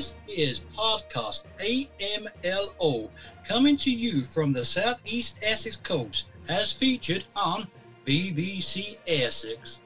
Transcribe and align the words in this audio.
This 0.00 0.14
is 0.28 0.60
podcast 0.74 1.44
AMLO 1.60 3.10
coming 3.46 3.76
to 3.76 3.90
you 3.90 4.22
from 4.22 4.50
the 4.50 4.64
Southeast 4.64 5.36
Essex 5.42 5.76
coast 5.76 6.30
as 6.48 6.72
featured 6.72 7.24
on 7.36 7.68
BBC 8.06 8.98
Essex. 9.06 9.80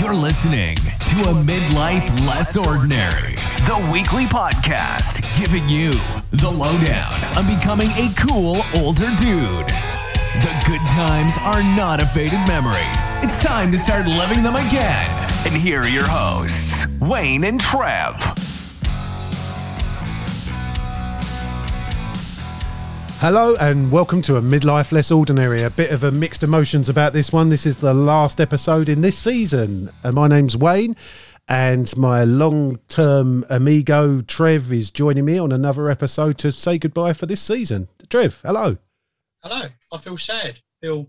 You're 0.00 0.12
listening 0.12 0.74
to 0.74 1.22
a 1.22 1.34
midlife 1.34 2.26
less 2.26 2.56
ordinary, 2.56 3.36
the 3.68 3.88
weekly 3.92 4.24
podcast 4.24 5.22
giving 5.38 5.68
you 5.68 5.92
the 6.32 6.50
lowdown 6.50 7.22
on 7.38 7.46
becoming 7.46 7.90
a 7.90 8.12
cool 8.16 8.60
older 8.82 9.14
dude. 9.18 9.68
The 10.42 10.64
good 10.66 10.82
times 10.90 11.38
are 11.42 11.62
not 11.76 12.02
a 12.02 12.06
faded 12.06 12.40
memory. 12.48 13.03
It's 13.26 13.42
time 13.42 13.72
to 13.72 13.78
start 13.78 14.06
loving 14.06 14.42
them 14.42 14.54
again. 14.54 15.30
And 15.46 15.54
here 15.54 15.80
are 15.80 15.88
your 15.88 16.04
hosts, 16.06 16.86
Wayne 17.00 17.44
and 17.44 17.58
Trev. 17.58 18.16
Hello 23.20 23.54
and 23.54 23.90
welcome 23.90 24.20
to 24.20 24.36
a 24.36 24.42
midlife 24.42 24.92
less 24.92 25.10
ordinary. 25.10 25.62
A 25.62 25.70
bit 25.70 25.90
of 25.90 26.04
a 26.04 26.12
mixed 26.12 26.42
emotions 26.42 26.90
about 26.90 27.14
this 27.14 27.32
one. 27.32 27.48
This 27.48 27.64
is 27.64 27.78
the 27.78 27.94
last 27.94 28.42
episode 28.42 28.90
in 28.90 29.00
this 29.00 29.16
season. 29.16 29.88
And 30.02 30.14
my 30.14 30.28
name's 30.28 30.54
Wayne, 30.54 30.94
and 31.48 31.96
my 31.96 32.24
long-term 32.24 33.46
amigo 33.48 34.20
Trev 34.20 34.70
is 34.70 34.90
joining 34.90 35.24
me 35.24 35.38
on 35.38 35.50
another 35.50 35.88
episode 35.88 36.36
to 36.40 36.52
say 36.52 36.76
goodbye 36.76 37.14
for 37.14 37.24
this 37.24 37.40
season. 37.40 37.88
Trev, 38.10 38.42
hello. 38.42 38.76
Hello. 39.42 39.68
I 39.90 39.96
feel 39.96 40.18
sad. 40.18 40.58
Feel 40.82 41.08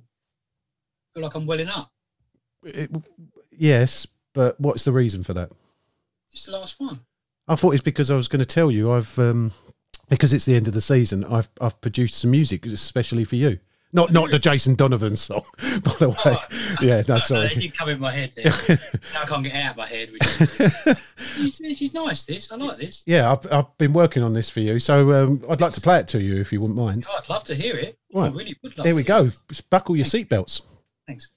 feel 1.13 1.23
like 1.23 1.35
I'm 1.35 1.45
welling 1.45 1.67
up. 1.67 1.91
It- 2.65 2.91
yes, 3.51 4.05
but 4.33 4.59
what's 4.59 4.83
the 4.83 4.91
reason 4.91 5.23
for 5.23 5.33
that? 5.33 5.51
It's 6.31 6.45
the 6.45 6.51
last 6.51 6.79
one. 6.79 6.99
I 7.47 7.55
thought 7.55 7.73
it's 7.75 7.83
because 7.83 8.09
I 8.11 8.15
was 8.15 8.27
going 8.27 8.39
to 8.39 8.45
tell 8.45 8.71
you 8.71 8.91
I've 8.91 9.17
um, 9.19 9.51
because 10.09 10.33
it's 10.33 10.45
the 10.45 10.55
end 10.55 10.67
of 10.67 10.73
the 10.73 10.81
season. 10.81 11.23
I've 11.23 11.47
I've 11.61 11.79
produced 11.79 12.15
some 12.15 12.31
music 12.31 12.65
especially 12.65 13.23
for 13.23 13.35
you. 13.35 13.59
Not 13.93 14.11
not 14.11 14.29
the 14.31 14.39
Jason 14.39 14.75
Donovan 14.75 15.15
song, 15.15 15.43
by 15.61 15.93
the 15.99 16.09
way. 16.09 16.15
Oh, 16.25 16.47
Yeah, 16.81 17.01
no, 17.07 17.17
sorry. 17.19 17.47
did 17.49 17.77
come 17.77 17.87
in 17.87 17.99
my 18.01 18.11
head 18.11 18.31
there. 18.35 18.51
now 19.13 19.21
I 19.21 19.25
can't 19.25 19.43
get 19.43 19.53
out 19.55 19.71
of 19.71 19.77
my 19.77 19.85
head. 19.87 20.11
Which 20.11 21.81
is, 21.81 21.93
nice, 21.93 22.25
this. 22.25 22.51
I 22.51 22.55
like 22.57 22.77
this. 22.77 23.03
Yeah, 23.05 23.31
I've, 23.31 23.49
I've 23.53 23.77
been 23.77 23.93
working 23.93 24.21
on 24.21 24.33
this 24.33 24.49
for 24.49 24.59
you, 24.59 24.79
so 24.79 25.13
um, 25.13 25.45
I'd 25.49 25.61
like 25.61 25.71
to 25.73 25.81
play 25.81 25.99
it 25.99 26.09
to 26.09 26.19
you 26.21 26.41
if 26.41 26.51
you 26.51 26.59
wouldn't 26.59 26.77
mind. 26.77 27.05
Oh, 27.09 27.19
I'd 27.21 27.29
love 27.29 27.45
to 27.45 27.55
hear 27.55 27.77
it. 27.77 27.97
I 28.13 28.17
Right. 28.19 28.33
really 28.33 28.57
would 28.63 28.77
love 28.77 28.85
Here 28.85 28.93
to 28.93 28.97
we 28.97 29.03
hear 29.03 29.23
go. 29.23 29.31
it. 29.51 29.61
Buckle 29.69 29.95
your 29.95 30.05
seatbelts. 30.05 30.61
Thanks. 31.07 31.29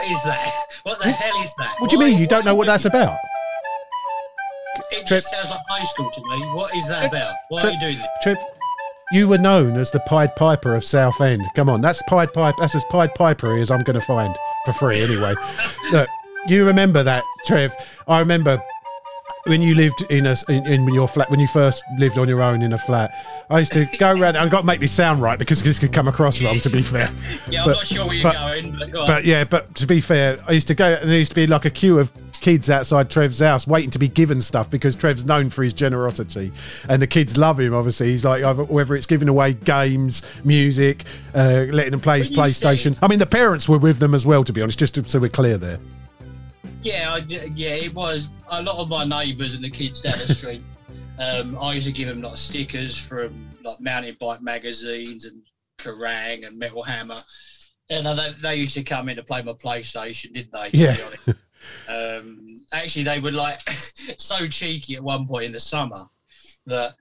What 0.00 0.10
is 0.10 0.22
that? 0.22 0.52
What 0.82 0.98
the 0.98 1.10
hell 1.10 1.42
is 1.42 1.54
that? 1.58 1.74
What 1.78 1.90
do 1.90 1.96
you 1.98 2.02
mean? 2.02 2.18
You 2.18 2.26
don't 2.26 2.46
know 2.46 2.54
what 2.54 2.66
that's 2.66 2.86
about? 2.86 3.18
It 4.90 5.06
Trip- 5.06 5.20
just 5.20 5.30
sounds 5.30 5.50
like 5.50 5.60
high 5.68 5.84
school 5.84 6.10
to 6.10 6.20
me. 6.30 6.40
What 6.54 6.74
is 6.74 6.88
that 6.88 7.06
about? 7.06 7.34
Why 7.50 7.60
are 7.60 7.70
you 7.70 7.80
doing 7.80 7.98
this? 7.98 8.06
Trip, 8.22 8.38
you 9.12 9.28
were 9.28 9.36
known 9.36 9.76
as 9.76 9.90
the 9.90 10.00
Pied 10.00 10.34
Piper 10.36 10.74
of 10.74 10.86
Southend. 10.86 11.46
Come 11.54 11.68
on, 11.68 11.82
that's 11.82 12.00
Pied 12.08 12.32
Piper. 12.32 12.56
That's 12.60 12.74
as 12.74 12.84
Pied 12.90 13.10
Pipery 13.14 13.60
as 13.60 13.70
I'm 13.70 13.82
going 13.82 14.00
to 14.00 14.06
find 14.06 14.34
for 14.64 14.72
free 14.72 15.02
anyway. 15.02 15.34
Look, 15.92 16.08
you 16.48 16.64
remember 16.64 17.02
that, 17.02 17.22
Trev? 17.44 17.70
I 18.08 18.20
remember 18.20 18.62
when 19.44 19.62
you 19.62 19.74
lived 19.74 20.02
in 20.10 20.26
a 20.26 20.36
in, 20.48 20.66
in 20.66 20.92
your 20.94 21.08
flat 21.08 21.30
when 21.30 21.40
you 21.40 21.46
first 21.48 21.82
lived 21.98 22.18
on 22.18 22.28
your 22.28 22.42
own 22.42 22.62
in 22.62 22.72
a 22.72 22.78
flat. 22.78 23.10
I 23.48 23.58
used 23.60 23.72
to 23.72 23.86
go 23.98 24.12
around. 24.12 24.36
I've 24.36 24.50
got 24.50 24.60
to 24.60 24.66
make 24.66 24.80
this 24.80 24.92
sound 24.92 25.22
right 25.22 25.38
because 25.38 25.62
this 25.62 25.78
could 25.78 25.92
come 25.92 26.06
across 26.08 26.40
wrong. 26.40 26.58
To 26.58 26.70
be 26.70 26.82
fair. 26.82 27.10
Yeah, 27.48 27.62
I'm 27.62 27.68
But- 27.68 27.76
not 27.76 27.86
sure 27.86 28.06
where 28.06 28.14
you're 28.16 28.32
going, 28.32 28.76
but 28.78 28.90
go. 28.90 29.06
But 29.06 29.24
yeah, 29.24 29.44
but 29.44 29.74
to 29.76 29.86
be 29.86 30.00
fair, 30.00 30.36
I 30.46 30.52
used 30.52 30.68
to 30.68 30.74
go 30.74 30.86
and 30.94 31.10
there 31.10 31.18
used 31.18 31.32
to 31.32 31.36
be 31.36 31.46
like 31.46 31.64
a 31.64 31.70
queue 31.70 31.98
of 31.98 32.10
kids 32.40 32.70
outside 32.70 33.10
Trev's 33.10 33.40
house 33.40 33.66
waiting 33.66 33.90
to 33.90 33.98
be 33.98 34.08
given 34.08 34.40
stuff 34.40 34.70
because 34.70 34.96
Trev's 34.96 35.24
known 35.24 35.50
for 35.50 35.62
his 35.62 35.72
generosity 35.74 36.50
and 36.88 37.02
the 37.02 37.06
kids 37.06 37.36
love 37.36 37.60
him 37.60 37.74
obviously 37.74 38.08
he's 38.08 38.24
like 38.24 38.42
whether 38.70 38.96
it's 38.96 39.04
giving 39.04 39.28
away 39.28 39.52
games 39.52 40.22
music 40.42 41.04
uh, 41.34 41.66
letting 41.70 41.90
them 41.90 42.00
play 42.00 42.18
his 42.18 42.30
playstation 42.30 42.96
i 43.02 43.08
mean 43.08 43.18
the 43.18 43.26
parents 43.26 43.68
were 43.68 43.76
with 43.76 43.98
them 43.98 44.14
as 44.14 44.24
well 44.24 44.42
to 44.42 44.54
be 44.54 44.62
honest 44.62 44.78
just 44.78 44.94
to, 44.94 45.04
so 45.04 45.18
we're 45.18 45.28
clear 45.28 45.58
there 45.58 45.78
Yeah, 46.82 47.12
I 47.12 47.20
d 47.20 47.38
yeah, 47.54 47.74
it 47.74 47.94
was 47.94 48.30
a 48.48 48.62
lot 48.62 48.78
of 48.78 48.88
my 48.88 49.04
neighbours 49.04 49.54
and 49.54 49.62
the 49.62 49.70
kids 49.70 50.00
down 50.00 50.18
the 50.18 50.32
street. 50.34 50.62
um, 51.18 51.56
I 51.58 51.74
used 51.74 51.86
to 51.86 51.92
give 51.92 52.08
them 52.08 52.22
like 52.22 52.36
stickers 52.36 52.96
from 52.98 53.50
like 53.62 53.80
mountain 53.80 54.16
bike 54.18 54.40
magazines 54.40 55.26
and 55.26 55.42
Kerrang 55.78 56.46
and 56.46 56.58
Metal 56.58 56.82
Hammer, 56.82 57.18
and 57.90 58.06
uh, 58.06 58.14
they, 58.14 58.30
they 58.42 58.56
used 58.56 58.74
to 58.74 58.82
come 58.82 59.08
in 59.08 59.16
to 59.16 59.22
play 59.22 59.42
my 59.42 59.52
PlayStation, 59.52 60.32
didn't 60.32 60.52
they? 60.52 60.70
Yeah. 60.72 60.96
Um, 61.88 62.56
actually, 62.72 63.04
they 63.04 63.18
were 63.18 63.30
like 63.30 63.60
so 64.18 64.46
cheeky 64.46 64.94
at 64.94 65.02
one 65.02 65.26
point 65.26 65.44
in 65.44 65.52
the 65.52 65.60
summer 65.60 66.04
that 66.66 66.94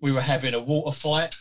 we 0.00 0.12
were 0.12 0.20
having 0.20 0.54
a 0.54 0.60
water 0.60 0.94
fight. 0.94 1.34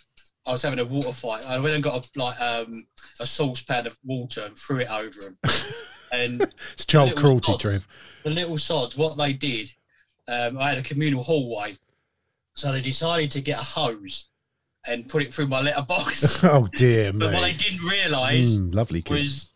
I 0.46 0.52
was 0.52 0.62
having 0.62 0.80
a 0.80 0.86
water 0.86 1.12
fight. 1.12 1.46
I 1.46 1.60
went 1.60 1.76
and 1.76 1.84
got 1.84 2.06
a, 2.06 2.20
like 2.20 2.40
um, 2.42 2.86
a 3.20 3.26
saucepan 3.26 3.88
of 3.88 3.98
water 4.04 4.42
and 4.46 4.58
threw 4.58 4.80
it 4.80 4.90
over 4.90 5.20
them. 5.20 5.38
and 6.12 6.42
it's 6.74 6.86
child 6.86 7.16
cruelty 7.16 7.52
dog. 7.54 7.60
Trev 7.60 7.88
the 8.24 8.30
little 8.30 8.58
sods, 8.58 8.98
what 8.98 9.18
they 9.18 9.34
did, 9.34 9.72
um, 10.28 10.58
I 10.58 10.70
had 10.70 10.78
a 10.78 10.84
communal 10.84 11.24
hallway, 11.24 11.78
so 12.54 12.72
they 12.72 12.82
decided 12.82 13.32
to 13.32 13.42
get 13.42 13.60
a 13.60 13.64
hose 13.64 14.28
and 14.88 15.08
put 15.10 15.24
it 15.24 15.34
through 15.34 15.48
my 15.48 15.62
letterbox. 15.62 16.44
oh 16.44 16.68
dear 16.76 17.14
me! 17.14 17.20
but 17.20 17.34
what 17.34 17.42
they 17.42 17.54
didn't 17.54 17.86
realise 17.86 18.60
Mm, 18.60 18.76
lovely 18.76 19.02
kid 19.02 19.18
was 19.18 19.54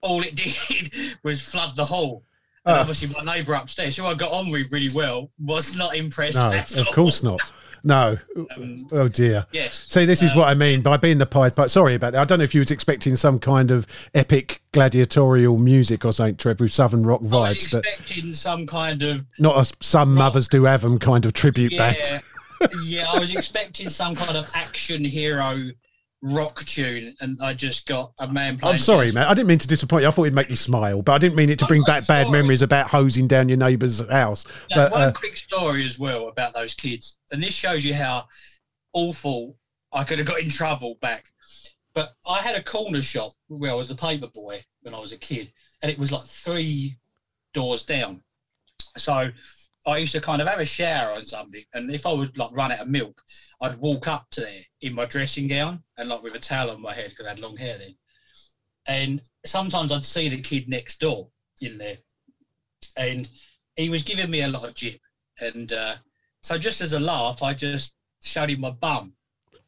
all 0.00 0.22
it 0.22 0.36
did 0.90 1.18
was 1.22 1.42
flood 1.42 1.76
the 1.76 1.84
hall. 1.84 2.24
And 2.66 2.76
Ah. 2.76 2.80
obviously, 2.80 3.08
my 3.16 3.34
neighbour 3.36 3.54
upstairs, 3.54 3.96
who 3.96 4.04
I 4.06 4.14
got 4.14 4.32
on 4.32 4.50
with 4.50 4.70
really 4.72 4.90
well, 4.92 5.30
was 5.38 5.74
not 5.76 5.94
impressed. 5.96 6.36
no 6.36 6.50
at 6.50 6.72
of 6.76 6.86
all. 6.88 6.92
course 6.92 7.22
not 7.22 7.40
no 7.84 8.18
Um, 8.56 8.88
oh 8.90 9.06
dear 9.06 9.46
yes. 9.52 9.84
See, 9.88 10.04
this 10.04 10.20
is 10.20 10.32
Um, 10.32 10.38
what 10.38 10.48
I 10.48 10.54
mean 10.54 10.82
by 10.82 10.96
being 10.96 11.18
the 11.18 11.26
Pied 11.26 11.54
Piper. 11.54 11.68
Sorry 11.68 11.94
about 11.94 12.12
that. 12.14 12.20
I 12.22 12.24
don't 12.24 12.38
know 12.38 12.44
if 12.44 12.52
you 12.54 12.60
was 12.60 12.72
expecting 12.72 13.14
some 13.14 13.38
kind 13.38 13.70
of 13.70 13.86
epic 14.14 14.60
gladiatorial 14.72 15.56
music 15.58 16.04
or 16.04 16.12
something, 16.12 16.34
Trev, 16.36 16.58
with 16.58 16.72
Southern 16.72 17.04
rock 17.04 17.20
I 17.20 17.24
was 17.24 17.56
vibes, 17.58 17.70
but 17.72 17.86
expecting 17.86 18.32
some 18.32 18.66
kind 18.66 19.02
of 19.04 19.24
not 19.38 19.56
a 19.56 19.72
some 19.84 20.12
mothers 20.14 20.48
do 20.48 20.64
have 20.64 20.80
them 20.82 20.98
kind 20.98 21.24
of 21.24 21.32
tribute 21.34 21.76
band. 21.78 21.96
yeah, 22.10 22.66
yeah. 22.84 23.06
I 23.12 23.20
was 23.20 23.36
expecting 23.36 23.88
some 23.88 24.16
kind 24.16 24.36
of 24.36 24.50
action 24.54 25.04
hero 25.04 25.54
rock 26.34 26.64
tune, 26.64 27.14
and 27.20 27.38
I 27.42 27.54
just 27.54 27.86
got 27.86 28.12
a 28.18 28.28
man 28.28 28.58
playing. 28.58 28.74
I'm 28.74 28.78
sorry, 28.78 29.12
man. 29.12 29.26
I 29.26 29.34
didn't 29.34 29.48
mean 29.48 29.58
to 29.58 29.68
disappoint 29.68 30.02
you. 30.02 30.08
I 30.08 30.10
thought 30.10 30.24
it'd 30.24 30.34
make 30.34 30.50
you 30.50 30.56
smile, 30.56 31.02
but 31.02 31.12
I 31.12 31.18
didn't 31.18 31.36
mean 31.36 31.50
it 31.50 31.58
to 31.60 31.66
bring 31.66 31.82
back 31.82 32.06
bad 32.06 32.30
memories 32.30 32.62
about 32.62 32.88
hosing 32.88 33.28
down 33.28 33.48
your 33.48 33.58
neighbour's 33.58 34.06
house. 34.08 34.44
Now, 34.70 34.76
But 34.76 34.92
one 34.92 35.00
uh, 35.02 35.12
quick 35.12 35.36
story 35.36 35.84
as 35.84 35.98
well 35.98 36.28
about 36.28 36.54
those 36.54 36.74
kids, 36.74 37.18
and 37.30 37.42
this 37.42 37.54
shows 37.54 37.84
you 37.84 37.94
how 37.94 38.24
awful 38.92 39.56
I 39.92 40.04
could 40.04 40.18
have 40.18 40.26
got 40.26 40.40
in 40.40 40.48
trouble 40.48 40.98
back. 41.00 41.24
But 41.94 42.14
I 42.28 42.38
had 42.38 42.56
a 42.56 42.62
corner 42.62 43.00
shop 43.00 43.32
where 43.48 43.70
I 43.70 43.74
was 43.74 43.88
the 43.88 43.94
paper 43.94 44.26
boy 44.26 44.62
when 44.82 44.94
I 44.94 45.00
was 45.00 45.12
a 45.12 45.18
kid, 45.18 45.52
and 45.82 45.90
it 45.90 45.98
was 45.98 46.12
like 46.12 46.26
three 46.26 46.98
doors 47.54 47.84
down. 47.84 48.22
So 48.96 49.30
I 49.86 49.98
used 49.98 50.12
to 50.12 50.20
kind 50.20 50.42
of 50.42 50.48
have 50.48 50.58
a 50.58 50.64
shower 50.64 51.12
or 51.12 51.20
something, 51.20 51.62
and 51.74 51.90
if 51.90 52.06
I 52.06 52.12
would 52.12 52.36
like 52.36 52.50
run 52.52 52.72
out 52.72 52.80
of 52.80 52.88
milk, 52.88 53.22
I'd 53.60 53.76
walk 53.76 54.08
up 54.08 54.26
to 54.32 54.40
there 54.40 54.62
in 54.80 54.94
my 54.94 55.04
dressing 55.04 55.46
gown 55.48 55.78
and 55.96 56.08
like 56.08 56.22
with 56.22 56.34
a 56.34 56.38
towel 56.38 56.70
on 56.70 56.80
my 56.80 56.92
head 56.92 57.10
because 57.10 57.26
I 57.26 57.30
had 57.30 57.38
long 57.38 57.56
hair 57.56 57.78
then. 57.78 57.94
And 58.88 59.22
sometimes 59.44 59.92
I'd 59.92 60.04
see 60.04 60.28
the 60.28 60.40
kid 60.40 60.68
next 60.68 61.00
door 61.00 61.28
in 61.60 61.78
there, 61.78 61.96
and 62.96 63.28
he 63.76 63.88
was 63.88 64.02
giving 64.02 64.30
me 64.30 64.42
a 64.42 64.48
lot 64.48 64.66
of 64.66 64.74
jip. 64.74 64.98
And 65.40 65.72
uh, 65.72 65.94
so 66.42 66.56
just 66.58 66.80
as 66.80 66.92
a 66.92 67.00
laugh, 67.00 67.42
I 67.42 67.52
just 67.52 67.94
showed 68.22 68.50
him 68.50 68.60
my 68.60 68.70
bum. 68.70 69.14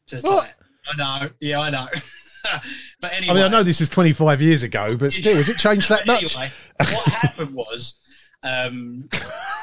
Just 0.07 0.25
What? 0.25 0.45
like, 0.45 0.55
I 0.89 0.97
know, 0.97 1.31
yeah, 1.41 1.61
I 1.61 1.71
know. 1.71 1.87
but 3.01 3.13
anyway, 3.13 3.31
I 3.31 3.35
mean, 3.35 3.45
I 3.45 3.49
know 3.49 3.63
this 3.63 3.81
was 3.81 3.89
25 3.89 4.41
years 4.41 4.63
ago, 4.63 4.97
but 4.97 5.13
still, 5.13 5.37
has 5.37 5.49
it 5.49 5.59
changed 5.59 5.89
that 5.91 6.07
much? 6.07 6.37
Anyway, 6.37 6.53
what 6.79 7.05
happened 7.07 7.55
was, 7.55 8.01
um, 8.43 9.09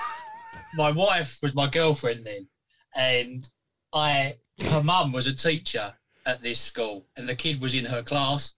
my 0.75 0.91
wife 0.91 1.37
was 1.41 1.55
my 1.55 1.69
girlfriend 1.69 2.25
then, 2.25 2.47
and 2.95 3.49
I, 3.93 4.35
her 4.69 4.83
mum 4.83 5.11
was 5.11 5.27
a 5.27 5.33
teacher 5.33 5.91
at 6.25 6.41
this 6.41 6.59
school, 6.59 7.05
and 7.17 7.27
the 7.27 7.35
kid 7.35 7.61
was 7.61 7.73
in 7.75 7.85
her 7.85 8.03
class, 8.03 8.55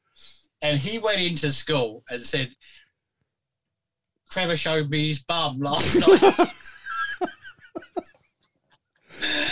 and 0.61 0.77
he 0.79 0.99
went 0.99 1.21
into 1.21 1.51
school 1.51 2.03
and 2.09 2.23
said, 2.25 2.49
"Trevor 4.31 4.57
showed 4.57 4.89
me 4.89 5.09
his 5.09 5.19
bum 5.19 5.59
last 5.59 5.95
night." 6.07 6.49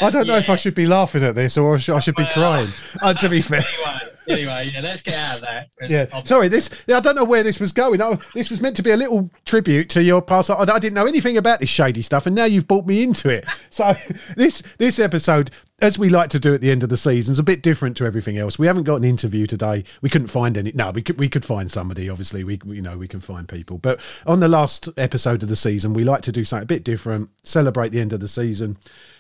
I 0.02 0.10
don't 0.12 0.28
know 0.28 0.36
if 0.36 0.50
I 0.50 0.58
should 0.58 0.76
be 0.76 0.86
laughing 0.86 1.24
at 1.24 1.34
this 1.36 1.58
or 1.58 1.76
I 1.76 1.78
should, 1.80 1.96
I 1.96 2.00
should 2.00 2.16
be 2.16 2.24
Well- 2.24 2.34
crying. 2.34 2.68
Uh, 3.02 3.14
to 3.16 3.30
be 3.30 3.42
fair. 3.42 3.62
anyway, 3.62 4.05
anyway, 4.28 4.72
yeah, 4.74 4.82
let's 4.82 5.02
get 5.02 5.16
out 5.16 5.36
of 5.36 5.42
that. 5.42 5.70
Yeah, 5.88 6.06
I'm- 6.14 6.26
sorry. 6.26 6.48
This 6.48 6.70
I 6.88 7.00
don't 7.00 7.16
know 7.16 7.24
where 7.24 7.44
this 7.44 7.60
was 7.60 7.72
going. 7.72 8.02
Oh, 8.02 8.20
this 8.34 8.50
was 8.50 8.62
meant 8.62 8.76
to 8.78 8.84
be 8.84 8.92
a 8.92 8.98
little 8.98 9.30
tribute 9.46 9.90
to 9.92 10.04
your 10.04 10.22
past. 10.22 10.50
I, 10.50 10.56
I 10.60 10.80
didn't 10.80 10.94
know 10.94 11.06
anything 11.06 11.38
about 11.38 11.60
this 11.60 11.70
shady 11.70 12.02
stuff, 12.02 12.26
and 12.26 12.36
now 12.36 12.46
you've 12.46 12.68
brought 12.68 12.86
me 12.86 13.04
into 13.04 13.30
it. 13.30 13.46
So 13.70 13.96
this 14.36 14.64
this 14.78 15.00
episode, 15.00 15.52
as 15.82 16.00
we 16.00 16.08
like 16.08 16.30
to 16.30 16.40
do 16.40 16.54
at 16.54 16.62
the 16.62 16.72
end 16.72 16.84
of 16.84 16.90
the 16.90 16.96
season, 16.96 17.34
it's 17.34 17.40
a 17.40 17.44
bit 17.44 17.62
different 17.62 17.98
to 17.98 18.06
everything 18.06 18.38
else. 18.38 18.58
We 18.58 18.66
haven't 18.68 18.84
got 18.84 18.96
an 18.96 19.04
interview 19.04 19.46
today. 19.46 19.84
We 20.02 20.10
couldn't 20.10 20.30
find 20.30 20.58
any. 20.58 20.72
No, 20.72 20.92
we 20.92 21.02
could 21.02 21.20
we 21.20 21.28
could 21.28 21.44
find 21.44 21.70
somebody. 21.70 22.10
Obviously, 22.10 22.46
we 22.46 22.60
we- 22.64 22.78
you 22.78 22.82
know 22.82 22.98
we 22.98 23.10
can 23.10 23.20
find 23.20 23.48
people. 23.48 23.78
But 23.78 24.00
on 24.26 24.40
the 24.40 24.48
last 24.48 24.88
episode 24.96 25.44
of 25.44 25.50
the 25.50 25.56
season, 25.56 25.94
we 25.94 26.06
like 26.06 26.22
to 26.24 26.32
do 26.32 26.46
something 26.46 26.64
a 26.64 26.66
bit 26.66 26.86
different. 26.86 27.30
Celebrate 27.44 27.90
the 27.90 28.00
end 28.00 28.14
of 28.14 28.22
the 28.22 28.28
season. 28.28 28.78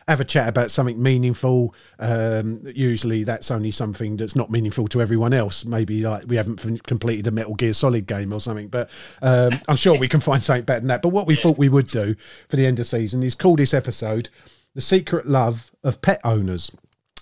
Have 0.07 0.21
a 0.21 0.25
chat 0.25 0.47
about 0.47 0.71
something 0.71 1.01
meaningful. 1.01 1.75
Um, 1.99 2.61
usually, 2.73 3.25
that's 3.25 3.51
only 3.51 3.71
something 3.71 4.15
that's 4.15 4.35
not 4.35 4.49
meaningful 4.49 4.87
to 4.89 5.01
everyone 5.01 5.33
else. 5.33 5.65
Maybe 5.65 6.03
like 6.03 6.23
we 6.27 6.37
haven't 6.37 6.83
completed 6.83 7.27
a 7.27 7.31
Metal 7.31 7.55
Gear 7.55 7.73
Solid 7.73 8.05
game 8.07 8.31
or 8.31 8.39
something. 8.39 8.69
But 8.69 8.89
um, 9.21 9.59
I'm 9.67 9.75
sure 9.75 9.97
we 9.99 10.07
can 10.07 10.21
find 10.21 10.41
something 10.41 10.63
better 10.63 10.79
than 10.79 10.87
that. 10.87 11.01
But 11.01 11.09
what 11.09 11.27
we 11.27 11.35
thought 11.35 11.57
we 11.57 11.69
would 11.69 11.87
do 11.87 12.15
for 12.47 12.55
the 12.55 12.65
end 12.65 12.79
of 12.79 12.85
season 12.85 13.23
is 13.23 13.35
call 13.35 13.57
this 13.57 13.73
episode 13.73 14.29
"The 14.75 14.81
Secret 14.81 15.25
Love 15.25 15.71
of 15.83 16.01
Pet 16.01 16.21
Owners." 16.23 16.71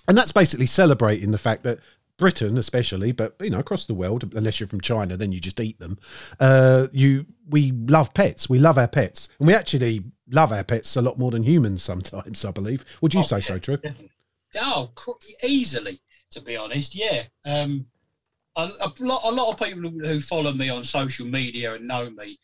And 0.06 0.18
that's 0.18 0.32
basically 0.32 0.66
celebrating 0.66 1.30
the 1.30 1.38
fact 1.38 1.62
that 1.62 1.78
Britain, 2.16 2.58
especially, 2.58 3.10
but 3.12 3.34
you 3.40 3.50
know, 3.50 3.58
across 3.58 3.86
the 3.86 3.94
world, 3.94 4.30
unless 4.36 4.60
you're 4.60 4.68
from 4.68 4.80
China, 4.80 5.16
then 5.16 5.32
you 5.32 5.40
just 5.40 5.58
eat 5.60 5.78
them. 5.78 5.98
Uh, 6.38 6.86
you, 6.92 7.26
we 7.48 7.72
love 7.72 8.12
pets. 8.14 8.48
We 8.48 8.58
love 8.58 8.78
our 8.78 8.86
pets, 8.86 9.30
and 9.38 9.48
we 9.48 9.54
actually 9.54 10.04
love 10.30 10.52
our 10.52 10.62
pets 10.62 10.94
a 10.96 11.02
lot 11.02 11.18
more 11.18 11.30
than 11.30 11.42
humans 11.42 11.82
sometimes. 11.82 12.44
I 12.44 12.50
believe. 12.50 12.84
Would 13.00 13.14
you 13.14 13.22
say 13.22 13.40
so, 13.40 13.58
True? 13.58 13.78
Oh, 14.56 14.90
easily, 15.42 16.00
to 16.30 16.40
be 16.42 16.56
honest, 16.56 16.94
yeah. 16.94 17.22
Um, 17.44 17.86
a, 18.56 18.70
a, 18.80 18.92
lot, 19.00 19.22
a 19.24 19.32
lot 19.32 19.52
of 19.52 19.58
people 19.58 19.90
who 19.90 19.98
who 20.06 20.20
follow 20.20 20.52
me 20.52 20.68
on 20.68 20.84
social 20.84 21.26
media 21.26 21.74
and 21.74 21.88
know 21.88 22.10
me 22.10 22.38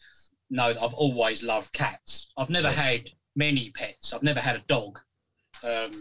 know 0.50 0.72
that 0.72 0.82
I've 0.82 0.94
always 0.94 1.44
loved 1.44 1.72
cats. 1.72 2.32
I've 2.36 2.50
never 2.50 2.68
Yes. 2.70 2.78
had 2.80 3.10
many 3.44 3.70
pets. 3.70 4.12
I've 4.12 4.28
never 4.30 4.40
had 4.40 4.56
a 4.56 4.66
dog. 4.76 4.98
Um, 5.64 5.92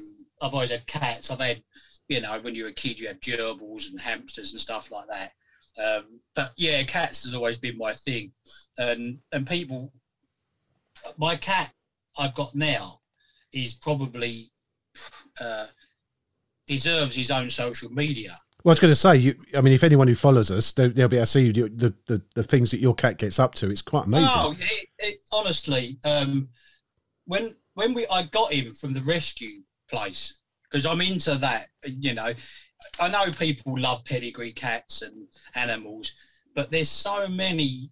I've 0.41 0.53
always 0.53 0.71
had 0.71 0.85
cats. 0.87 1.31
I've 1.31 1.39
had, 1.39 1.61
you 2.07 2.21
know, 2.21 2.39
when 2.41 2.55
you 2.55 2.63
were 2.63 2.69
a 2.75 2.81
kid, 2.83 2.99
you 2.99 3.07
had 3.07 3.21
gerbils 3.21 3.89
and 3.89 3.99
hamsters 3.99 4.51
and 4.51 4.61
stuff 4.61 4.91
like 4.91 5.07
that. 5.07 5.31
Um, 5.83 6.19
but 6.35 6.51
yeah, 6.57 6.83
cats 6.83 7.23
has 7.23 7.33
always 7.35 7.57
been 7.57 7.77
my 7.77 7.93
thing. 7.93 8.31
And 8.77 9.19
and 9.31 9.47
people, 9.47 9.91
my 11.17 11.35
cat 11.35 11.71
I've 12.17 12.35
got 12.35 12.53
now 12.53 12.99
is 13.53 13.73
probably 13.81 14.51
uh, 15.39 15.67
deserves 16.67 17.15
his 17.15 17.31
own 17.31 17.49
social 17.49 17.89
media. 17.89 18.37
Well, 18.63 18.71
I 18.71 18.73
was 18.73 18.79
going 18.79 18.91
to 18.91 18.95
say, 18.95 19.15
you, 19.15 19.35
I 19.57 19.61
mean, 19.61 19.73
if 19.73 19.83
anyone 19.83 20.09
who 20.09 20.15
follows 20.15 20.51
us, 20.51 20.73
they'll, 20.73 20.91
they'll 20.91 21.07
be 21.07 21.15
able 21.15 21.25
to 21.25 21.31
see 21.31 21.51
the, 21.51 21.93
the 22.07 22.21
the 22.35 22.43
things 22.43 22.71
that 22.71 22.81
your 22.81 22.93
cat 22.93 23.17
gets 23.17 23.39
up 23.39 23.55
to. 23.55 23.71
It's 23.71 23.81
quite 23.81 24.05
amazing. 24.05 24.27
Oh, 24.31 24.53
it, 24.57 24.87
it, 24.99 25.15
honestly, 25.31 25.97
um, 26.03 26.49
when 27.29 27.53
when 27.75 27.93
we 27.93 28.07
I 28.09 28.23
got 28.23 28.51
him 28.51 28.73
from 28.73 28.91
the 28.91 29.01
rescue 29.01 29.61
place 29.87 30.33
because 30.63 30.85
I'm 30.85 30.99
into 30.99 31.37
that. 31.37 31.67
You 31.85 32.13
know, 32.13 32.31
I 32.99 33.07
know 33.07 33.29
people 33.29 33.77
love 33.77 34.03
pedigree 34.03 34.51
cats 34.51 35.03
and 35.03 35.27
animals, 35.53 36.11
but 36.55 36.71
there's 36.71 36.89
so 36.89 37.29
many 37.29 37.91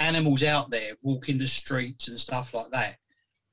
animals 0.00 0.42
out 0.42 0.68
there 0.68 0.92
walking 1.00 1.38
the 1.38 1.46
streets 1.46 2.08
and 2.08 2.20
stuff 2.20 2.52
like 2.52 2.70
that. 2.72 2.96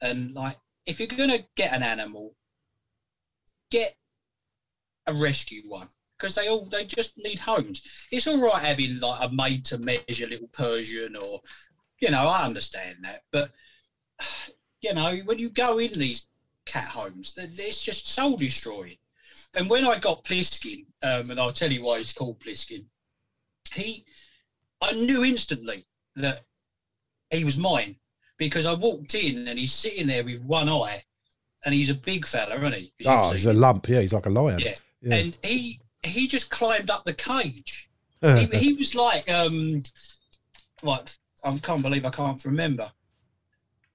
And 0.01 0.33
like, 0.33 0.57
if 0.85 0.99
you're 0.99 1.07
gonna 1.07 1.39
get 1.55 1.73
an 1.73 1.81
animal, 1.81 2.33
get 3.69 3.93
a 5.07 5.13
rescue 5.13 5.61
one 5.69 5.87
because 6.17 6.35
they 6.35 6.49
all 6.49 6.65
they 6.65 6.83
just 6.83 7.13
need 7.17 7.39
homes. 7.39 7.79
It's 8.11 8.27
all 8.27 8.41
right 8.41 8.61
having 8.61 8.99
like 8.99 9.29
a 9.29 9.33
made 9.33 9.63
to 9.65 9.77
measure 9.77 10.27
little 10.27 10.49
Persian 10.51 11.15
or 11.15 11.39
you 12.01 12.11
know 12.11 12.27
I 12.27 12.43
understand 12.43 12.97
that, 13.03 13.21
but 13.31 13.49
you 14.81 14.93
know 14.93 15.15
when 15.25 15.39
you 15.39 15.49
go 15.49 15.77
in 15.77 15.93
these 15.93 16.25
cat 16.65 16.87
homes, 16.87 17.33
it's 17.37 17.81
just 17.81 18.07
soul 18.07 18.35
destroying. 18.35 18.97
And 19.53 19.69
when 19.69 19.83
I 19.83 19.99
got 19.99 20.23
Pliskin, 20.23 20.85
um, 21.03 21.29
and 21.29 21.39
I'll 21.39 21.51
tell 21.51 21.71
you 21.71 21.83
why 21.83 21.97
it's 21.97 22.13
called 22.13 22.39
Pliskin, 22.39 22.85
he 23.73 24.05
I 24.81 24.93
knew 24.93 25.23
instantly 25.23 25.85
that 26.15 26.41
he 27.29 27.43
was 27.43 27.57
mine 27.57 27.95
because 28.37 28.65
I 28.65 28.73
walked 28.73 29.13
in 29.13 29.47
and 29.47 29.59
he's 29.59 29.73
sitting 29.73 30.07
there 30.07 30.23
with 30.23 30.41
one 30.41 30.67
eye, 30.67 31.03
and 31.65 31.75
he's 31.75 31.89
a 31.89 31.95
big 31.95 32.25
fella, 32.25 32.55
isn't 32.55 32.73
he? 32.73 32.91
Oh, 33.05 33.31
he's 33.31 33.45
a 33.45 33.53
lump. 33.53 33.87
Yeah, 33.87 34.01
he's 34.01 34.13
like 34.13 34.25
a 34.25 34.29
lion. 34.29 34.59
Yeah. 34.59 34.75
Yeah. 35.01 35.15
and 35.15 35.37
he 35.43 35.79
he 36.03 36.27
just 36.27 36.49
climbed 36.49 36.89
up 36.89 37.03
the 37.05 37.13
cage. 37.13 37.87
He, 38.23 38.45
he 38.55 38.73
was 38.73 38.93
like 38.93 39.27
um, 39.31 39.81
what 40.81 41.17
I 41.43 41.57
can't 41.57 41.81
believe 41.81 42.05
I 42.05 42.11
can't 42.11 42.45
remember. 42.45 42.91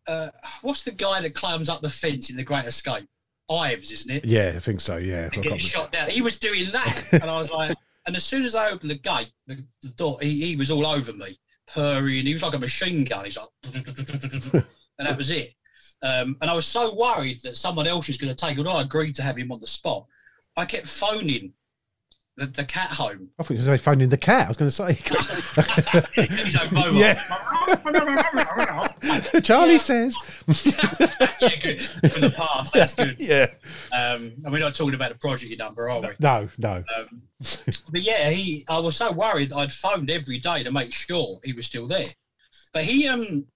Uh, 0.06 0.28
what's 0.62 0.82
the 0.82 0.92
guy 0.92 1.20
that 1.20 1.34
climbs 1.34 1.68
up 1.68 1.82
the 1.82 1.90
fence 1.90 2.30
in 2.30 2.36
The 2.36 2.44
Great 2.44 2.64
Escape? 2.64 3.06
Ives, 3.48 3.92
isn't 3.92 4.10
it? 4.10 4.24
yeah, 4.24 4.54
I 4.56 4.58
think 4.58 4.80
so. 4.80 4.96
Yeah. 4.96 5.28
Getting 5.28 5.58
shot 5.58 5.92
down. 5.92 6.10
He 6.10 6.20
was 6.20 6.38
doing 6.38 6.64
that, 6.72 7.04
and 7.12 7.24
I 7.24 7.38
was 7.38 7.50
like, 7.50 7.76
and 8.06 8.16
as 8.16 8.24
soon 8.24 8.44
as 8.44 8.54
I 8.54 8.70
opened 8.70 8.90
the 8.90 8.98
gate, 8.98 9.30
the, 9.46 9.64
the 9.82 9.90
door, 9.90 10.18
he, 10.20 10.46
he 10.46 10.56
was 10.56 10.70
all 10.70 10.84
over 10.84 11.12
me, 11.12 11.38
purring. 11.72 12.26
He 12.26 12.32
was 12.32 12.42
like 12.42 12.54
a 12.54 12.58
machine 12.58 13.04
gun. 13.04 13.24
He's 13.24 13.36
like, 13.36 13.48
and 14.54 14.64
that 14.98 15.16
was 15.16 15.30
it. 15.30 15.54
Um, 16.02 16.36
and 16.40 16.50
I 16.50 16.54
was 16.54 16.66
so 16.66 16.94
worried 16.94 17.40
that 17.42 17.56
someone 17.56 17.86
else 17.86 18.08
was 18.08 18.18
going 18.18 18.34
to 18.34 18.46
take 18.46 18.58
it. 18.58 18.66
I 18.66 18.82
agreed 18.82 19.14
to 19.16 19.22
have 19.22 19.36
him 19.36 19.52
on 19.52 19.60
the 19.60 19.66
spot, 19.66 20.06
I 20.56 20.64
kept 20.64 20.86
phoning 20.86 21.52
the, 22.36 22.46
the 22.46 22.64
cat 22.64 22.88
home. 22.90 23.28
I 23.38 23.42
think 23.42 23.60
they 23.60 23.78
phoning 23.78 24.08
the 24.10 24.16
cat. 24.18 24.44
I 24.46 24.48
was 24.48 24.56
going 24.56 24.70
to 24.70 24.74
say. 24.74 24.92
His 26.22 26.56
own 26.56 26.74
mobile. 26.74 26.98
Yeah. 26.98 27.22
Charlie 29.42 29.72
Yeah. 29.72 29.78
says. 29.78 30.16
yeah, 31.40 31.56
good. 31.62 31.80
From 31.82 32.20
the 32.20 32.34
past, 32.36 32.74
that's 32.74 32.94
good. 32.96 33.16
Yeah. 33.18 33.46
Um, 33.92 34.32
and 34.44 34.52
we're 34.52 34.58
not 34.58 34.74
talking 34.74 34.94
about 34.94 35.10
the 35.10 35.18
project 35.18 35.58
number, 35.58 35.88
are 35.88 36.00
we? 36.00 36.08
No, 36.20 36.48
no. 36.58 36.84
Um, 36.96 37.22
but 37.92 38.02
yeah, 38.02 38.30
he. 38.30 38.64
I 38.68 38.78
was 38.78 38.96
so 38.96 39.12
worried 39.12 39.52
I'd 39.52 39.72
phoned 39.72 40.10
every 40.10 40.38
day 40.38 40.62
to 40.62 40.70
make 40.72 40.92
sure 40.92 41.38
he 41.44 41.52
was 41.52 41.66
still 41.66 41.86
there. 41.86 42.06
But 42.72 42.84
he, 42.84 43.08
um, 43.08 43.46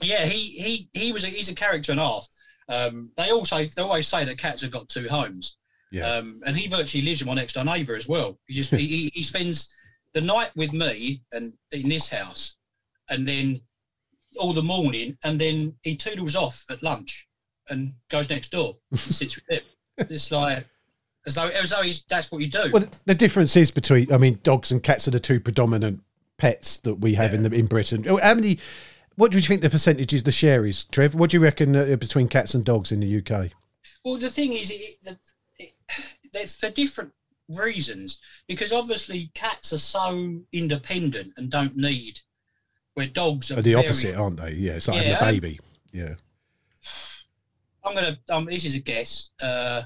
yeah, 0.00 0.24
he 0.24 0.40
he 0.62 0.88
he 0.92 1.12
was 1.12 1.24
a, 1.24 1.28
he's 1.28 1.48
a 1.50 1.54
character 1.54 1.92
and 1.92 2.00
a 2.00 2.04
half. 2.04 2.26
Um, 2.68 3.12
they 3.16 3.30
also 3.30 3.58
they 3.64 3.82
always 3.82 4.06
say 4.08 4.24
that 4.24 4.38
cats 4.38 4.62
have 4.62 4.70
got 4.70 4.88
two 4.88 5.08
homes. 5.08 5.56
Yeah. 5.92 6.10
Um, 6.10 6.40
and 6.46 6.56
he 6.56 6.68
virtually 6.68 7.04
lives 7.04 7.20
with 7.20 7.28
my 7.28 7.34
next 7.34 7.52
door 7.52 7.64
neighbour 7.64 7.94
as 7.94 8.08
well. 8.08 8.38
He 8.46 8.54
just 8.54 8.70
he, 8.70 9.10
he- 9.14 9.22
spends 9.22 9.72
the 10.14 10.22
night 10.22 10.50
with 10.56 10.72
me 10.72 11.22
and 11.32 11.52
in 11.70 11.88
this 11.88 12.08
house, 12.08 12.56
and 13.10 13.28
then 13.28 13.60
all 14.38 14.52
the 14.54 14.62
morning, 14.62 15.16
and 15.22 15.38
then 15.38 15.76
he 15.82 15.96
toodles 15.96 16.34
off 16.34 16.64
at 16.70 16.82
lunch 16.82 17.28
and 17.68 17.92
goes 18.10 18.30
next 18.30 18.50
door 18.50 18.76
and 18.90 18.98
sits 18.98 19.36
with 19.36 19.44
him. 19.48 19.62
It's 20.10 20.32
like 20.32 20.66
as 21.26 21.34
though 21.34 21.48
as 21.48 21.70
though 21.70 21.82
he's 21.82 22.02
that's 22.08 22.32
what 22.32 22.40
you 22.40 22.48
do. 22.48 22.70
Well, 22.72 22.86
the 23.04 23.14
difference 23.14 23.56
is 23.56 23.70
between, 23.70 24.10
I 24.12 24.16
mean, 24.16 24.40
dogs 24.42 24.72
and 24.72 24.82
cats 24.82 25.06
are 25.06 25.12
the 25.12 25.20
two 25.20 25.38
predominant 25.38 26.02
pets 26.38 26.78
that 26.78 26.94
we 26.96 27.14
have 27.14 27.34
in 27.34 27.42
the 27.42 27.52
in 27.52 27.66
Britain. 27.66 28.06
Oh, 28.08 28.16
How 28.16 28.34
many? 28.34 28.58
What 29.16 29.30
do 29.30 29.36
you 29.38 29.42
think 29.46 29.60
the 29.60 29.68
percentage 29.68 30.14
is? 30.14 30.22
The 30.22 30.32
share 30.32 30.64
is, 30.64 30.84
Trev. 30.84 31.14
What 31.14 31.30
do 31.30 31.36
you 31.36 31.42
reckon 31.42 31.76
uh, 31.76 31.96
between 31.96 32.28
cats 32.28 32.54
and 32.54 32.64
dogs 32.64 32.90
in 32.90 33.00
the 33.00 33.18
UK? 33.18 33.50
Well, 34.04 34.16
the 34.16 34.30
thing 34.30 34.54
is, 34.54 34.70
it, 34.70 34.80
it, 35.04 35.18
it, 35.62 36.50
for 36.50 36.70
different 36.70 37.12
reasons. 37.48 38.20
Because 38.48 38.72
obviously, 38.72 39.30
cats 39.34 39.72
are 39.72 39.78
so 39.78 40.40
independent 40.52 41.32
and 41.36 41.50
don't 41.50 41.76
need. 41.76 42.18
Where 42.94 43.06
dogs 43.06 43.50
are 43.50 43.58
Are 43.58 43.62
the 43.62 43.72
very- 43.72 43.84
opposite, 43.86 44.14
aren't 44.16 44.36
they? 44.36 44.52
Yeah, 44.52 44.72
it's 44.72 44.86
like 44.88 44.98
Yeah, 44.98 45.14
having 45.14 45.28
a 45.28 45.40
baby. 45.40 45.60
Yeah, 45.92 46.14
I'm 47.84 47.94
gonna. 47.94 48.18
Um, 48.30 48.44
this 48.44 48.64
is 48.64 48.76
a 48.76 48.80
guess. 48.80 49.30
Uh, 49.40 49.82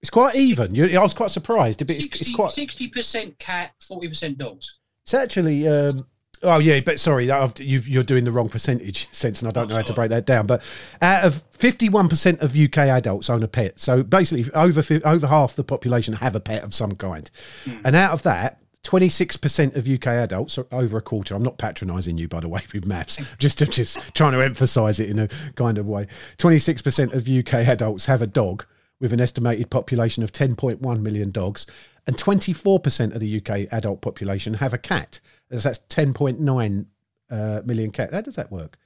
it's 0.00 0.10
quite 0.10 0.34
even. 0.34 0.74
You, 0.74 0.98
I 0.98 1.02
was 1.02 1.14
quite 1.14 1.30
surprised, 1.30 1.78
but 1.86 1.96
it's, 1.96 2.06
it's 2.06 2.34
quite. 2.34 2.52
sixty 2.52 2.88
percent 2.88 3.38
cat, 3.38 3.72
forty 3.80 4.08
percent 4.08 4.38
dogs. 4.38 4.78
It's 5.04 5.14
actually. 5.14 5.66
Um, 5.68 5.96
oh 6.44 6.58
yeah, 6.58 6.80
but 6.80 7.00
sorry, 7.00 7.30
you've, 7.58 7.88
you're 7.88 8.02
doing 8.02 8.24
the 8.24 8.32
wrong 8.32 8.48
percentage 8.48 9.08
sense, 9.12 9.42
and 9.42 9.48
I 9.48 9.52
don't 9.52 9.68
know 9.68 9.76
how 9.76 9.82
to 9.82 9.92
break 9.92 10.10
that 10.10 10.26
down. 10.26 10.46
But 10.46 10.62
out 11.02 11.24
of 11.24 11.42
51% 11.52 12.40
of 12.40 12.56
UK 12.56 12.78
adults 12.88 13.30
own 13.30 13.42
a 13.42 13.48
pet, 13.48 13.80
so 13.80 14.02
basically 14.02 14.52
over 14.54 14.82
over 15.04 15.26
half 15.26 15.56
the 15.56 15.64
population 15.64 16.14
have 16.14 16.34
a 16.34 16.40
pet 16.40 16.62
of 16.62 16.74
some 16.74 16.92
kind, 16.92 17.30
hmm. 17.64 17.78
and 17.84 17.96
out 17.96 18.12
of 18.12 18.22
that. 18.22 18.60
26% 18.84 19.76
of 19.76 19.88
UK 19.88 20.08
adults, 20.08 20.58
or 20.58 20.66
over 20.70 20.98
a 20.98 21.00
quarter. 21.00 21.34
I'm 21.34 21.42
not 21.42 21.56
patronising 21.56 22.18
you, 22.18 22.28
by 22.28 22.40
the 22.40 22.50
way, 22.50 22.60
with 22.74 22.84
maths. 22.84 23.18
Just 23.38 23.58
just 23.72 23.98
trying 24.12 24.32
to 24.32 24.42
emphasise 24.42 25.00
it 25.00 25.08
in 25.08 25.18
a 25.18 25.28
kind 25.54 25.78
of 25.78 25.86
way. 25.86 26.06
26% 26.36 27.14
of 27.14 27.26
UK 27.26 27.66
adults 27.66 28.04
have 28.04 28.20
a 28.20 28.26
dog, 28.26 28.66
with 29.00 29.12
an 29.12 29.20
estimated 29.20 29.70
population 29.70 30.22
of 30.22 30.32
10.1 30.32 31.00
million 31.00 31.30
dogs, 31.30 31.66
and 32.06 32.16
24% 32.16 33.14
of 33.14 33.20
the 33.20 33.38
UK 33.38 33.72
adult 33.72 34.00
population 34.00 34.54
have 34.54 34.72
a 34.72 34.78
cat. 34.78 35.20
That's 35.62 35.64
that's 35.64 35.78
10.9 35.94 36.86
uh, 37.30 37.62
million 37.64 37.90
cats. 37.90 38.12
How 38.12 38.20
does 38.20 38.34
that 38.34 38.50
work? 38.50 38.78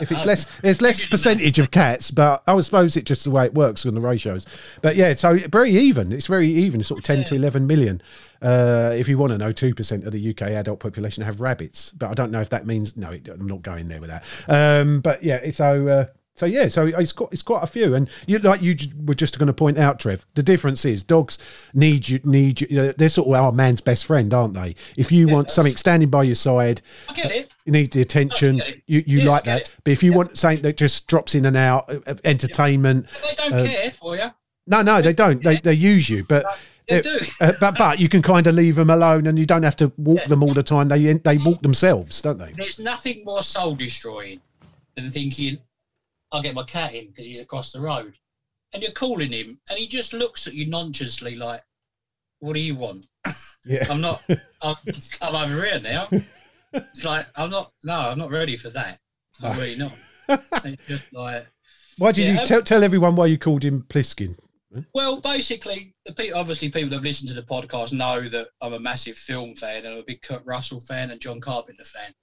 If 0.00 0.10
it's 0.10 0.22
Uh, 0.22 0.28
less, 0.28 0.46
there's 0.62 0.80
less 0.80 1.04
percentage 1.04 1.58
of 1.58 1.70
cats, 1.70 2.10
but 2.10 2.42
I 2.46 2.58
suppose 2.60 2.96
it's 2.96 3.08
just 3.08 3.24
the 3.24 3.30
way 3.30 3.44
it 3.44 3.54
works 3.54 3.84
on 3.84 3.94
the 3.94 4.00
ratios. 4.00 4.46
But 4.80 4.96
yeah, 4.96 5.14
so 5.14 5.36
very 5.50 5.72
even. 5.72 6.12
It's 6.12 6.26
very 6.26 6.48
even, 6.48 6.82
sort 6.82 7.00
of 7.00 7.04
10 7.04 7.24
to 7.24 7.34
11 7.34 7.66
million. 7.66 8.00
Uh, 8.40 8.92
if 8.96 9.08
you 9.08 9.18
want 9.18 9.32
to 9.32 9.38
know, 9.38 9.52
2% 9.52 10.06
of 10.06 10.12
the 10.12 10.30
UK 10.30 10.42
adult 10.42 10.80
population 10.80 11.22
have 11.24 11.40
rabbits. 11.40 11.90
But 11.90 12.10
I 12.10 12.14
don't 12.14 12.30
know 12.30 12.40
if 12.40 12.48
that 12.50 12.66
means, 12.66 12.96
no, 12.96 13.10
it, 13.10 13.28
I'm 13.28 13.46
not 13.46 13.62
going 13.62 13.88
there 13.88 14.00
with 14.00 14.10
that. 14.10 14.24
Um, 14.48 15.00
but 15.00 15.22
yeah, 15.22 15.36
it's 15.36 15.58
so, 15.58 15.86
uh, 15.88 16.06
So 16.36 16.46
yeah, 16.46 16.68
so 16.68 16.86
it's 16.86 17.12
got 17.12 17.32
it's 17.32 17.42
quite 17.42 17.62
a 17.62 17.66
few, 17.66 17.94
and 17.94 18.08
you 18.26 18.38
like 18.38 18.62
you 18.62 18.74
were 19.04 19.14
just 19.14 19.38
going 19.38 19.48
to 19.48 19.52
point 19.52 19.78
out, 19.78 19.98
Trev. 19.98 20.24
The 20.34 20.42
difference 20.42 20.84
is 20.84 21.02
dogs 21.02 21.36
need 21.74 22.08
you 22.08 22.20
need 22.24 22.60
you. 22.62 22.66
you 22.70 22.76
know, 22.76 22.92
they're 22.92 23.08
sort 23.10 23.28
of 23.28 23.34
our 23.34 23.52
man's 23.52 23.80
best 23.82 24.06
friend, 24.06 24.32
aren't 24.32 24.54
they? 24.54 24.74
If 24.96 25.12
you 25.12 25.28
want 25.28 25.50
something 25.50 25.76
standing 25.76 26.08
by 26.08 26.22
your 26.22 26.36
side, 26.36 26.80
I 27.08 27.12
get 27.14 27.30
it. 27.30 27.52
you 27.66 27.72
need 27.72 27.92
the 27.92 28.00
attention. 28.00 28.60
It. 28.60 28.82
You 28.86 29.04
you 29.06 29.18
Yeah, 29.20 29.30
like 29.30 29.44
that. 29.44 29.62
it. 29.62 29.70
But 29.84 29.90
if 29.90 30.02
you 30.02 30.12
Yeah. 30.12 30.16
want 30.18 30.38
something 30.38 30.62
that 30.62 30.76
just 30.78 31.06
drops 31.08 31.34
in 31.34 31.44
and 31.44 31.56
out, 31.58 31.90
uh, 31.90 31.98
uh, 32.06 32.14
entertainment. 32.24 33.06
They 33.22 33.34
don't 33.34 33.52
Uh, 33.52 33.66
care 33.66 33.90
for 33.90 34.16
you. 34.16 34.30
No, 34.66 34.82
no, 34.82 35.02
they 35.02 35.12
don't. 35.12 35.42
They 35.42 35.58
they 35.58 35.74
use 35.74 36.08
you, 36.08 36.24
but. 36.24 36.46
They 36.88 37.00
uh, 37.00 37.02
do. 37.02 37.18
uh, 37.40 37.52
but 37.60 37.76
but 37.78 37.98
you 38.00 38.08
can 38.08 38.22
kind 38.22 38.46
of 38.46 38.54
leave 38.54 38.74
them 38.76 38.90
alone, 38.90 39.26
and 39.26 39.38
you 39.38 39.46
don't 39.46 39.62
have 39.62 39.76
to 39.76 39.92
walk 39.96 40.24
them 40.26 40.42
all 40.42 40.54
the 40.54 40.62
time. 40.62 40.88
They 40.88 41.12
they 41.12 41.36
walk 41.38 41.60
themselves, 41.62 42.20
don't 42.22 42.38
they? 42.38 42.52
There's 42.56 42.80
nothing 42.80 43.22
more 43.24 43.42
soul 43.42 43.74
destroying 43.76 44.40
than 44.96 45.10
thinking, 45.12 45.58
I'll 46.32 46.42
get 46.42 46.54
my 46.54 46.64
cat 46.64 46.94
in 46.94 47.08
because 47.08 47.26
he's 47.26 47.40
across 47.40 47.72
the 47.72 47.80
road. 47.80 48.14
And 48.72 48.82
you're 48.82 48.92
calling 48.92 49.32
him, 49.32 49.60
and 49.68 49.78
he 49.78 49.88
just 49.88 50.12
looks 50.12 50.46
at 50.46 50.54
you 50.54 50.66
nonchalantly 50.66 51.34
like, 51.36 51.60
What 52.38 52.54
do 52.54 52.60
you 52.60 52.74
want? 52.74 53.06
Yeah. 53.66 53.86
I'm 53.90 54.00
not, 54.00 54.22
I'm, 54.62 54.74
I'm 55.20 55.34
over 55.34 55.62
here 55.66 55.78
now. 55.80 56.08
It's 56.72 57.04
like, 57.04 57.26
I'm 57.36 57.50
not, 57.50 57.70
no, 57.84 57.92
I'm 57.92 58.16
not 58.16 58.30
ready 58.30 58.56
for 58.56 58.70
that. 58.70 58.98
I'm 59.42 59.58
really 59.58 59.76
not. 59.76 59.92
It's 60.64 60.86
just 60.86 61.12
like, 61.12 61.46
Why 61.98 62.12
did 62.12 62.24
Yeah, 62.24 62.32
you 62.32 62.38
um, 62.38 62.46
tell 62.46 62.62
tell 62.62 62.82
everyone 62.84 63.16
why 63.16 63.26
you 63.26 63.36
called 63.36 63.62
him 63.64 63.82
Pliskin? 63.88 64.36
well, 64.94 65.20
basically, 65.20 65.94
the 66.06 66.12
people, 66.14 66.38
obviously, 66.38 66.70
people 66.70 66.88
that 66.90 66.96
have 66.96 67.04
listened 67.04 67.28
to 67.28 67.34
the 67.34 67.42
podcast 67.42 67.92
know 67.92 68.28
that 68.28 68.48
I'm 68.62 68.72
a 68.72 68.78
massive 68.80 69.18
film 69.18 69.54
fan 69.54 69.84
and 69.84 69.88
I'm 69.88 69.98
a 69.98 70.04
big 70.04 70.22
Kurt 70.22 70.46
Russell 70.46 70.80
fan 70.80 71.10
and 71.10 71.20
John 71.20 71.40
Carpenter 71.40 71.84
fan. 71.84 72.14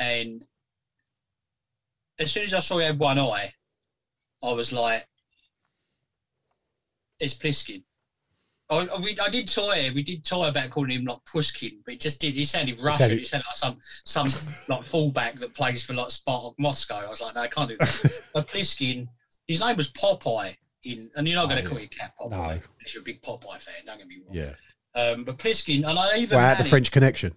And 0.00 0.44
as 2.18 2.30
soon 2.30 2.42
as 2.44 2.54
I 2.54 2.60
saw 2.60 2.78
he 2.78 2.84
had 2.84 2.98
one 2.98 3.18
eye, 3.18 3.52
I 4.42 4.52
was 4.52 4.72
like, 4.72 5.04
it's 7.20 7.34
Pliskin. 7.34 7.82
I, 8.70 8.86
we, 9.02 9.16
I 9.20 9.28
did 9.28 9.48
toy, 9.48 9.90
we 9.94 10.02
did 10.02 10.24
toy 10.24 10.48
about 10.48 10.70
calling 10.70 10.90
him 10.90 11.04
like 11.04 11.18
Pushkin, 11.30 11.80
but 11.84 11.94
it 11.94 12.00
just 12.00 12.18
did, 12.20 12.32
he 12.34 12.44
sounded 12.44 12.78
Russian. 12.80 13.18
He 13.18 13.24
sounded 13.24 13.44
like 13.46 13.56
some, 13.56 13.78
some 14.04 14.28
like 14.68 14.86
fullback 14.88 15.34
that 15.36 15.54
plays 15.54 15.84
for 15.84 15.92
like 15.92 16.08
Spartak 16.08 16.54
Moscow. 16.58 16.96
I 17.06 17.08
was 17.10 17.20
like, 17.20 17.34
no, 17.34 17.42
I 17.42 17.48
can't 17.48 17.68
do 17.68 17.76
that. 17.78 18.22
but 18.34 18.48
Pliskin, 18.48 19.06
his 19.46 19.60
name 19.60 19.76
was 19.76 19.92
Popeye 19.92 20.56
in, 20.84 21.10
and 21.16 21.28
you're 21.28 21.36
not 21.36 21.48
going 21.50 21.58
Oh, 21.58 21.62
to 21.62 21.68
call 21.68 21.78
your 21.78 21.88
cat 21.88 22.12
Popeye. 22.18 22.30
No. 22.30 22.60
You're 22.92 23.02
a 23.02 23.04
big 23.04 23.20
Popeye 23.22 23.60
fan, 23.60 23.74
don't 23.86 23.98
get 23.98 24.06
me 24.08 24.20
wrong. 24.26 24.34
Yeah. 24.34 24.54
Um, 25.00 25.24
but 25.24 25.36
Pliskin, 25.38 25.86
and 25.88 25.98
I 25.98 26.16
even 26.16 26.36
Wow, 26.36 26.42
the 26.44 26.54
managed- 26.54 26.70
French 26.70 26.90
Connection. 26.90 27.34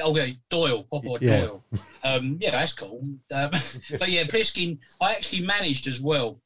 Oh 0.00 0.14
yeah, 0.16 0.32
Doyle, 0.48 0.84
Popeye 0.84 1.20
Yeah. 1.20 1.40
Doyle. 1.40 1.64
Um, 2.02 2.36
yeah, 2.40 2.52
that's 2.52 2.72
cool. 2.72 3.02
Um, 3.32 3.50
but 3.98 4.10
yeah, 4.10 4.24
Pliskin, 4.24 4.78
I 5.00 5.12
actually 5.12 5.40
managed 5.40 5.86
as 5.86 6.00
well 6.00 6.40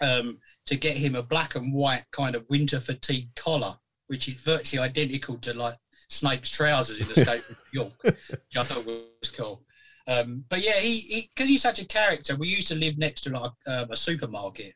um, 0.00 0.38
to 0.66 0.76
get 0.76 0.96
him 0.96 1.14
a 1.14 1.22
black 1.22 1.54
and 1.54 1.72
white 1.72 2.04
kind 2.12 2.34
of 2.34 2.44
winter 2.48 2.78
fatigue 2.78 3.28
collar, 3.36 3.74
which 4.06 4.28
is 4.28 4.34
virtually 4.34 4.82
identical 4.82 5.36
to 5.38 5.52
like 5.52 5.76
Snake's 6.08 6.50
trousers 6.50 7.00
in 7.00 7.10
Escape 7.10 7.44
from 7.44 7.56
New 7.72 7.80
York, 7.82 7.92
which 8.02 8.56
I 8.56 8.62
thought 8.62 8.84
was 8.84 9.30
cool. 9.36 9.62
Um, 10.06 10.44
but 10.48 10.60
yeah, 10.60 10.78
he 10.78 11.28
because 11.34 11.48
he's 11.48 11.62
such 11.62 11.78
a 11.78 11.86
character. 11.86 12.34
We 12.34 12.48
used 12.48 12.68
to 12.68 12.74
live 12.74 12.98
next 12.98 13.22
to 13.22 13.30
like 13.30 13.50
um, 13.66 13.90
a 13.90 13.96
supermarket 13.96 14.74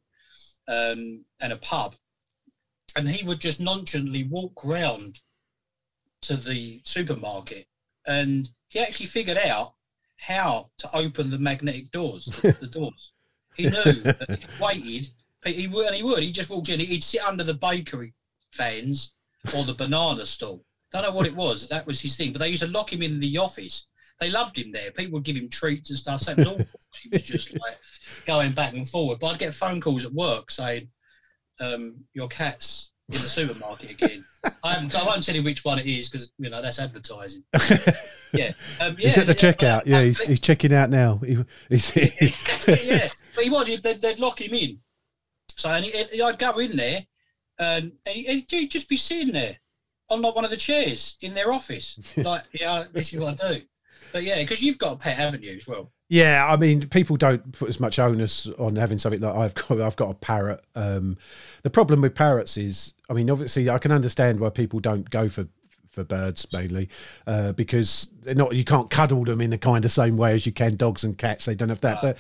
um, 0.69 1.25
and 1.41 1.53
a 1.53 1.57
pub, 1.57 1.95
and 2.97 3.09
he 3.09 3.25
would 3.25 3.41
just 3.41 3.61
nonchalantly 3.61 4.25
walk 4.25 4.63
round 4.65 5.19
to 6.23 6.37
the 6.37 6.81
supermarket, 6.85 7.67
and 8.07 8.49
he 8.69 8.81
actually 8.81 9.07
figured 9.07 9.39
out 9.39 9.75
how 10.19 10.71
to 10.79 10.89
open 10.97 11.31
the 11.31 11.39
magnetic 11.39 11.91
doors, 11.91 12.27
the, 12.27 12.53
the 12.61 12.67
doors. 12.79 13.13
He 13.55 13.65
knew 13.65 14.03
that 14.03 14.39
he 14.39 14.63
waited, 14.63 15.11
he 15.45 15.69
would, 15.69 15.87
and 15.87 15.95
he 15.95 16.03
would. 16.03 16.23
He 16.23 16.33
just 16.33 16.51
walked 16.51 16.69
in. 16.69 16.81
He'd 16.81 17.05
sit 17.05 17.23
under 17.23 17.45
the 17.45 17.55
bakery 17.55 18.15
fans 18.51 19.13
or 19.57 19.65
the 19.65 19.75
banana 19.75 20.27
stall. 20.27 20.65
Don't 20.91 21.03
know 21.03 21.13
what 21.13 21.27
it 21.27 21.35
was. 21.35 21.69
That 21.69 21.87
was 21.87 22.01
his 22.01 22.17
thing. 22.17 22.33
But 22.33 22.41
they 22.41 22.49
used 22.49 22.63
to 22.63 22.69
lock 22.69 22.93
him 22.93 23.03
in 23.03 23.21
the 23.21 23.39
office. 23.39 23.87
They 24.21 24.31
loved 24.31 24.59
him 24.59 24.71
there. 24.73 24.91
People 24.93 25.15
would 25.15 25.25
give 25.25 25.37
him 25.37 25.49
treats 25.49 25.91
and 25.91 25.99
stuff. 25.99 26.23
So 26.23 26.33
it 26.33 26.39
was 26.39 26.47
awful. 26.47 26.81
he 27.03 27.09
was 27.11 27.23
just 27.23 27.53
like 27.59 27.79
going 28.27 28.53
back 28.53 28.75
and 28.75 28.89
forward. 28.89 29.19
But 29.19 29.29
I'd 29.29 29.39
get 29.39 29.55
phone 29.55 29.81
calls 29.81 30.05
at 30.05 30.13
work 30.13 30.51
saying, 30.51 30.89
um, 31.61 31.97
"Your 32.15 32.29
cat's 32.29 32.94
in 33.09 33.15
the 33.15 33.29
supermarket 33.29 33.91
again." 33.91 34.25
I, 34.63 34.75
haven't, 34.75 34.95
I 34.95 35.05
won't 35.05 35.25
tell 35.25 35.35
you 35.35 35.43
which 35.43 35.65
one 35.65 35.79
it 35.79 35.87
is 35.87 36.09
because 36.09 36.33
you 36.39 36.51
know 36.51 36.63
that's 36.63 36.79
advertising. 36.79 37.45
Yeah, 38.35 38.53
um, 38.81 38.97
yeah 38.99 39.09
he's 39.09 39.19
at 39.19 39.27
the 39.27 39.33
yeah, 39.33 39.53
checkout. 39.53 39.83
Yeah, 39.87 40.03
he's, 40.03 40.21
he's 40.21 40.41
checking 40.41 40.75
out 40.75 40.91
now. 40.91 41.19
He, 41.19 41.39
he's, 41.69 41.95
yeah, 41.95 42.09
but 42.67 43.45
he 43.45 43.49
would. 43.49 43.69
They'd, 43.69 44.01
they'd 44.03 44.19
lock 44.19 44.41
him 44.41 44.55
in. 44.55 44.81
So 45.51 45.71
and 45.71 45.85
he, 45.85 45.93
he- 46.13 46.21
I'd 46.21 46.39
go 46.39 46.59
in 46.59 46.77
there, 46.77 47.07
and, 47.59 47.93
and 48.07 48.27
and 48.27 48.45
he'd 48.49 48.71
just 48.71 48.89
be 48.89 48.97
sitting 48.97 49.33
there 49.33 49.57
on 50.11 50.21
like 50.21 50.35
one 50.35 50.45
of 50.45 50.51
the 50.51 50.57
chairs 50.57 51.17
in 51.21 51.35
their 51.35 51.53
office, 51.53 51.99
like, 52.17 52.43
yeah, 52.53 52.85
this 52.93 53.13
is 53.13 53.21
what 53.21 53.41
I 53.43 53.55
do. 53.55 53.61
But 54.15 54.23
yeah, 54.23 54.39
because 54.39 54.63
you've 54.63 54.79
got 54.79 54.95
a 54.95 54.97
pet, 54.97 55.17
haven't 55.17 55.43
you, 55.43 55.57
as 55.57 55.67
well? 55.67 55.91
Yeah, 56.09 56.47
I 56.49 56.57
mean, 56.57 56.89
people 56.89 57.17
don't 57.17 57.51
put 57.51 57.69
as 57.69 57.81
much 57.81 57.99
onus 57.99 58.47
on 58.61 58.77
having 58.77 59.01
something 59.01 59.21
like 59.21 59.35
I've 59.35 59.55
got. 59.55 59.81
I've 59.81 59.97
got 59.97 60.11
a 60.11 60.15
parrot. 60.15 60.65
Um, 60.77 61.19
the 61.65 61.71
problem 61.71 62.01
with 62.01 62.15
parrots 62.15 62.57
is, 62.57 62.95
I 63.11 63.13
mean, 63.13 63.29
obviously, 63.29 63.69
I 63.69 63.79
can 63.79 63.91
understand 63.91 64.39
why 64.39 64.51
people 64.51 64.79
don't 64.79 65.11
go 65.11 65.29
for 65.29 65.49
for 65.95 66.05
birds 66.05 66.47
mainly 66.53 66.89
uh, 67.27 67.53
because 67.53 68.11
they're 68.23 68.35
not. 68.35 68.55
You 68.55 68.65
can't 68.65 68.91
cuddle 68.91 69.25
them 69.25 69.41
in 69.41 69.51
the 69.51 69.59
kind 69.59 69.85
of 69.85 69.91
same 69.93 70.17
way 70.17 70.35
as 70.35 70.45
you 70.47 70.53
can 70.53 70.77
dogs 70.77 71.05
and 71.05 71.17
cats. 71.17 71.45
They 71.45 71.55
don't 71.55 71.69
have 71.69 71.81
that. 71.83 72.03
But 72.03 72.19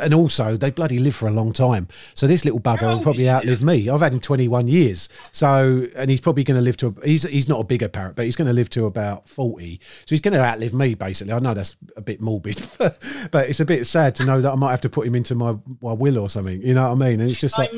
and 0.00 0.12
also, 0.14 0.56
they 0.56 0.70
bloody 0.70 0.98
live 0.98 1.14
for 1.14 1.26
a 1.26 1.32
long 1.32 1.52
time. 1.52 1.88
So 2.14 2.26
this 2.26 2.44
little 2.44 2.60
bugger 2.60 2.94
will 2.94 3.02
probably 3.02 3.28
outlive 3.28 3.62
me. 3.62 3.88
I've 3.88 4.00
had 4.00 4.12
him 4.12 4.20
twenty 4.20 4.46
one 4.48 4.68
years. 4.68 5.08
So 5.32 5.86
and 5.96 6.10
he's 6.10 6.20
probably 6.20 6.44
going 6.44 6.56
to 6.56 6.62
live 6.62 6.76
to. 6.78 6.94
A, 7.02 7.06
he's 7.06 7.22
he's 7.24 7.48
not 7.48 7.60
a 7.60 7.64
bigger 7.64 7.88
parrot, 7.88 8.16
but 8.16 8.26
he's 8.26 8.36
going 8.36 8.48
to 8.48 8.52
live 8.54 8.70
to 8.70 8.86
about 8.86 9.28
forty. 9.28 9.80
So 10.00 10.10
he's 10.10 10.20
going 10.20 10.34
to 10.34 10.40
outlive 10.44 10.74
me 10.74 10.94
basically. 10.94 11.32
I 11.32 11.38
know 11.38 11.54
that's 11.54 11.76
a 11.96 12.00
bit 12.02 12.20
morbid, 12.20 12.66
but 12.78 13.48
it's 13.48 13.60
a 13.60 13.64
bit 13.64 13.86
sad 13.86 14.14
to 14.16 14.24
know 14.24 14.40
that 14.40 14.52
I 14.52 14.56
might 14.56 14.70
have 14.72 14.82
to 14.82 14.88
put 14.90 15.06
him 15.06 15.14
into 15.14 15.34
my 15.34 15.56
my 15.80 15.92
will 15.92 16.18
or 16.18 16.28
something. 16.28 16.60
You 16.62 16.74
know 16.74 16.88
what 16.92 17.02
I 17.02 17.08
mean? 17.10 17.20
And 17.20 17.30
it's 17.30 17.40
just 17.40 17.58
like, 17.58 17.72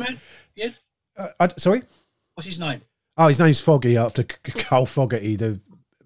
Yeah. 0.54 0.70
uh, 1.16 1.28
I, 1.38 1.48
sorry. 1.56 1.82
What's 2.34 2.46
his 2.46 2.58
name? 2.60 2.80
Oh, 3.16 3.28
his 3.28 3.38
name's 3.38 3.60
Foggy 3.60 3.96
after 3.96 4.22
C- 4.22 4.52
C- 4.52 4.58
Carl 4.64 4.86
Fogarty, 4.86 5.36
the 5.36 5.60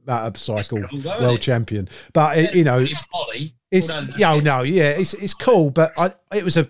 That's 0.05 0.69
cool, 0.71 0.87
world 1.21 1.41
champion. 1.41 1.89
But 2.13 2.39
it, 2.39 2.55
you 2.55 2.65
know, 2.65 2.85
body. 3.13 3.55
it's 3.71 3.89
yeah, 4.17 4.33
oh, 4.35 4.41
no, 4.41 4.63
yeah, 4.63 4.91
it's 4.91 5.15
it's 5.15 5.35
cool, 5.35 5.71
but 5.71 5.93
I 5.99 6.13
it 6.35 6.45
was 6.45 6.57
a 6.57 6.69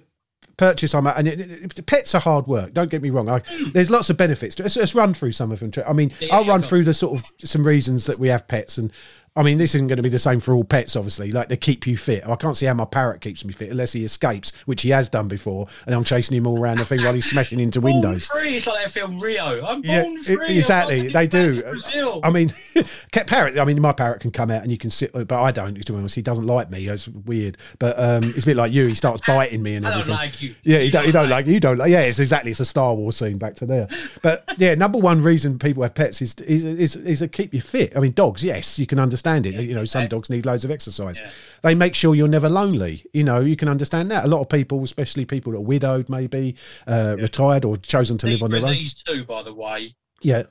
purchase 0.56 0.94
I'm 0.94 1.06
at, 1.06 1.16
and 1.16 1.26
it, 1.26 1.40
it, 1.40 1.86
pets 1.86 2.14
are 2.14 2.20
hard 2.20 2.46
work. 2.46 2.74
Don't 2.74 2.90
get 2.90 3.00
me 3.00 3.08
wrong. 3.10 3.28
I, 3.30 3.40
there's 3.72 3.90
lots 3.90 4.10
of 4.10 4.18
benefits. 4.18 4.54
to 4.56 4.62
it. 4.62 4.64
Let's, 4.64 4.76
let's 4.76 4.94
run 4.94 5.14
through 5.14 5.32
some 5.32 5.52
of 5.52 5.60
them. 5.60 5.70
I 5.86 5.92
mean, 5.94 6.12
Yeah, 6.20 6.34
I'll 6.36 6.44
yeah, 6.44 6.50
run 6.52 6.62
through 6.62 6.84
the 6.84 6.92
sort 6.92 7.18
of 7.18 7.24
some 7.48 7.66
reasons 7.66 8.04
that 8.06 8.18
we 8.18 8.28
have 8.28 8.46
pets, 8.46 8.76
and 8.76 8.92
I 9.36 9.44
mean, 9.44 9.58
this 9.58 9.76
isn't 9.76 9.86
going 9.86 9.96
to 9.98 10.02
be 10.02 10.08
the 10.08 10.18
same 10.18 10.40
for 10.40 10.54
all 10.54 10.64
pets, 10.64 10.96
obviously. 10.96 11.30
Like 11.30 11.48
they 11.48 11.56
keep 11.56 11.86
you 11.86 11.96
fit. 11.96 12.26
I 12.26 12.34
can't 12.34 12.56
see 12.56 12.66
how 12.66 12.74
my 12.74 12.84
parrot 12.84 13.20
keeps 13.20 13.44
me 13.44 13.52
fit 13.52 13.70
unless 13.70 13.92
he 13.92 14.04
escapes, 14.04 14.50
which 14.66 14.82
he 14.82 14.90
has 14.90 15.08
done 15.08 15.28
before, 15.28 15.68
and 15.86 15.94
I'm 15.94 16.02
chasing 16.02 16.36
him 16.36 16.48
all 16.48 16.58
around 16.60 16.78
the 16.80 16.84
thing 16.84 17.02
while 17.04 17.14
he's 17.14 17.30
smashing 17.30 17.60
into 17.60 17.80
Born 17.80 17.92
windows. 17.94 18.26
free, 18.26 18.56
it's 18.56 18.66
like 18.66 18.82
that 18.82 18.90
film 18.90 19.20
Rio. 19.20 19.64
I'm 19.64 19.82
Yeah, 19.84 20.02
born 20.02 20.16
it- 20.18 20.24
free. 20.24 20.46
I'm 20.46 20.50
exactly, 20.50 21.08
they 21.12 21.28
do. 21.28 21.62
I 22.24 22.30
mean, 22.30 22.52
parrot. 23.12 23.56
I 23.56 23.64
mean, 23.64 23.80
my 23.80 23.92
parrot 23.92 24.20
can 24.20 24.32
come 24.32 24.50
out 24.50 24.62
and 24.62 24.70
you 24.72 24.76
can 24.78 24.90
sit, 24.90 25.12
but 25.12 25.30
I 25.30 25.52
don't. 25.52 25.80
To 25.80 25.92
be 25.92 25.98
honest, 25.98 26.16
he 26.16 26.22
doesn't 26.22 26.46
like 26.46 26.68
me. 26.68 26.88
It's 26.88 27.06
weird, 27.06 27.56
but 27.78 27.96
um, 28.00 28.22
it's 28.24 28.42
a 28.42 28.46
bit 28.46 28.56
like 28.56 28.72
you. 28.72 28.88
He 28.88 28.96
starts 28.96 29.20
biting 29.24 29.62
me 29.62 29.76
and 29.76 29.86
I 29.86 29.90
don't 29.90 30.00
everything. 30.00 30.18
like 30.18 30.42
you. 30.42 30.54
Yeah, 30.64 30.78
you 30.80 30.90
don't, 30.90 31.06
you 31.06 31.12
don't 31.12 31.28
like 31.28 31.46
you 31.46 31.60
don't 31.60 31.78
like. 31.78 31.90
Yeah, 31.92 32.00
it's 32.00 32.18
exactly. 32.18 32.50
It's 32.50 32.58
a 32.60 32.64
Star 32.64 32.94
Wars 32.96 33.16
scene 33.16 33.38
back 33.38 33.54
to 33.56 33.66
there. 33.66 33.86
But 34.22 34.44
yeah, 34.58 34.74
number 34.74 34.98
one 34.98 35.22
reason 35.22 35.56
people 35.60 35.84
have 35.84 35.94
pets 35.94 36.20
is 36.20 36.34
is 36.40 36.64
is, 36.64 36.96
is 36.96 37.18
to 37.20 37.28
keep 37.28 37.54
you 37.54 37.60
fit. 37.60 37.96
I 37.96 38.00
mean, 38.00 38.10
dogs. 38.12 38.42
Yes, 38.42 38.76
you 38.78 38.88
can 38.88 38.98
understand 38.98 39.19
it. 39.26 39.54
You 39.54 39.74
know, 39.74 39.84
some 39.84 40.08
dogs 40.08 40.30
need 40.30 40.46
loads 40.46 40.64
of 40.64 40.70
exercise. 40.70 41.20
Yeah. 41.20 41.30
They 41.62 41.74
make 41.74 41.94
sure 41.94 42.14
you're 42.14 42.28
never 42.28 42.48
lonely. 42.48 43.04
You 43.12 43.24
know, 43.24 43.40
you 43.40 43.56
can 43.56 43.68
understand 43.68 44.10
that. 44.10 44.24
A 44.24 44.28
lot 44.28 44.40
of 44.40 44.48
people, 44.48 44.82
especially 44.82 45.24
people 45.24 45.52
that 45.52 45.58
are 45.58 45.62
widowed, 45.62 46.08
maybe 46.08 46.56
uh, 46.86 47.16
retired 47.18 47.64
or 47.64 47.76
chosen 47.76 48.18
to 48.18 48.26
live 48.26 48.42
on 48.42 48.50
their 48.50 48.64
own. 48.64 48.72
These 48.72 48.94
two, 48.94 49.24
by 49.24 49.42
the 49.42 49.54
way, 49.54 49.94
Yeah, 50.22 50.44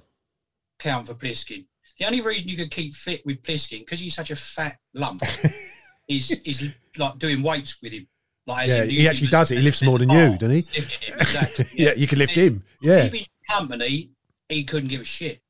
count 0.80 1.08
for 1.08 1.14
Pliskin. 1.14 1.66
The 1.98 2.06
only 2.06 2.22
reason 2.22 2.48
you 2.48 2.56
could 2.58 2.72
keep 2.72 2.96
fit 2.96 3.26
with 3.26 3.44
Pliskin, 3.44 3.80
because 3.80 4.00
he's 4.00 4.16
such 4.16 4.32
a 4.32 4.36
fat 4.36 4.74
lump, 4.94 5.22
is 6.08 6.32
is 6.46 6.72
like 6.98 7.18
doing 7.20 7.44
weights 7.44 7.82
with 7.82 7.92
him. 7.92 8.08
Like, 8.48 8.70
as 8.70 8.76
yeah. 8.76 8.84
He 8.86 9.08
actually 9.08 9.28
does 9.28 9.52
it. 9.52 9.58
He 9.58 9.64
lifts 9.64 9.84
more 9.84 10.00
than 10.00 10.10
you, 10.10 10.18
Oh, 10.20 10.32
doesn't 10.38 10.52
he? 10.52 10.62
Him, 10.62 11.20
exactly. 11.20 11.68
Yeah, 11.74 11.94
you 11.94 12.08
can 12.08 12.18
lift 12.18 12.34
him. 12.34 12.64
Yeah, 12.82 13.10
company, 13.50 14.12
he 14.48 14.64
couldn't 14.64 14.90
give 14.90 15.02
a 15.02 15.06
shit. 15.06 15.42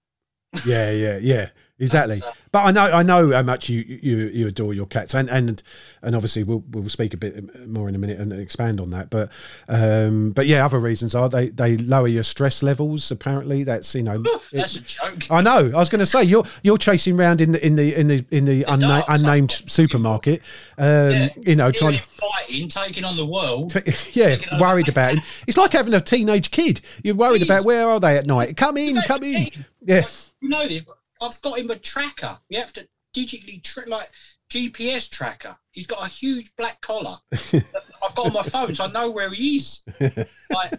yeah, 0.66 0.92
yeah, 0.92 1.18
yeah. 1.18 1.50
Exactly, 1.80 2.18
So- 2.18 2.32
but 2.52 2.66
I 2.66 2.72
know 2.72 2.92
I 2.92 3.04
know 3.04 3.32
how 3.32 3.42
much 3.44 3.70
you 3.70 3.82
you, 3.88 4.18
you 4.28 4.48
adore 4.48 4.74
your 4.74 4.86
cats, 4.86 5.14
and 5.14 5.30
and 5.30 5.62
and 6.02 6.16
obviously 6.16 6.44
we'll 6.44 6.64
we'll 6.72 6.90
speak 6.90 7.14
a 7.14 7.18
bit 7.18 7.68
more 7.70 7.88
in 7.88 7.96
a 7.96 7.98
minute 7.98 8.20
and 8.20 8.34
expand 8.34 8.82
on 8.82 8.90
that. 8.92 9.10
But 9.10 9.30
um, 9.70 10.32
but 10.32 10.46
yeah, 10.48 10.66
other 10.66 10.80
reasons 10.80 11.16
are 11.16 11.30
they 11.30 11.50
they 11.50 11.78
lower 11.78 12.08
your 12.08 12.24
stress 12.24 12.62
levels. 12.64 13.10
Apparently, 13.12 13.64
that's 13.64 13.94
you 13.96 14.04
know. 14.04 14.24
That's 14.52 14.78
a 14.78 14.84
joke. 14.84 15.30
I 15.30 15.42
know. 15.42 15.68
I 15.76 15.78
was 15.78 15.90
going 15.90 16.00
to 16.00 16.06
say 16.08 16.24
you're 16.24 16.44
you're 16.64 16.78
chasing 16.80 17.20
around 17.20 17.40
in 17.40 17.52
the 17.52 17.64
in 17.66 17.76
the 17.76 17.96
in 17.96 18.08
the 18.08 18.26
in 18.32 18.46
the 18.46 18.64
unna- 18.64 18.88
dark, 18.88 19.06
unnamed 19.08 19.52
supermarket, 19.52 20.42
um, 20.80 21.12
Yeah. 21.12 21.30
you 21.38 21.56
know, 21.56 21.70
trying 21.72 21.96
in 21.96 22.02
fighting, 22.02 22.68
taking 22.68 23.04
on 23.06 23.16
the 23.16 23.26
world. 23.28 23.70
to 23.72 23.84
yeah, 24.14 24.38
worried 24.60 24.88
the 24.88 24.92
about 24.92 25.14
him. 25.14 25.22
It's 25.46 25.56
like 25.58 25.74
having 25.74 25.94
a 25.94 26.02
teenage 26.02 26.50
kid. 26.52 26.82
You're 27.04 27.14
worried 27.16 27.40
Please. 27.42 27.50
about 27.50 27.66
where 27.66 27.88
are 27.88 28.00
they 28.00 28.18
at 28.18 28.26
night? 28.26 28.58
Come 28.58 28.78
in, 28.78 29.00
come 29.04 29.24
in. 29.24 29.36
it. 29.48 29.54
Yeah, 29.86 30.04
You 30.42 30.50
know 30.50 30.68
this. 30.68 30.84
I've 31.22 31.42
got 31.42 31.60
him 31.60 31.70
a 31.72 31.76
tracker. 31.76 32.38
We 32.50 32.58
have 32.58 32.74
to 32.74 32.88
digitally 33.16 33.64
tra- 33.64 33.88
like 33.88 34.10
GPS 34.52 35.10
tracker. 35.10 35.56
He's 35.72 35.88
got 35.88 36.06
a 36.06 36.10
huge 36.10 36.56
black 36.58 36.82
collar. 36.82 37.18
I've 38.04 38.16
got 38.16 38.28
on 38.28 38.34
my 38.34 38.44
phone, 38.44 38.74
so 38.76 38.86
I 38.86 38.92
know 38.92 39.12
where 39.12 39.30
he 39.32 39.58
is. 39.58 39.84
Like, 40.52 40.72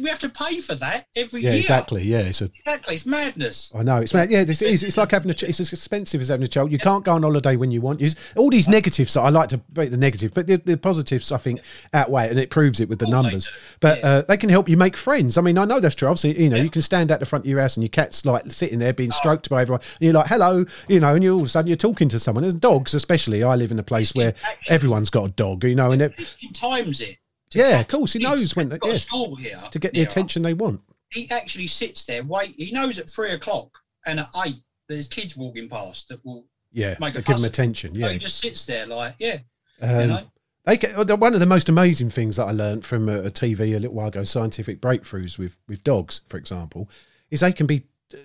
we 0.00 0.08
have 0.08 0.18
to 0.18 0.28
pay 0.28 0.58
for 0.58 0.74
that 0.74 1.06
every 1.14 1.40
yeah, 1.40 1.50
year. 1.50 1.60
exactly. 1.60 2.02
Yeah, 2.02 2.18
it's 2.18 2.42
a 2.42 2.50
Exactly. 2.58 2.94
It's 2.94 3.06
madness. 3.06 3.72
I 3.76 3.84
know 3.84 3.98
it's 3.98 4.12
yeah. 4.12 4.24
It's, 4.28 4.60
it's, 4.60 4.82
it's 4.82 4.96
like 4.96 5.12
having 5.12 5.30
a. 5.30 5.34
It's 5.46 5.60
as 5.60 5.72
expensive 5.72 6.20
as 6.20 6.28
having 6.28 6.42
a 6.42 6.48
child. 6.48 6.72
You 6.72 6.78
can't 6.78 7.04
go 7.04 7.12
on 7.12 7.22
holiday 7.22 7.54
when 7.54 7.70
you 7.70 7.80
want. 7.80 8.00
You 8.00 8.10
all 8.36 8.50
these 8.50 8.66
negatives. 8.66 9.16
I 9.16 9.28
like 9.28 9.50
to 9.50 9.58
break 9.58 9.92
the 9.92 9.96
negatives, 9.96 10.32
but 10.34 10.48
the, 10.48 10.56
the 10.56 10.76
positives 10.76 11.30
I 11.30 11.38
think 11.38 11.60
outweigh, 11.94 12.24
it, 12.26 12.30
and 12.32 12.40
it 12.40 12.50
proves 12.50 12.80
it 12.80 12.88
with 12.88 12.98
the 12.98 13.06
Oh, 13.06 13.10
numbers. 13.10 13.48
But 13.78 13.98
Yeah. 14.00 14.06
uh, 14.06 14.22
they 14.22 14.36
can 14.36 14.48
help 14.50 14.68
you 14.68 14.76
make 14.76 14.96
friends. 14.96 15.38
I 15.38 15.42
mean, 15.42 15.58
I 15.58 15.64
know 15.64 15.78
that's 15.78 15.94
true. 15.94 16.08
Obviously, 16.08 16.42
you 16.42 16.48
know, 16.50 16.56
you 16.56 16.70
can 16.70 16.82
stand 16.82 17.12
at 17.12 17.20
the 17.20 17.26
front 17.26 17.44
of 17.44 17.48
your 17.48 17.60
house 17.60 17.76
and 17.76 17.84
your 17.84 17.88
cat's 17.90 18.24
like 18.24 18.50
sitting 18.50 18.80
there 18.80 18.90
Oh. 18.90 18.94
being 18.94 19.12
stroked 19.12 19.48
by 19.48 19.62
everyone. 19.62 19.80
And 20.00 20.06
you're 20.06 20.14
like, 20.14 20.26
hello, 20.26 20.64
you 20.88 20.98
know, 20.98 21.14
and 21.14 21.22
you 21.22 21.34
all 21.34 21.40
of 21.42 21.46
a 21.46 21.48
sudden 21.48 21.68
you're 21.68 21.76
talking 21.76 22.08
to 22.08 22.18
someone. 22.18 22.42
And 22.42 22.60
dogs, 22.60 22.94
especially. 22.94 23.44
I 23.44 23.54
live 23.54 23.70
in 23.70 23.78
a 23.78 23.82
place 23.84 24.12
where 24.12 24.34
everyone's 24.68 25.10
got 25.10 25.24
a 25.24 25.28
dog, 25.30 25.62
you 25.62 25.76
know, 25.76 25.92
and 25.92 26.02
it, 26.02 26.14
He 26.38 26.52
times 26.52 27.00
it. 27.00 27.16
yeah, 27.52 27.80
of 27.80 27.88
course, 27.88 28.12
he 28.12 28.18
knows 28.20 28.54
when. 28.56 28.68
We've 28.68 28.80
got 28.80 28.88
Yeah, 28.88 28.94
a 28.94 28.98
school 28.98 29.36
here 29.36 29.58
to 29.70 29.78
get 29.78 29.92
the 29.92 29.98
near 30.00 30.06
us. 30.06 30.12
attention 30.12 30.42
they 30.42 30.54
want. 30.54 30.80
He 31.10 31.30
actually 31.30 31.66
sits 31.66 32.04
there, 32.04 32.22
wait. 32.24 32.54
He 32.56 32.72
knows 32.72 32.98
at 32.98 33.08
three 33.10 33.30
o'clock 33.32 33.68
and 34.06 34.20
at 34.20 34.26
eight 34.46 34.56
there's 34.88 35.06
kids 35.08 35.36
walking 35.36 35.68
past 35.68 36.08
that 36.08 36.24
will. 36.24 36.46
Yeah, 36.74 36.96
Make 37.00 37.14
a 37.14 37.18
give 37.18 37.26
them 37.26 37.34
fuss. 37.36 37.44
attention. 37.44 37.92
So 37.92 37.98
Yeah, 37.98 38.12
he 38.12 38.18
just 38.18 38.38
sits 38.38 38.64
there 38.64 38.86
like, 38.86 39.14
yeah, 39.18 39.38
Um, 39.82 40.00
you 40.00 40.06
know. 40.06 40.22
They 40.64 40.76
get, 40.78 40.96
one 41.18 41.34
of 41.34 41.40
the 41.40 41.44
most 41.46 41.68
amazing 41.68 42.08
things 42.10 42.36
that 42.36 42.44
I 42.46 42.52
learned 42.52 42.84
from 42.86 43.08
a, 43.10 43.24
a 43.24 43.30
TV 43.30 43.74
a 43.76 43.78
little 43.78 43.94
while 43.94 44.08
ago, 44.08 44.22
scientific 44.24 44.80
breakthroughs 44.80 45.36
with 45.38 45.58
with 45.68 45.82
dogs, 45.84 46.22
for 46.28 46.38
example, 46.38 46.88
is 47.30 47.40
they 47.40 47.52
can 47.52 47.66
be, 47.66 47.82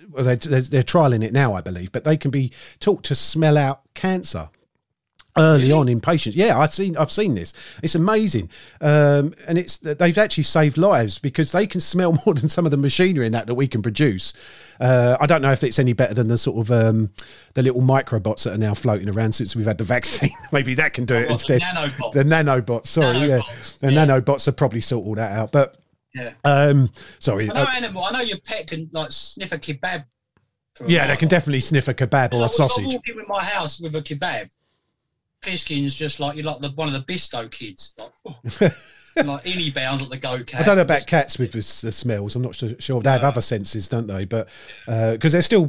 well, 0.08 0.24
they, 0.24 0.36
they're, 0.36 0.60
they're 0.62 0.82
trialing 0.82 1.22
it 1.24 1.32
now, 1.34 1.52
I 1.54 1.60
believe, 1.60 1.92
but 1.92 2.04
they 2.04 2.16
can 2.16 2.30
be 2.30 2.52
taught 2.80 3.02
to 3.04 3.14
smell 3.14 3.58
out 3.58 3.82
cancer 3.94 4.48
early 5.38 5.62
Really? 5.68 5.72
on 5.72 5.88
in 5.88 6.00
patients. 6.00 6.36
Yeah, 6.36 6.58
I've 6.58 6.74
seen 6.74 6.96
I've 6.96 7.12
seen 7.12 7.34
this. 7.34 7.52
It's 7.82 7.94
amazing, 7.94 8.50
um, 8.80 9.32
and 9.46 9.56
it's 9.58 9.78
they've 9.78 10.18
actually 10.18 10.44
saved 10.44 10.76
lives 10.76 11.18
because 11.18 11.52
they 11.52 11.66
can 11.66 11.80
smell 11.80 12.18
more 12.26 12.34
than 12.34 12.48
some 12.48 12.64
of 12.64 12.70
the 12.70 12.76
machinery 12.76 13.26
in 13.26 13.32
that 13.32 13.46
that 13.46 13.54
we 13.54 13.68
can 13.68 13.82
produce. 13.82 14.32
Uh, 14.80 15.16
I 15.20 15.26
don't 15.26 15.42
know 15.42 15.50
if 15.52 15.64
it's 15.64 15.78
any 15.78 15.92
better 15.92 16.14
than 16.14 16.28
the 16.28 16.38
sort 16.38 16.58
of 16.66 16.70
um, 16.70 17.10
the 17.54 17.62
little 17.62 17.80
microbots 17.82 18.44
that 18.44 18.54
are 18.54 18.58
now 18.58 18.74
floating 18.74 19.08
around 19.08 19.32
since 19.32 19.56
we've 19.56 19.66
had 19.66 19.78
the 19.78 19.84
vaccine. 19.96 20.30
Maybe 20.52 20.74
that 20.74 20.92
can 20.92 21.04
do 21.04 21.16
it 21.16 21.24
Well, 21.24 21.32
instead. 21.34 21.60
the 21.60 21.64
nanobots. 21.64 22.12
The 22.12 22.22
nanobots, 22.24 22.86
sorry, 22.86 23.18
yeah, 23.28 23.40
the 23.80 23.92
yeah. 23.92 24.04
nanobots 24.06 24.46
have 24.46 24.56
probably 24.56 24.80
sort 24.80 25.04
all 25.06 25.14
that 25.16 25.32
out. 25.32 25.50
But 25.52 25.76
Yeah. 26.14 26.30
um, 26.44 26.90
sorry, 27.18 27.50
I 27.50 27.54
know 27.54 27.62
uh, 27.62 27.70
animal. 27.74 28.04
I 28.04 28.12
know 28.12 28.20
your 28.20 28.38
pet 28.38 28.68
can 28.68 28.88
like 28.92 29.10
sniff 29.10 29.50
a 29.52 29.58
kebab. 29.58 30.04
yeah, 30.86 31.08
they 31.08 31.16
can 31.16 31.28
definitely 31.28 31.58
sniff 31.60 31.88
a 31.88 31.94
kebab 31.94 32.32
or 32.34 32.46
a 32.46 32.48
sausage. 32.48 32.84
I 32.92 32.94
walk 32.96 33.08
in 33.08 33.16
with 33.16 33.26
my 33.28 33.42
house 33.44 33.80
with 33.80 33.96
a 33.96 34.00
kebab. 34.02 34.48
Pliskin's 35.42 35.94
just 35.94 36.20
like 36.20 36.36
you're 36.36 36.44
like 36.44 36.60
the 36.60 36.70
one 36.70 36.92
of 36.92 36.94
the 36.94 37.12
Bisto 37.12 37.50
kids, 37.50 37.94
like, 37.98 38.10
oh, 38.26 38.70
like 39.24 39.46
any 39.46 39.70
bounds 39.70 40.02
at 40.02 40.10
the 40.10 40.16
go 40.16 40.42
cat. 40.42 40.60
I 40.60 40.64
don't 40.64 40.76
know 40.76 40.82
about 40.82 41.06
cats 41.06 41.38
with 41.38 41.52
the, 41.52 41.58
the 41.86 41.92
smells. 41.92 42.36
I'm 42.36 42.42
not 42.42 42.54
su- 42.54 42.76
sure. 42.78 43.02
They 43.02 43.10
have 43.10 43.24
other 43.24 43.40
senses, 43.40 43.88
don't 43.88 44.06
they? 44.06 44.24
But 44.24 44.48
uh, 44.86 45.12
because 45.12 45.32
they're 45.32 45.42
still 45.42 45.68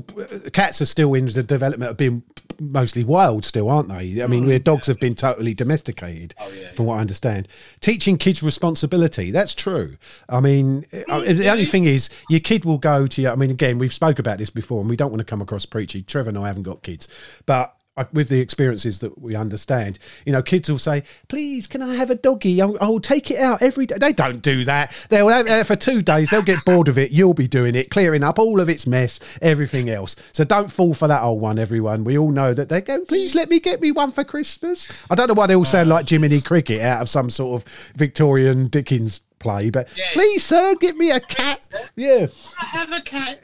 cats 0.54 0.82
are 0.82 0.86
still 0.86 1.14
in 1.14 1.28
the 1.28 1.44
development 1.44 1.92
of 1.92 1.98
being 1.98 2.24
mostly 2.60 3.04
wild, 3.04 3.46
still, 3.46 3.70
aren't 3.70 3.90
they? 3.90 4.22
I 4.22 4.28
mean, 4.28 4.44
mm. 4.44 4.48
where 4.48 4.60
dogs 4.60 4.88
have 4.88 5.00
been 5.00 5.16
totally 5.16 5.54
domesticated, 5.54 6.36
Oh, 6.40 6.52
yeah, 6.52 6.72
from 6.72 6.86
what 6.86 6.98
I 6.98 7.01
understand. 7.01 7.48
Teaching 7.82 8.18
kids 8.18 8.44
responsibility. 8.44 9.32
That's 9.32 9.55
true. 9.55 9.98
I 10.27 10.40
mean, 10.40 10.86
I- 11.08 11.34
the 11.34 11.50
only 11.50 11.66
thing 11.66 11.86
is, 11.86 12.10
your 12.29 12.40
kid 12.42 12.66
will 12.66 12.77
go 12.77 13.08
to 13.08 13.22
you. 13.22 13.29
I 13.29 13.36
mean, 13.36 13.51
again, 13.51 13.77
we've 13.77 13.94
spoke 13.94 14.20
about 14.20 14.38
this 14.38 14.50
before, 14.50 14.82
and 14.82 14.90
we 14.90 14.96
don't 14.96 15.12
want 15.12 15.20
to 15.20 15.25
come 15.25 15.42
across 15.42 15.66
preachy. 15.66 16.01
Trevor 16.01 16.29
and 16.29 16.38
I 16.38 16.48
haven't 16.48 16.64
got 16.64 16.84
kids, 16.84 17.08
but. 17.46 17.75
With 18.14 18.29
the 18.29 18.40
experiences 18.40 19.00
that 19.00 19.20
we 19.22 19.35
understand, 19.35 20.00
you 20.25 20.31
know, 20.31 20.42
kids 20.42 20.70
will 20.70 20.77
say, 20.79 21.03
"Please, 21.27 21.68
can 21.68 21.81
I 21.81 21.96
have 21.96 22.09
a 22.09 22.16
doggy? 22.16 22.62
I'll, 22.62 22.77
I'll 22.81 23.00
take 23.00 23.29
it 23.31 23.40
out 23.40 23.62
every 23.62 23.85
day." 23.85 23.96
They 23.98 24.14
don't 24.14 24.42
do 24.42 24.64
that. 24.66 24.94
They'll 25.09 25.27
have 25.29 25.48
it 25.48 25.66
for 25.66 25.75
two 25.75 26.01
days. 26.01 26.29
They'll 26.29 26.42
get 26.42 26.64
bored 26.66 26.88
of 26.88 26.98
it. 26.98 27.12
You'll 27.12 27.33
be 27.33 27.48
doing 27.48 27.75
it, 27.75 27.90
clearing 27.92 28.24
up 28.24 28.40
all 28.40 28.59
of 28.59 28.70
its 28.70 28.88
mess, 28.88 29.20
everything 29.42 29.90
else. 29.90 30.16
So 30.31 30.44
don't 30.44 30.72
fall 30.72 30.94
for 30.94 31.07
that 31.07 31.22
old 31.22 31.42
one, 31.42 31.59
everyone. 31.59 32.03
We 32.03 32.18
all 32.18 32.31
know 32.31 32.53
that 32.53 32.70
they 32.70 32.81
go, 32.81 33.03
"Please 33.05 33.35
let 33.35 33.50
me 33.50 33.59
get 33.59 33.81
me 33.81 33.92
one 33.92 34.12
for 34.12 34.24
Christmas." 34.24 34.88
I 35.09 35.16
don't 35.16 35.27
know 35.27 35.33
why 35.33 35.48
they 35.48 35.55
all 35.55 35.66
sound 35.66 35.90
like 35.90 36.07
Jiminy 36.09 36.42
Cricket 36.42 36.81
out 36.81 37.01
of 37.01 37.09
some 37.09 37.29
sort 37.29 37.62
of 37.62 37.94
Victorian 37.96 38.68
Dickens 38.68 39.22
play, 39.40 39.70
but 39.70 39.88
Yeah. 39.96 40.05
please, 40.14 40.44
sir, 40.44 40.75
get 40.75 40.98
me 40.98 41.12
a 41.12 41.20
cat. 41.20 41.62
Yeah, 41.96 42.27
I 42.62 42.66
have 42.66 42.92
a 42.92 43.01
cat. 43.01 43.40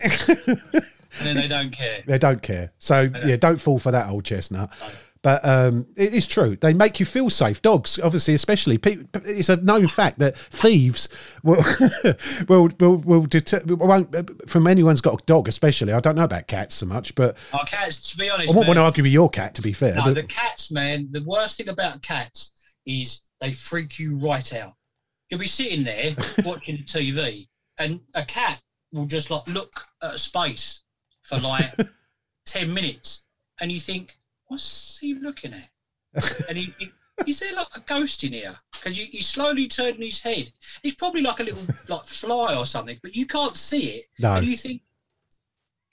and 1.19 1.27
then 1.27 1.35
they 1.35 1.47
don't 1.47 1.71
care. 1.71 2.03
they 2.05 2.17
don't 2.17 2.41
care. 2.41 2.71
So 2.79 3.09
yeah, 3.25 3.35
don't 3.35 3.57
fall 3.57 3.79
for 3.79 3.91
that 3.91 4.09
old 4.09 4.25
chestnut. 4.25 4.71
But 5.21 5.43
um, 5.43 5.87
it 5.95 6.13
is 6.13 6.27
true. 6.27 6.55
They 6.55 6.75
make 6.75 6.99
you 6.99 7.05
feel 7.07 7.31
safe. 7.31 7.59
Dogs, 7.63 7.99
obviously, 7.99 8.35
especially. 8.35 8.77
pe- 8.77 8.97
It's 9.23 9.49
a 9.49 9.55
known 9.55 9.87
fact 9.87 10.19
that 10.19 10.37
thieves 10.37 11.09
will 11.41 11.63
will 12.47 12.69
will, 12.79 12.97
will 12.97 13.21
deter, 13.23 13.59
won't 13.65 14.47
from 14.47 14.67
anyone's 14.67 15.01
got 15.01 15.19
a 15.19 15.25
dog, 15.25 15.47
especially. 15.47 15.93
I 15.93 15.99
don't 15.99 16.15
know 16.15 16.25
about 16.25 16.45
cats 16.45 16.75
so 16.75 16.85
much, 16.85 17.15
but 17.15 17.37
Our 17.53 17.65
cats, 17.65 18.11
to 18.11 18.17
be 18.19 18.29
honest, 18.29 18.53
I 18.53 18.55
won't 18.55 18.67
want 18.67 18.77
to 18.77 18.81
argue 18.83 19.01
with 19.01 19.13
your 19.13 19.27
cat. 19.29 19.55
To 19.55 19.63
be 19.63 19.73
fair, 19.73 19.95
no, 19.95 20.03
but 20.03 20.13
the 20.13 20.23
cats, 20.23 20.71
man. 20.71 21.07
The 21.09 21.23
worst 21.23 21.57
thing 21.57 21.69
about 21.69 22.03
cats 22.03 22.53
is 22.85 23.21
they 23.41 23.51
freak 23.51 23.97
you 23.97 24.19
right 24.19 24.53
out. 24.53 24.73
You'll 25.31 25.39
be 25.39 25.47
sitting 25.47 25.83
there 25.83 26.11
watching 26.45 26.77
TV, 26.83 27.47
and 27.79 27.99
a 28.13 28.23
cat 28.23 28.61
will 28.93 29.07
just 29.07 29.31
like 29.31 29.47
look 29.47 29.71
at 30.03 30.13
a 30.13 30.17
space 30.19 30.81
for 31.25 31.39
like 31.39 31.73
ten 32.45 32.73
minutes, 32.73 33.23
and 33.59 33.71
you 33.71 33.79
think, 33.79 34.17
"What's 34.47 34.97
he 34.99 35.15
looking 35.15 35.53
at?" 35.53 35.69
And 36.49 36.57
he, 36.57 36.73
he 36.79 36.91
is 37.25 37.39
there 37.39 37.53
like 37.53 37.67
a 37.75 37.79
ghost 37.81 38.23
in 38.23 38.33
here? 38.33 38.55
Because 38.73 38.97
you, 38.99 39.05
he's 39.05 39.27
slowly 39.27 39.67
turning 39.67 40.01
his 40.01 40.21
head. 40.21 40.51
He's 40.83 40.95
probably 40.95 41.21
like 41.21 41.39
a 41.39 41.43
little 41.43 41.63
like 41.87 42.05
fly 42.05 42.55
or 42.55 42.65
something, 42.65 42.99
but 43.01 43.15
you 43.15 43.25
can't 43.25 43.55
see 43.55 43.87
it. 43.97 44.05
no, 44.19 44.35
And 44.35 44.45
you 44.45 44.57
think, 44.57 44.81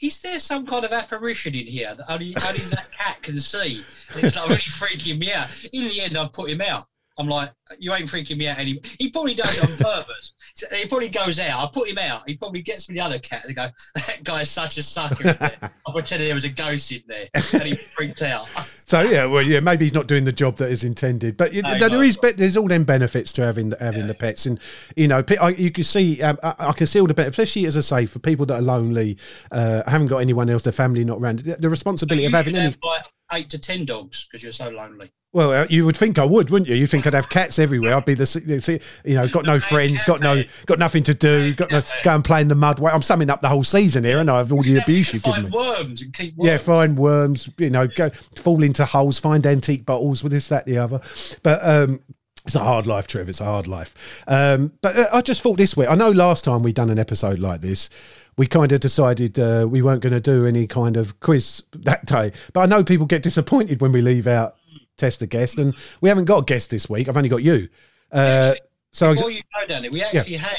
is 0.00 0.20
there 0.20 0.40
some 0.40 0.66
kind 0.66 0.84
of 0.84 0.92
apparition 0.92 1.54
in 1.54 1.66
here 1.66 1.94
that 1.94 2.10
only, 2.12 2.34
only 2.46 2.64
that 2.70 2.90
cat 2.90 3.22
can 3.22 3.38
see? 3.38 3.84
And 4.14 4.24
it's 4.24 4.36
like 4.36 4.48
really 4.48 4.62
freaking 4.62 5.18
me 5.18 5.32
out. 5.32 5.48
In 5.72 5.84
the 5.84 6.00
end, 6.00 6.16
I've 6.16 6.32
put 6.32 6.50
him 6.50 6.60
out. 6.60 6.84
I'm 7.18 7.28
like, 7.28 7.50
you 7.78 7.92
ain't 7.94 8.08
freaking 8.08 8.36
me 8.38 8.48
out 8.48 8.58
anymore. 8.58 8.82
He 8.98 9.10
probably 9.10 9.34
does 9.34 9.56
it 9.58 9.70
on 9.70 9.76
purpose. 9.76 10.32
So 10.54 10.66
he 10.76 10.86
probably 10.86 11.08
goes 11.08 11.38
out. 11.38 11.64
I 11.64 11.70
put 11.72 11.88
him 11.88 11.96
out. 11.98 12.28
He 12.28 12.36
probably 12.36 12.60
gets 12.60 12.86
with 12.86 12.96
the 12.96 13.02
other 13.02 13.18
cat. 13.18 13.42
They 13.46 13.54
go, 13.54 13.68
that 13.94 14.22
guy's 14.22 14.50
such 14.50 14.76
a 14.76 14.82
sucker. 14.82 15.26
isn't 15.28 15.40
it?" 15.42 15.58
I 15.62 15.92
pretended 15.92 16.28
there 16.28 16.34
was 16.34 16.44
a 16.44 16.50
ghost 16.50 16.92
in 16.92 17.02
there, 17.06 17.26
and 17.34 17.62
he 17.62 17.74
freaked 17.74 18.22
out. 18.22 18.48
So 18.84 19.00
yeah, 19.00 19.24
well, 19.24 19.40
yeah, 19.40 19.60
maybe 19.60 19.86
he's 19.86 19.94
not 19.94 20.06
doing 20.06 20.26
the 20.26 20.32
job 20.32 20.58
that 20.58 20.70
is 20.70 20.84
intended, 20.84 21.38
but 21.38 21.54
No, 21.54 21.62
there 21.78 21.88
no. 21.88 21.98
be- 21.98 22.32
there's 22.32 22.58
all 22.58 22.68
them 22.68 22.84
benefits 22.84 23.32
to 23.34 23.42
having 23.42 23.72
having 23.80 24.06
the 24.06 24.12
pets, 24.12 24.44
and 24.44 24.60
you 24.96 25.08
know, 25.08 25.24
I, 25.40 25.48
you 25.48 25.70
can 25.70 25.84
see, 25.84 26.20
um, 26.20 26.38
I, 26.42 26.54
I 26.58 26.72
can 26.72 26.86
see 26.86 27.00
all 27.00 27.06
the 27.06 27.14
benefits, 27.14 27.38
especially 27.38 27.64
as 27.66 27.78
I 27.78 27.80
say, 27.80 28.04
for 28.04 28.18
people 28.18 28.44
that 28.46 28.56
are 28.56 28.60
lonely, 28.60 29.16
uh, 29.50 29.82
haven't 29.88 30.08
got 30.08 30.18
anyone 30.18 30.50
else, 30.50 30.60
their 30.64 30.74
family 30.74 31.06
not 31.06 31.20
around, 31.20 31.38
the, 31.38 31.56
the 31.56 31.70
responsibility 31.70 32.24
You 32.24 32.26
of 32.28 32.32
having 32.34 32.54
any. 32.54 32.66
have 32.66 32.76
like 32.84 33.06
eight 33.32 33.48
to 33.50 33.58
ten 33.58 33.86
dogs 33.86 34.26
because 34.30 34.42
you're 34.42 34.52
so 34.52 34.68
lonely. 34.68 35.10
Well, 35.34 35.52
uh, 35.52 35.66
you 35.70 35.86
would 35.86 35.96
think 35.96 36.18
I 36.18 36.26
would, 36.26 36.50
wouldn't 36.50 36.68
you? 36.68 36.74
You 36.74 36.86
think 36.86 37.06
I'd 37.06 37.14
have 37.14 37.30
cats 37.30 37.58
everywhere? 37.58 37.96
I'd 37.96 38.04
be 38.04 38.12
the, 38.12 38.80
you 39.04 39.14
know, 39.14 39.26
got 39.28 39.46
no 39.46 39.58
friends, 39.58 40.04
got 40.04 40.20
no, 40.20 40.42
got 40.66 40.78
nothing 40.78 41.02
to 41.04 41.14
do, 41.14 41.54
got 41.54 41.70
no, 41.70 41.82
go 42.02 42.14
and 42.14 42.22
play 42.22 42.42
in 42.42 42.48
the 42.48 42.54
mud. 42.54 42.84
I'm 42.84 43.00
summing 43.00 43.30
up 43.30 43.40
the 43.40 43.48
whole 43.48 43.64
season 43.64 44.04
here, 44.04 44.18
and 44.18 44.30
I 44.30 44.38
have 44.38 44.52
all 44.52 44.62
the 44.62 44.76
abuse 44.76 45.12
you've 45.14 45.22
given 45.22 45.50
find 45.50 45.54
me. 45.54 45.58
worms 45.58 46.02
and 46.02 46.12
keep 46.12 46.36
worms. 46.36 46.46
Yeah, 46.46 46.56
find 46.58 46.98
worms, 46.98 47.48
you 47.56 47.70
know, 47.70 47.86
go 47.86 48.10
fall 48.36 48.62
into 48.62 48.84
holes, 48.84 49.18
find 49.18 49.46
antique 49.46 49.86
bottles 49.86 50.22
with 50.22 50.32
this, 50.32 50.48
that, 50.48 50.66
the 50.66 50.76
other. 50.76 51.00
But 51.42 51.66
um, 51.66 52.00
it's 52.44 52.54
a 52.54 52.60
hard 52.60 52.86
life, 52.86 53.06
Trev. 53.06 53.30
It's 53.30 53.40
a 53.40 53.44
hard 53.44 53.66
life. 53.66 53.94
Um, 54.26 54.72
but 54.82 54.96
uh, 54.98 55.08
I 55.14 55.22
just 55.22 55.40
thought 55.40 55.56
this 55.56 55.76
way. 55.76 55.86
I 55.86 55.94
know 55.94 56.10
last 56.10 56.44
time 56.44 56.62
we 56.62 56.74
done 56.74 56.90
an 56.90 56.98
episode 56.98 57.38
like 57.38 57.62
this, 57.62 57.88
we 58.36 58.46
kind 58.46 58.70
of 58.72 58.80
decided 58.80 59.38
uh, 59.38 59.66
we 59.68 59.80
weren't 59.80 60.02
going 60.02 60.12
to 60.12 60.20
do 60.20 60.46
any 60.46 60.66
kind 60.66 60.98
of 60.98 61.20
quiz 61.20 61.62
that 61.72 62.04
day. 62.04 62.32
But 62.52 62.60
I 62.60 62.66
know 62.66 62.84
people 62.84 63.06
get 63.06 63.22
disappointed 63.22 63.80
when 63.80 63.92
we 63.92 64.02
leave 64.02 64.26
out 64.26 64.56
test 65.02 65.18
the 65.20 65.26
guest, 65.26 65.58
and 65.58 65.74
we 66.00 66.08
haven't 66.08 66.26
got 66.26 66.38
a 66.38 66.44
guest 66.44 66.70
this 66.70 66.88
week. 66.88 67.08
I've 67.08 67.16
only 67.16 67.28
got 67.28 67.42
you. 67.42 67.68
Uh, 68.12 68.54
so 68.92 69.14
Before 69.14 69.30
you 69.30 69.42
go 69.58 69.66
down 69.66 69.82
we 69.90 70.02
actually 70.02 70.36
had 70.36 70.56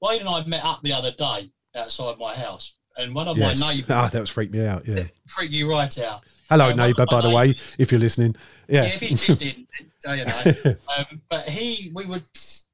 Wayne 0.00 0.20
and 0.20 0.28
I 0.28 0.44
met 0.46 0.64
up 0.64 0.80
the 0.82 0.92
other 0.92 1.12
day 1.12 1.50
outside 1.76 2.18
my 2.18 2.34
house 2.34 2.76
and 2.96 3.14
one 3.14 3.28
of 3.28 3.36
Yes. 3.36 3.60
my 3.60 3.74
neighbours 3.74 3.90
Ah, 3.90 4.08
that 4.08 4.20
was 4.20 4.30
freaked 4.30 4.52
me 4.54 4.64
out. 4.66 4.86
Yeah. 4.88 5.04
freaked 5.28 5.52
you 5.52 5.70
right 5.70 5.98
out. 5.98 6.20
Hello, 6.48 6.68
Yeah, 6.68 6.74
my- 6.74 6.86
neighbour. 6.86 7.06
By 7.06 7.20
the 7.20 7.30
way, 7.30 7.56
if 7.78 7.90
you're 7.92 8.00
listening. 8.00 8.34
Yeah, 8.68 8.84
Yeah. 8.84 8.88
if 8.94 9.00
he's 9.00 9.28
listening, 9.28 9.66
uh, 10.08 10.12
you 10.12 10.24
know. 10.24 10.76
Um, 10.98 11.20
but 11.28 11.42
he, 11.48 11.90
we 11.94 12.06
were 12.06 12.20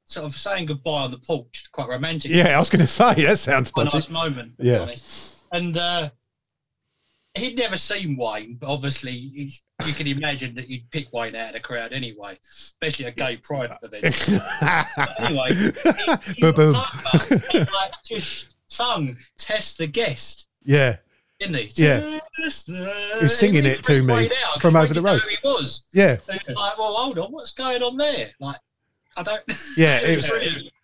sort 0.05 0.27
of 0.27 0.33
saying 0.35 0.67
goodbye 0.67 1.03
on 1.05 1.11
the 1.11 1.19
porch, 1.19 1.69
quite 1.73 1.89
romantic. 1.89 2.31
Yeah, 2.31 2.55
I 2.57 2.59
was 2.59 2.71
going 2.71 2.81
to 2.81 2.87
say 2.87 3.15
that 3.27 3.39
sounds 3.39 3.71
a 3.71 3.85
dodgy. 3.85 3.99
nice 3.99 4.09
moment. 4.11 4.53
Yeah. 4.59 4.81
honest. 4.81 5.37
and 5.53 5.77
uh, 5.77 6.11
he'd 7.37 7.59
never 7.59 7.77
seen 7.77 8.16
Wayne, 8.16 8.57
but 8.61 8.69
obviously 8.69 9.12
you 9.12 9.93
can 9.95 10.07
imagine 10.07 10.55
that 10.57 10.69
you'd 10.69 10.90
pick 10.90 11.12
Wayne 11.12 11.35
out 11.37 11.49
of 11.49 11.55
the 11.55 11.61
crowd 11.61 11.93
anyway, 11.93 12.37
especially 12.51 13.07
a 13.07 13.11
gay 13.12 13.37
pride 13.38 13.71
event. 13.83 14.29
anyway, 15.21 15.55
he, 15.55 16.33
he 16.35 16.40
Boo 16.40 16.53
boo. 16.53 16.73
walked 16.73 17.23
over 17.33 17.43
and, 17.55 17.69
like, 17.73 17.93
just 18.05 18.57
sung 18.66 19.16
"Test 19.38 19.79
the 19.79 19.87
Guest." 19.87 20.49
Yeah, 20.62 20.97
Didn't 21.38 21.57
he? 21.57 21.71
Yeah. 21.83 22.19
Test 22.43 22.66
the... 22.66 22.93
He 23.19 23.23
was 23.25 23.38
singing 23.38 23.64
He 23.64 23.71
it 23.71 23.83
to 23.85 24.03
me 24.03 24.31
out 24.47 24.61
from 24.61 24.77
over 24.77 24.93
the 24.93 25.01
road. 25.03 25.23
He 25.29 25.37
was. 25.43 25.85
yeah, 25.93 26.16
And 26.29 26.40
you're 26.47 26.57
like, 26.57 26.77
well, 26.79 26.93
hold 26.95 27.19
on, 27.19 27.33
what's 27.33 27.55
going 27.55 27.83
on 27.83 27.97
there? 27.97 28.29
Like, 28.40 28.57
I 29.16 29.23
don't. 29.23 29.43
yeah. 29.77 29.99
It 30.01 30.16
was. 30.31 30.31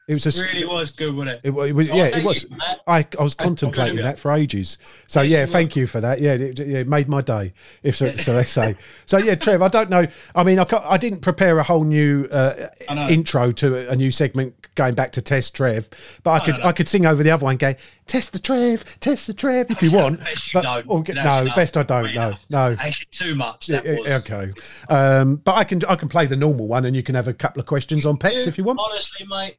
It 0.09 0.15
was 0.15 0.39
a. 0.39 0.45
really 0.45 0.65
was 0.65 0.93
good, 0.93 1.17
wasn't 1.17 1.37
it? 1.45 1.49
It, 1.49 1.51
it 1.51 1.73
was. 1.73 1.89
So 1.89 1.95
Yeah, 1.95 2.05
it 2.05 2.25
was. 2.25 2.45
you 2.45 2.49
for 2.51 2.57
that. 2.59 2.81
I, 2.87 3.07
I 3.19 3.23
was 3.25 3.35
contemplating 3.35 4.03
that 4.03 4.21
for 4.21 4.31
ages. 4.31 4.79
So 5.09 5.23
Yes, 5.23 5.33
yeah, 5.33 5.53
thank 5.53 5.75
you 5.75 5.89
for 5.89 6.01
that. 6.01 6.21
Yeah, 6.21 6.35
it, 6.35 6.59
yeah, 6.61 6.79
it 6.79 6.89
made 6.89 7.09
my 7.09 7.21
day. 7.23 7.55
If 7.83 7.97
so, 7.97 8.13
so 8.13 8.35
they 8.35 8.45
say. 8.45 8.77
So 9.07 9.19
yeah, 9.19 9.35
Trev, 9.35 9.63
I 9.63 9.69
don't 9.69 9.91
know. 9.91 10.07
I 10.37 10.45
mean, 10.45 10.61
I, 10.61 10.67
I 10.85 10.97
didn't 10.97 11.23
prepare 11.23 11.59
a 11.59 11.65
whole 11.65 11.83
new 11.83 12.29
uh, 12.31 12.69
intro 13.09 13.51
to 13.53 13.91
a, 13.91 13.97
new 13.97 14.13
segment 14.13 14.55
going 14.77 14.95
back 14.95 15.11
to 15.13 15.23
test 15.23 15.57
Trev, 15.57 15.89
but 16.23 16.31
I 16.31 16.45
could. 16.45 16.61
I 16.61 16.71
could 16.71 16.89
sing 16.89 17.05
over 17.05 17.25
the 17.25 17.31
other 17.33 17.45
one, 17.45 17.57
go 17.57 17.75
test 18.07 18.33
the 18.33 18.39
Trev, 18.39 18.85
test 19.01 19.27
the 19.27 19.35
Trev 19.35 19.73
if 19.73 19.83
you 19.83 19.91
want. 19.97 20.21
But 20.53 20.87
or- 20.87 21.03
no, 21.09 21.49
best 21.57 21.77
I 21.77 21.83
don't. 21.83 22.15
No, 22.15 22.33
no. 22.49 22.77
Too 23.11 23.35
much. 23.35 23.69
Yeah, 23.69 23.81
okay, 24.07 24.53
um, 24.89 25.37
but 25.37 25.57
I 25.57 25.65
can 25.65 25.85
I 25.87 25.97
can 25.97 26.09
play 26.09 26.27
the 26.27 26.37
normal 26.37 26.69
one, 26.69 26.85
and 26.85 26.95
you 26.95 27.03
can 27.03 27.17
have 27.17 27.27
a 27.27 27.35
couple 27.35 27.59
of 27.59 27.67
questions 27.67 28.07
on 28.07 28.19
pets 28.19 28.47
if 28.47 28.57
you 28.57 28.63
want. 28.63 28.79
Honestly, 28.81 29.27
mate, 29.27 29.57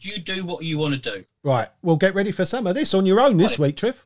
you 0.00 0.18
do 0.22 0.44
what 0.44 0.64
you 0.64 0.78
want 0.78 0.94
to 0.94 1.00
do. 1.10 1.24
Right, 1.44 1.68
well, 1.82 1.96
get 1.96 2.14
ready 2.14 2.32
for 2.32 2.44
some 2.44 2.66
of 2.66 2.74
this 2.74 2.94
on 2.94 3.06
your 3.06 3.20
own 3.20 3.36
this 3.36 3.58
week, 3.58 3.76
Trev. 3.76 4.04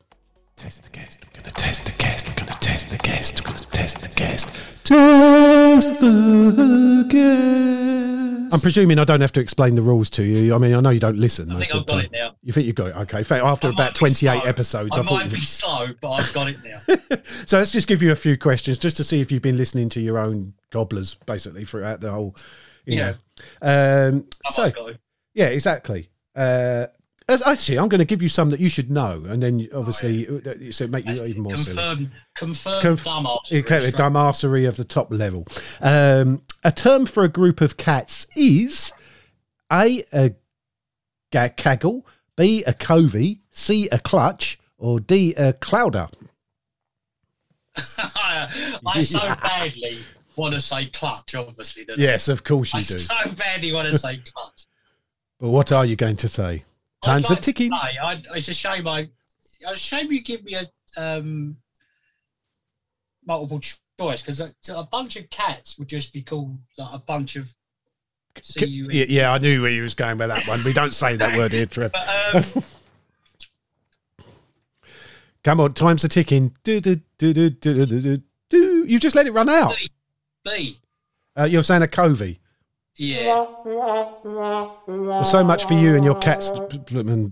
Test 0.57 0.85
the 0.85 0.91
guest. 0.91 1.19
I'm 1.23 1.43
gonna 1.43 1.51
test 1.55 1.85
the 1.85 1.93
guest. 1.93 2.29
I'm 2.29 2.35
gonna 2.35 2.59
test 2.61 2.89
the 2.91 2.97
guest. 2.97 3.39
I'm 3.39 3.45
gonna 3.53 3.59
test 3.67 4.01
the 4.01 4.09
guest. 4.09 4.87
Test 4.87 6.01
the 6.01 7.07
guest. 7.11 8.53
I'm 8.55 8.61
presuming 8.61 8.99
I 8.99 9.05
don't 9.05 9.21
have 9.21 9.33
to 9.33 9.41
explain 9.41 9.75
the 9.75 9.83
rules 9.83 10.09
to 10.11 10.23
you. 10.23 10.55
I 10.55 10.59
mean, 10.59 10.75
I 10.75 10.81
know 10.81 10.91
you 10.91 11.01
don't 11.01 11.19
listen 11.19 11.51
I 11.51 11.55
most 11.55 11.61
think 11.71 11.75
of 11.75 11.81
I've 11.81 11.87
the 11.87 11.93
got 11.93 11.97
time. 11.97 12.05
it 12.07 12.13
now. 12.13 12.37
You 12.43 12.53
think 12.53 12.67
you've 12.67 12.77
got 12.77 12.87
it? 12.89 12.97
Okay. 12.97 13.23
Fa- 13.23 13.45
After 13.45 13.69
I 13.69 13.73
about 13.73 13.95
be 13.95 13.99
28 13.99 14.17
slow. 14.39 14.41
episodes, 14.49 14.97
I, 14.97 15.01
I, 15.01 15.05
thought. 15.05 15.13
might 15.13 15.27
you- 15.31 15.37
be 15.39 15.45
slow, 15.45 15.87
but 16.01 16.11
I've 16.13 16.33
got 16.33 16.49
it 16.49 16.57
now. 16.65 17.17
So 17.47 17.59
let's 17.59 17.71
just 17.73 17.87
give 17.89 18.03
you 18.03 18.13
a 18.13 18.17
few 18.17 18.39
questions 18.39 18.79
just 18.79 18.97
to 18.99 19.05
see 19.05 19.21
if 19.21 19.31
you've 19.33 19.43
been 19.43 19.57
listening 19.57 19.89
to 19.91 20.01
your 20.01 20.19
own 20.19 20.55
gobblers, 20.71 21.15
basically, 21.27 21.65
throughout 21.65 22.01
the 22.01 22.11
whole. 22.13 22.35
You 22.87 22.97
Yeah. 22.99 23.15
know. 23.63 24.09
Um, 24.11 24.27
I 24.47 24.53
so 24.53 24.63
must 24.63 24.75
go. 24.75 24.91
Yeah, 25.37 25.47
exactly. 25.49 26.09
Uh, 26.35 26.87
as 27.29 27.43
actually, 27.43 27.79
I'm 27.79 27.89
going 27.89 27.99
to 27.99 28.05
give 28.07 28.23
you 28.23 28.29
some 28.29 28.51
that 28.51 28.61
you 28.61 28.69
should 28.69 28.91
know, 28.91 29.23
and 29.29 29.43
then 29.43 29.69
obviously, 29.75 30.27
uh, 30.29 30.71
so 30.71 30.87
make 30.87 31.07
you 31.07 31.23
even 31.25 31.43
more 31.43 31.57
silly. 31.57 31.77
Confirm, 32.39 32.83
confirm 32.83 32.83
Conf- 32.83 33.53
Okay, 33.53 33.91
the 33.91 33.93
dumbassery 33.93 34.67
of 34.67 34.77
the 34.77 34.85
top 34.85 35.13
level. 35.13 35.47
Um, 35.81 36.43
a 36.65 36.73
term 36.73 37.05
for 37.05 37.23
a 37.23 37.29
group 37.29 37.61
of 37.61 37.77
cats 37.77 38.27
is 38.35 38.93
A, 39.73 40.05
a 40.13 40.35
caggle, 41.33 42.07
B, 42.37 42.65
a 42.65 42.73
covey, 42.73 43.41
C, 43.51 43.89
a 43.91 43.99
clutch, 43.99 44.59
or 44.79 45.01
D, 45.01 45.35
a 45.35 45.53
clouder. 45.53 46.07
I 47.99 49.03
so 49.03 49.19
badly 49.43 49.99
want 50.37 50.55
to 50.55 50.61
say 50.61 50.87
clutch, 50.87 51.35
obviously. 51.35 51.85
don't 51.85 51.99
I? 51.99 52.03
Yes, 52.03 52.29
of 52.29 52.45
course 52.45 52.75
I 52.75 52.79
you 52.79 52.85
do. 52.85 52.95
I 53.11 53.25
so 53.25 53.33
badly 53.33 53.73
want 53.73 53.91
to 53.93 53.99
say 53.99 54.19
clutch. 54.19 54.66
But 55.39 55.51
what 55.51 55.73
are 55.73 55.85
you 55.85 55.97
going 55.97 56.17
to 56.17 56.29
say? 56.29 56.65
Time's 57.03 57.29
a 57.29 57.35
like 57.35 57.43
ticking. 57.43 57.73
I, 57.73 58.23
it's 58.35 58.49
a 58.49 58.55
shame 58.55 58.89
I. 58.89 59.09
It's 59.61 59.73
a 59.73 59.77
shame 59.77 60.11
you 60.11 60.23
give 60.23 60.45
me 60.45 60.55
a 60.55 61.01
um, 61.01 61.57
multiple 63.27 63.61
choice 63.99 64.23
because 64.23 64.41
a, 64.41 64.51
a 64.75 64.85
bunch 64.85 65.17
of 65.17 65.29
cats 65.31 65.79
would 65.79 65.89
just 65.89 66.13
be 66.13 66.23
called 66.23 66.59
like 66.79 66.95
a 66.95 66.99
bunch 66.99 67.37
of. 67.37 67.53
C-U-E. 68.43 68.89
Yeah, 68.93 69.07
yeah, 69.09 69.33
I 69.33 69.39
knew 69.39 69.63
where 69.63 69.71
you 69.71 69.81
was 69.81 69.95
going 69.95 70.19
with 70.19 70.29
that 70.29 70.47
one. 70.47 70.61
We 70.63 70.75
don't 70.75 70.93
say 70.93 71.17
that 71.17 71.39
word 71.39 71.53
here, 71.55 71.65
Trev. 71.65 71.93
But 71.93 72.57
um, 72.57 72.63
Come 75.47 75.61
on, 75.61 75.75
time's 75.75 76.03
a 76.03 76.09
ticking. 76.09 76.53
Do, 76.65 76.81
do, 76.81 76.97
do, 77.19 77.33
do, 77.33 77.51
do, 77.51 77.77
do, 77.77 77.87
do, 77.87 78.17
do. 78.51 78.85
You 78.85 78.99
just 78.99 79.15
let 79.15 79.29
it 79.29 79.31
run 79.31 79.49
out. 79.49 79.77
B. 80.45 80.79
Uh, 81.39 81.45
you're 81.45 81.63
saying 81.63 81.83
a 81.83 81.87
covey. 81.87 82.41
Yeah. 82.99 83.47
Well, 83.65 85.25
so 85.25 85.45
much 85.45 85.67
for 85.67 85.75
you 85.75 85.95
and 85.97 86.05
your 86.05 86.15
cats 86.15 86.51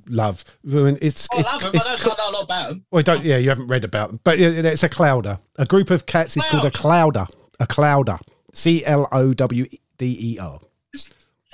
love. 0.09 0.45
Blooming- 0.63 0.99
It's 1.01 1.27
oh, 1.33 1.37
I 1.37 1.41
it's 1.41 1.53
love 1.53 1.63
them. 1.63 1.71
it's. 1.75 1.87
I 1.87 1.89
don't 1.91 1.99
cl- 2.01 2.17
know 2.19 2.31
a 2.31 2.33
lot 2.33 2.43
about 2.45 2.69
them. 2.69 2.85
well, 2.91 3.03
don't 3.03 3.25
yeah, 3.25 3.39
you 3.39 3.49
haven't 3.49 3.69
read 3.69 3.85
about 3.85 4.11
them, 4.11 4.21
but 4.25 4.39
it's 4.39 4.83
a 4.83 4.89
clouder. 4.89 5.39
A 5.57 5.65
group 5.65 5.91
of 5.91 6.07
cats 6.07 6.37
is 6.37 6.45
called 6.47 6.65
a 6.65 6.71
clouder. 6.71 7.27
A 7.61 7.67
clouder. 7.67 8.19
C 8.53 8.85
L 8.85 9.09
O 9.13 9.33
W 9.33 9.67
D 9.99 10.17
E 10.21 10.39
R. 10.39 10.61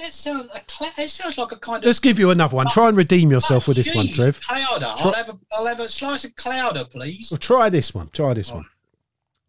It 0.03 0.15
sounds, 0.15 0.49
a 0.55 0.61
cla- 0.61 0.93
it 0.97 1.11
sounds 1.11 1.37
like 1.37 1.53
a 1.53 1.57
kind 1.57 1.79
of. 1.83 1.85
Let's 1.87 1.99
give 1.99 2.19
you 2.19 2.31
another 2.31 2.57
one. 2.57 2.69
Try 2.69 2.89
and 2.89 2.97
redeem 2.97 3.31
yourself 3.31 3.69
with 3.69 3.77
this 3.77 3.95
one, 3.95 4.09
Trev. 4.11 4.41
Clouder. 4.41 4.87
I'll 4.89 5.13
have, 5.13 5.29
a, 5.29 5.39
I'll 5.53 5.67
have 5.67 5.79
a 5.81 5.89
slice 5.91 6.25
of 6.25 6.35
clouder, 6.37 6.85
please. 6.91 7.31
Well, 7.31 7.39
try 7.39 7.69
this 7.69 7.95
one. 7.95 8.09
Try 8.09 8.33
this 8.33 8.51
one. 8.51 8.65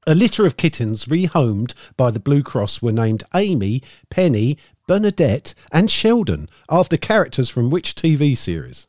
A 0.08 0.16
litter 0.16 0.48
of 0.48 0.58
kittens 0.58 1.06
rehomed 1.06 1.76
by 1.96 2.10
the 2.10 2.20
Blue 2.20 2.42
Cross 2.42 2.82
were 2.82 2.92
named 2.92 3.24
Amy, 3.36 3.84
Penny, 4.10 4.58
Bernadette, 4.88 5.54
and 5.72 5.92
Sheldon 5.92 6.50
after 6.70 6.98
characters 6.98 7.50
from 7.50 7.70
which 7.70 7.94
TV 7.94 8.36
series? 8.36 8.88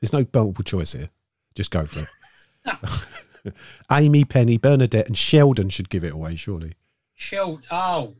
There's 0.00 0.12
no 0.12 0.26
multiple 0.34 0.62
choice 0.62 0.92
here. 0.92 1.08
Just 1.54 1.70
go 1.70 1.86
for 1.86 2.06
it. 2.66 3.54
Amy, 3.90 4.26
Penny, 4.26 4.58
Bernadette, 4.58 5.06
and 5.06 5.16
Sheldon 5.16 5.70
should 5.70 5.88
give 5.88 6.04
it 6.04 6.12
away, 6.12 6.36
surely. 6.36 6.74
Sheldon. 7.14 7.64
Oh, 7.70 8.14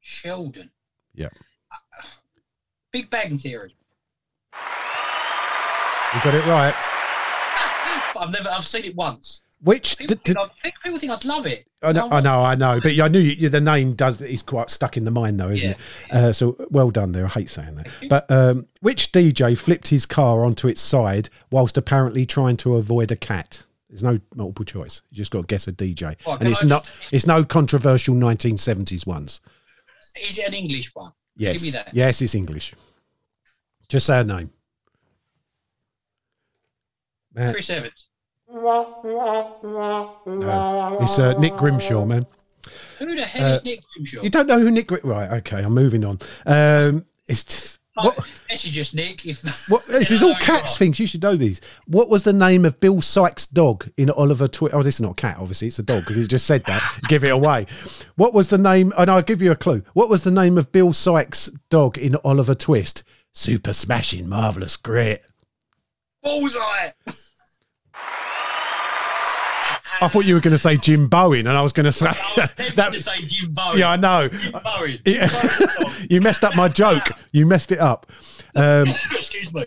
Sheldon. 0.00 0.70
Yeah. 1.14 1.30
Uh, 1.72 2.06
Big 2.92 3.10
Bang 3.10 3.38
Theory. 3.38 3.74
You 6.14 6.20
got 6.22 6.34
it 6.34 6.46
right. 6.46 6.74
I've 8.20 8.30
never. 8.30 8.48
I've 8.50 8.64
seen 8.64 8.84
it 8.84 8.94
once. 8.94 9.43
Which 9.64 9.96
People, 9.98 10.16
d- 10.16 10.20
think, 10.24 10.36
d- 10.38 10.42
I'd, 10.44 10.52
think, 10.62 10.74
people 10.82 10.98
think 10.98 11.12
I'd 11.12 11.24
love 11.24 11.46
it. 11.46 11.66
I 11.82 11.92
know, 11.92 12.08
I 12.10 12.20
know, 12.20 12.42
I 12.42 12.54
know, 12.54 12.80
but 12.82 12.98
I 13.00 13.08
knew 13.08 13.18
you, 13.18 13.48
the 13.48 13.60
name 13.62 13.94
does 13.94 14.20
is 14.20 14.42
quite 14.42 14.68
stuck 14.70 14.96
in 14.98 15.04
the 15.04 15.10
mind, 15.10 15.40
though, 15.40 15.48
isn't 15.50 15.70
Yeah. 15.70 15.76
it? 16.18 16.24
Uh, 16.24 16.32
so 16.34 16.56
well 16.70 16.90
done 16.90 17.12
there. 17.12 17.24
I 17.24 17.28
hate 17.30 17.48
saying 17.50 17.74
that, 17.76 17.88
but 18.10 18.30
um, 18.30 18.66
which 18.80 19.10
DJ 19.10 19.56
flipped 19.56 19.88
his 19.88 20.04
car 20.06 20.44
onto 20.44 20.68
its 20.68 20.80
side 20.82 21.30
whilst 21.50 21.76
apparently 21.78 22.26
trying 22.26 22.56
to 22.58 22.76
avoid 22.76 23.10
a 23.10 23.16
cat? 23.16 23.64
There's 23.88 24.02
no 24.02 24.18
multiple 24.34 24.64
choice. 24.66 25.00
You 25.10 25.16
just 25.16 25.30
got 25.30 25.40
to 25.42 25.46
guess 25.46 25.66
a 25.68 25.72
DJ, 25.72 26.16
Well, 26.26 26.36
and 26.38 26.48
it's 26.48 26.62
I 26.62 26.66
not. 26.66 26.84
just- 26.84 27.12
It's 27.12 27.26
no 27.26 27.42
controversial 27.44 28.14
1970s 28.14 29.06
ones. 29.06 29.40
Is 30.22 30.36
it 30.38 30.46
an 30.48 30.54
English 30.54 30.94
one? 30.94 31.12
Yes, 31.36 31.54
Give 31.54 31.62
me 31.62 31.70
that. 31.70 31.90
yes, 31.94 32.20
it's 32.20 32.34
English. 32.34 32.74
Just 33.88 34.04
say 34.06 34.20
a 34.20 34.24
name. 34.24 34.50
Uh, 37.36 37.50
Chris 37.52 37.70
Evans. 37.70 38.03
No, 40.26 40.98
it's 41.00 41.18
uh, 41.18 41.34
Nick 41.38 41.56
Grimshaw, 41.56 42.04
man. 42.04 42.24
Who 42.98 43.14
the 43.16 43.24
hell 43.24 43.46
Uh, 43.46 43.54
is 43.56 43.64
Nick 43.64 43.80
Grimshaw? 43.94 44.22
You 44.22 44.30
don't 44.30 44.46
know 44.46 44.58
who 44.60 44.70
Nick? 44.70 44.86
Gri- 44.86 45.00
Right, 45.02 45.30
okay, 45.38 45.62
I'm 45.62 45.74
moving 45.74 46.04
on. 46.04 46.18
Um, 46.46 47.04
it's 47.26 47.44
just 47.44 47.78
what. 47.94 48.14
Oh, 48.18 48.24
this 48.48 48.64
is 48.64 48.70
just 48.70 48.94
Nick. 48.94 49.26
If 49.26 49.42
What, 49.68 49.84
this 49.86 50.10
is 50.10 50.22
all 50.22 50.34
cats 50.36 50.78
things. 50.78 50.98
You 51.00 51.06
should 51.06 51.22
know 51.22 51.36
these. 51.36 51.60
What 51.86 52.08
was 52.08 52.22
the 52.22 52.32
name 52.32 52.64
of 52.64 52.78
Bill 52.80 53.00
Sikes' 53.02 53.46
dog 53.46 53.88
in 53.96 54.08
Oliver 54.10 54.46
Twist? 54.48 54.74
Oh, 54.74 54.82
this 54.82 54.94
is 54.96 55.00
not 55.00 55.12
a 55.12 55.14
cat, 55.14 55.36
obviously. 55.38 55.68
It's 55.68 55.78
a 55.78 55.82
dog 55.82 56.06
because 56.06 56.22
you 56.22 56.26
just 56.28 56.46
said 56.46 56.64
that. 56.66 56.98
Give 57.08 57.24
it 57.24 57.30
away. 57.30 57.66
What 58.16 58.34
was 58.34 58.48
the 58.50 58.58
name? 58.58 58.92
And 58.96 59.10
I'll 59.10 59.22
give 59.22 59.42
you 59.42 59.50
a 59.50 59.56
clue. 59.56 59.82
What 59.94 60.08
was 60.08 60.22
the 60.24 60.30
name 60.30 60.56
of 60.58 60.70
Bill 60.72 60.92
Sikes' 60.92 61.50
dog 61.70 61.98
in 61.98 62.16
Oliver 62.24 62.54
Twist? 62.54 63.02
Super 63.32 63.72
smashing, 63.72 64.28
marvelous, 64.28 64.76
great. 64.76 65.20
Bullseye. 66.22 66.88
I 70.04 70.08
thought 70.08 70.24
you 70.24 70.34
were 70.34 70.40
going 70.40 70.52
to 70.52 70.58
say 70.58 70.76
Jim 70.76 71.08
Bowen, 71.08 71.46
and 71.46 71.56
I 71.56 71.62
was 71.62 71.72
going 71.72 71.84
to 71.86 71.92
say 71.92 72.08
I 72.08 72.48
that. 72.76 72.92
to 72.92 73.02
say 73.02 73.22
Jim 73.22 73.52
Bowen. 73.54 73.78
Yeah, 73.78 73.90
I 73.90 73.96
know. 73.96 74.28
Jim 74.28 74.52
Bowen. 74.64 74.98
Yeah. 75.04 75.28
you 76.10 76.20
messed 76.20 76.44
up 76.44 76.54
my 76.56 76.68
joke. 76.68 77.08
You 77.32 77.46
messed 77.46 77.72
it 77.72 77.78
up. 77.80 78.06
Um, 78.56 78.86
Excuse 79.12 79.52
me. 79.52 79.64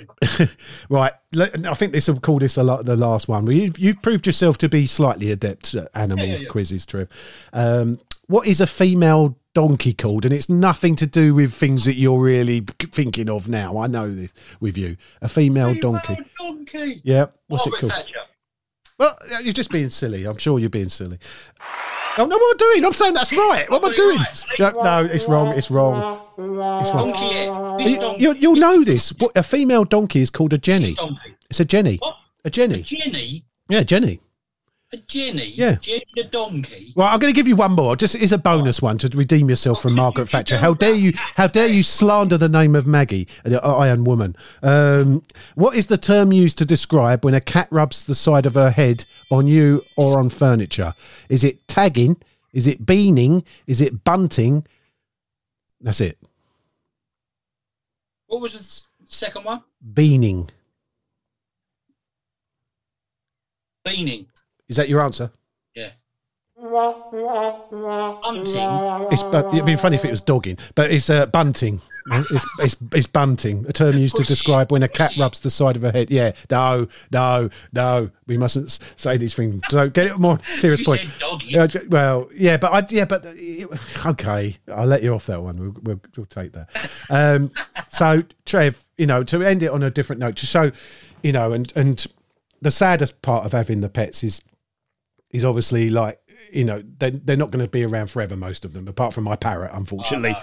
Right, 0.89 1.11
I 1.35 1.73
think 1.73 1.91
this 1.91 2.07
will 2.07 2.19
call 2.19 2.39
this 2.39 2.55
the, 2.55 2.63
la- 2.63 2.81
the 2.81 2.95
last 2.95 3.27
one. 3.27 3.45
You've, 3.47 3.77
you've 3.77 4.01
proved 4.01 4.25
yourself 4.25 4.57
to 4.59 4.69
be 4.69 4.85
slightly 4.85 5.31
adept 5.31 5.73
at 5.73 5.89
animal 5.93 6.25
Yeah, 6.25 6.37
yeah, 6.37 6.47
quizzes, 6.49 6.85
Trev. 6.85 7.09
Um, 7.51 7.99
what 8.27 8.47
is 8.47 8.61
a 8.61 8.67
female 8.67 9.37
donkey 9.53 9.93
called? 9.93 10.23
And 10.25 10.33
it's 10.33 10.49
nothing 10.49 10.95
to 10.97 11.07
do 11.07 11.33
with 11.33 11.53
things 11.53 11.85
that 11.85 11.95
you're 11.95 12.19
really 12.21 12.61
thinking 12.79 13.29
of 13.29 13.49
now. 13.49 13.77
I 13.77 13.87
know 13.87 14.13
this 14.13 14.31
with 14.59 14.77
you. 14.77 14.97
A 15.21 15.27
female 15.29 15.73
donkey. 15.75 16.17
donkey. 16.39 17.01
Yeah. 17.03 17.27
What's 17.47 17.65
Margaret 17.65 17.77
it 17.77 17.81
called? 17.81 17.91
Thatcher. 17.93 18.19
Well, 18.99 19.17
you're 19.43 19.53
just 19.53 19.71
being 19.71 19.89
silly. 19.89 20.25
I'm 20.25 20.37
sure 20.37 20.57
you're 20.59 20.69
being 20.69 20.89
silly. 20.89 21.19
Oh, 22.19 22.25
no, 22.25 22.35
what 22.35 22.41
am 22.41 22.69
I 22.69 22.73
doing? 22.73 22.85
I'm 22.85 22.93
saying 22.93 23.13
that's 23.13 23.31
right. 23.31 23.69
What 23.69 23.83
am 23.83 23.91
I 23.91 23.95
doing? 23.95 24.19
No, 24.59 24.81
no, 24.81 25.05
it's 25.05 25.27
wrong. 25.27 25.49
It's 25.49 25.69
wrong. 25.69 26.19
It's 26.81 26.91
wrong. 26.91 27.79
You, 28.19 28.33
you'll 28.33 28.55
know 28.55 28.83
this. 28.83 29.09
What, 29.19 29.37
a 29.37 29.43
female 29.43 29.83
donkey 29.83 30.21
is 30.21 30.31
called 30.31 30.53
a 30.53 30.57
Jenny. 30.57 30.95
It's 31.49 31.59
a 31.59 31.65
Jenny. 31.65 31.97
What? 31.97 32.15
A 32.43 32.49
Jenny. 32.49 32.81
Jenny. 32.81 33.45
Yeah, 33.69 33.83
Jenny. 33.83 34.19
A 34.93 34.97
Jenny. 34.97 35.47
Yeah. 35.47 35.75
The 35.81 36.23
donkey. 36.31 36.93
Well, 36.95 37.07
I'm 37.07 37.19
going 37.19 37.33
to 37.33 37.35
give 37.35 37.47
you 37.47 37.57
one 37.57 37.73
more. 37.73 37.97
Just 37.97 38.15
as 38.15 38.31
a 38.31 38.37
bonus 38.37 38.81
one 38.81 38.97
to 38.99 39.09
redeem 39.17 39.49
yourself 39.49 39.81
from 39.81 39.95
Margaret 39.95 40.29
Thatcher. 40.29 40.57
How 40.57 40.73
dare 40.73 40.93
you? 40.93 41.11
How 41.35 41.47
dare 41.47 41.67
you 41.67 41.83
slander 41.83 42.37
the 42.37 42.47
name 42.47 42.73
of 42.73 42.87
Maggie, 42.87 43.27
the 43.43 43.61
Iron 43.61 44.05
Woman? 44.05 44.37
Um, 44.63 45.23
what 45.55 45.75
is 45.75 45.87
the 45.87 45.97
term 45.97 46.31
used 46.31 46.57
to 46.59 46.65
describe 46.65 47.25
when 47.25 47.33
a 47.33 47.41
cat 47.41 47.67
rubs 47.69 48.05
the 48.05 48.15
side 48.15 48.45
of 48.45 48.53
her 48.53 48.69
head 48.71 49.03
on 49.29 49.45
you 49.45 49.83
or 49.97 50.19
on 50.19 50.29
furniture? 50.29 50.93
Is 51.27 51.43
it 51.43 51.67
tagging? 51.67 52.15
Is 52.53 52.65
it 52.65 52.85
beaning? 52.85 53.43
Is 53.65 53.81
it 53.81 54.05
bunting? 54.05 54.65
That's 55.81 55.99
it. 55.99 56.17
What 58.27 58.39
was 58.41 58.53
the 58.53 59.09
second 59.09 59.43
one? 59.43 59.63
Beaning. 59.93 60.49
Beaning. 63.83 64.27
Is 64.69 64.75
that 64.75 64.89
your 64.89 65.01
answer? 65.01 65.31
Yeah. 65.75 65.89
Hunting. 68.23 69.07
It's, 69.11 69.23
uh, 69.23 69.49
it'd 69.53 69.65
be 69.65 69.75
funny 69.75 69.95
if 69.95 70.05
it 70.05 70.09
was 70.09 70.21
dogging, 70.21 70.57
but 70.73 70.91
it's 70.91 71.09
uh, 71.09 71.27
bunting. 71.27 71.81
It's, 72.09 72.45
it's, 72.59 72.75
it's 72.93 73.07
bunting, 73.07 73.65
a 73.67 73.73
term 73.73 73.97
used 73.97 74.15
to 74.15 74.23
describe 74.23 74.71
when 74.71 74.81
a 74.81 74.87
cat 74.87 75.15
rubs 75.17 75.41
the 75.41 75.49
side 75.49 75.75
of 75.75 75.81
her 75.83 75.91
head. 75.91 76.09
Yeah, 76.09 76.31
no, 76.49 76.87
no, 77.11 77.49
no. 77.73 78.09
We 78.25 78.37
mustn't 78.37 78.79
say 78.95 79.17
these 79.17 79.35
things. 79.35 79.61
So 79.69 79.89
get 79.89 80.07
it 80.07 80.17
more 80.17 80.39
serious 80.47 80.79
You 80.79 80.85
point. 80.85 81.01
said 81.01 81.19
doggy. 81.19 81.87
Well, 81.89 82.29
yeah, 82.33 82.57
but 82.57 82.73
I, 82.73 82.85
yeah, 82.89 83.05
but 83.05 83.25
uh, 83.25 84.09
okay, 84.09 84.55
I'll 84.73 84.87
let 84.87 85.03
you 85.03 85.13
off 85.13 85.27
that 85.27 85.41
one. 85.43 85.59
We'll, 85.59 85.75
we'll, 85.83 86.01
we'll 86.15 86.25
take 86.25 86.53
that. 86.53 86.69
Um, 87.09 87.51
so, 87.91 88.23
Trev, 88.45 88.83
you 88.97 89.05
know, 89.05 89.23
to 89.25 89.43
end 89.43 89.61
it 89.61 89.69
on 89.69 89.83
a 89.83 89.91
different 89.91 90.21
note, 90.21 90.37
to 90.37 90.45
show, 90.45 90.71
you 91.21 91.33
know, 91.33 91.51
and 91.53 91.71
and 91.75 92.03
the 92.61 92.71
saddest 92.71 93.21
part 93.21 93.45
of 93.45 93.51
having 93.51 93.81
the 93.81 93.89
pets 93.89 94.23
is 94.23 94.41
is 95.31 95.45
obviously 95.45 95.89
like 95.89 96.19
you 96.51 96.63
know 96.63 96.81
they're, 96.99 97.11
they're 97.11 97.35
not 97.37 97.51
going 97.51 97.63
to 97.63 97.69
be 97.69 97.83
around 97.83 98.07
forever 98.09 98.35
most 98.35 98.63
of 98.63 98.73
them 98.73 98.87
apart 98.87 99.13
from 99.13 99.23
my 99.25 99.35
parrot 99.35 99.69
unfortunately 99.73 100.33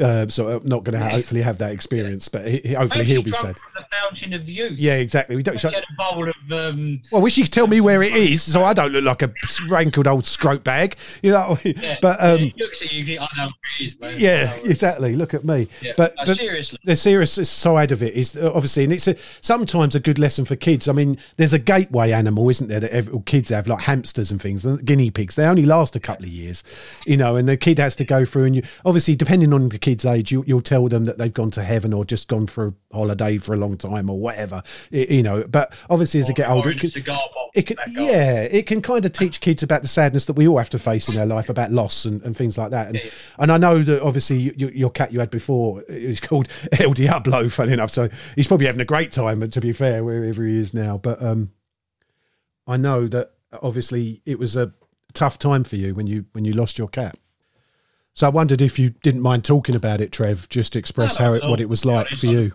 uh, 0.00 0.26
so 0.28 0.48
i'm 0.58 0.66
not 0.68 0.84
going 0.84 0.98
to 0.98 1.08
hopefully 1.08 1.40
have 1.40 1.58
that 1.58 1.72
experience 1.72 2.28
but 2.28 2.46
he, 2.46 2.58
he- 2.58 2.74
hopefully 2.74 3.04
he'll 3.04 3.22
be 3.22 3.30
from 3.30 3.54
the 3.76 3.84
fountain 3.90 4.32
of 4.34 4.48
youth. 4.48 4.72
yeah 4.72 4.94
exactly 4.94 5.36
we 5.36 5.42
don't 5.42 5.60
He 5.60 5.68
had 5.68 5.82
a 5.84 5.96
bowl 5.96 6.28
of 6.28 6.34
um, 6.52 7.00
well, 7.10 7.22
wish 7.22 7.38
you 7.38 7.44
could 7.44 7.52
tell 7.52 7.66
me 7.66 7.80
where 7.80 8.02
it 8.02 8.14
is, 8.14 8.42
so 8.42 8.62
I 8.62 8.74
don't 8.74 8.92
look 8.92 9.04
like 9.04 9.22
a 9.22 9.32
rankled 9.68 10.06
old 10.06 10.24
scrote 10.24 10.62
bag. 10.62 10.96
You 11.22 11.30
know, 11.32 11.58
yeah, 11.64 11.96
but 12.02 12.18
yeah, 12.20 12.26
um, 12.32 12.38
he 12.38 12.54
looks 12.58 12.82
at 12.82 12.92
you. 12.92 13.18
I 13.18 13.28
know 13.36 13.44
where 13.46 13.50
it 13.80 13.84
is, 13.84 14.00
man. 14.00 14.14
yeah, 14.18 14.30
I 14.30 14.34
know 14.44 14.46
where 14.50 14.56
it 14.56 14.64
is." 14.64 14.70
exactly. 14.70 15.16
Look 15.16 15.34
at 15.34 15.44
me. 15.44 15.68
Yeah. 15.80 15.92
But, 15.96 16.14
No, 16.18 16.26
but 16.26 16.36
seriously. 16.36 16.78
the 16.84 16.96
serious 16.96 17.32
side 17.48 17.92
of 17.92 18.02
it 18.02 18.14
is 18.14 18.36
uh, 18.36 18.52
obviously, 18.54 18.84
and 18.84 18.92
it's 18.92 19.08
a, 19.08 19.16
sometimes 19.40 19.94
a 19.94 20.00
good 20.00 20.18
lesson 20.18 20.44
for 20.44 20.54
kids. 20.56 20.86
I 20.88 20.92
mean, 20.92 21.18
there's 21.36 21.52
a 21.52 21.58
gateway 21.58 22.12
animal, 22.12 22.48
isn't 22.50 22.68
there, 22.68 22.80
that 22.80 22.92
every, 22.92 23.18
kids 23.22 23.48
have, 23.50 23.66
like 23.66 23.80
hamsters 23.82 24.30
and 24.30 24.40
things, 24.40 24.64
and 24.64 24.84
guinea 24.84 25.10
pigs. 25.10 25.34
They 25.44 25.50
only 25.50 25.66
last 25.66 25.94
a 25.94 26.00
couple 26.00 26.24
of 26.24 26.30
years, 26.30 26.64
you 27.04 27.18
know, 27.18 27.36
and 27.36 27.46
the 27.46 27.58
kid 27.58 27.78
has 27.78 27.94
to 27.96 28.04
go 28.06 28.24
through. 28.24 28.44
And 28.44 28.56
you 28.56 28.62
obviously, 28.86 29.14
depending 29.14 29.52
on 29.52 29.68
the 29.68 29.78
kid's 29.78 30.06
age, 30.06 30.32
you, 30.32 30.42
you'll 30.46 30.62
tell 30.62 30.88
them 30.88 31.04
that 31.04 31.18
they've 31.18 31.34
gone 31.34 31.50
to 31.50 31.62
heaven 31.62 31.92
or 31.92 32.02
just 32.06 32.28
gone 32.28 32.46
for 32.46 32.68
a 32.68 32.74
holiday 32.96 33.36
for 33.36 33.52
a 33.52 33.58
long 33.58 33.76
time 33.76 34.08
or 34.08 34.18
whatever, 34.18 34.62
you 34.90 35.22
know. 35.22 35.44
But 35.46 35.74
obviously, 35.90 36.20
as 36.20 36.28
they 36.28 36.32
get 36.32 36.48
older, 36.48 36.70
it 36.70 36.76
a 36.76 36.80
could, 36.80 36.96
it 37.54 37.66
can, 37.66 37.76
yeah, 37.90 38.40
it 38.40 38.66
can 38.66 38.80
kind 38.80 39.04
of 39.04 39.12
teach 39.12 39.40
kids 39.42 39.62
about 39.62 39.82
the 39.82 39.88
sadness 39.88 40.24
that 40.24 40.32
we 40.32 40.48
all 40.48 40.56
have 40.56 40.70
to 40.70 40.78
face 40.78 41.14
in 41.14 41.20
our 41.20 41.26
life, 41.26 41.50
about 41.50 41.70
loss 41.70 42.06
and, 42.06 42.22
and 42.22 42.34
things 42.34 42.56
like 42.56 42.70
that. 42.70 42.86
And, 42.88 42.96
Yeah. 42.96 43.10
and 43.38 43.52
I 43.52 43.58
know 43.58 43.82
that 43.82 44.02
obviously 44.02 44.38
you, 44.56 44.70
your 44.70 44.90
cat 44.90 45.12
you 45.12 45.20
had 45.20 45.30
before 45.30 45.82
is 45.88 46.20
called 46.20 46.48
El 46.80 46.94
Diablo, 46.94 47.50
funny 47.50 47.74
enough. 47.74 47.90
So 47.90 48.08
he's 48.34 48.48
probably 48.48 48.64
having 48.66 48.80
a 48.80 48.86
great 48.86 49.12
time, 49.12 49.46
to 49.50 49.60
be 49.60 49.72
fair, 49.72 50.02
wherever 50.02 50.42
he 50.42 50.56
is 50.56 50.72
now. 50.72 50.96
But 50.96 51.22
um, 51.22 51.52
I 52.66 52.78
know 52.78 53.06
that 53.08 53.32
obviously 53.62 54.22
it 54.24 54.38
was 54.38 54.56
a 54.56 54.72
tough 55.14 55.38
time 55.38 55.64
for 55.64 55.76
you 55.76 55.94
when 55.94 56.06
you 56.06 56.26
when 56.32 56.44
you 56.44 56.52
lost 56.52 56.78
your 56.78 56.88
cat. 56.88 57.16
So 58.12 58.26
I 58.26 58.30
wondered 58.30 58.60
if 58.60 58.78
you 58.78 58.90
didn't 58.90 59.22
mind 59.22 59.44
talking 59.44 59.74
about 59.74 60.00
it, 60.00 60.12
Trev, 60.12 60.48
just 60.48 60.76
express 60.76 61.18
No, 61.18 61.24
how 61.24 61.32
it, 61.34 61.42
what 61.48 61.60
it 61.60 61.68
was 61.68 61.84
like 61.84 62.06
for 62.08 62.26
you. 62.26 62.52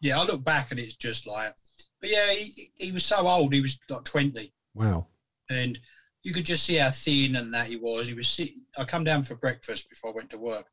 Yeah, 0.00 0.18
I 0.18 0.24
look 0.24 0.42
back 0.44 0.70
and 0.70 0.80
it's 0.80 0.94
just 0.94 1.26
like, 1.26 1.52
but 2.00 2.10
yeah, 2.10 2.32
he, 2.32 2.70
he 2.76 2.92
was 2.92 3.04
so 3.04 3.26
old. 3.28 3.52
He 3.52 3.60
was 3.60 3.78
like 3.90 4.04
20. 4.04 4.52
Wow. 4.74 5.06
and 5.50 5.78
you 6.22 6.32
could 6.32 6.46
just 6.46 6.64
see 6.64 6.76
how 6.76 6.90
thin 6.90 7.36
and 7.36 7.52
that 7.52 7.66
he 7.66 7.76
was. 7.76 8.08
He 8.08 8.14
was. 8.14 8.28
Sit- 8.28 8.54
I 8.78 8.84
come 8.84 9.04
down 9.04 9.22
for 9.22 9.36
breakfast 9.36 9.90
before 9.90 10.10
I 10.10 10.14
went 10.14 10.30
to 10.30 10.38
work, 10.38 10.66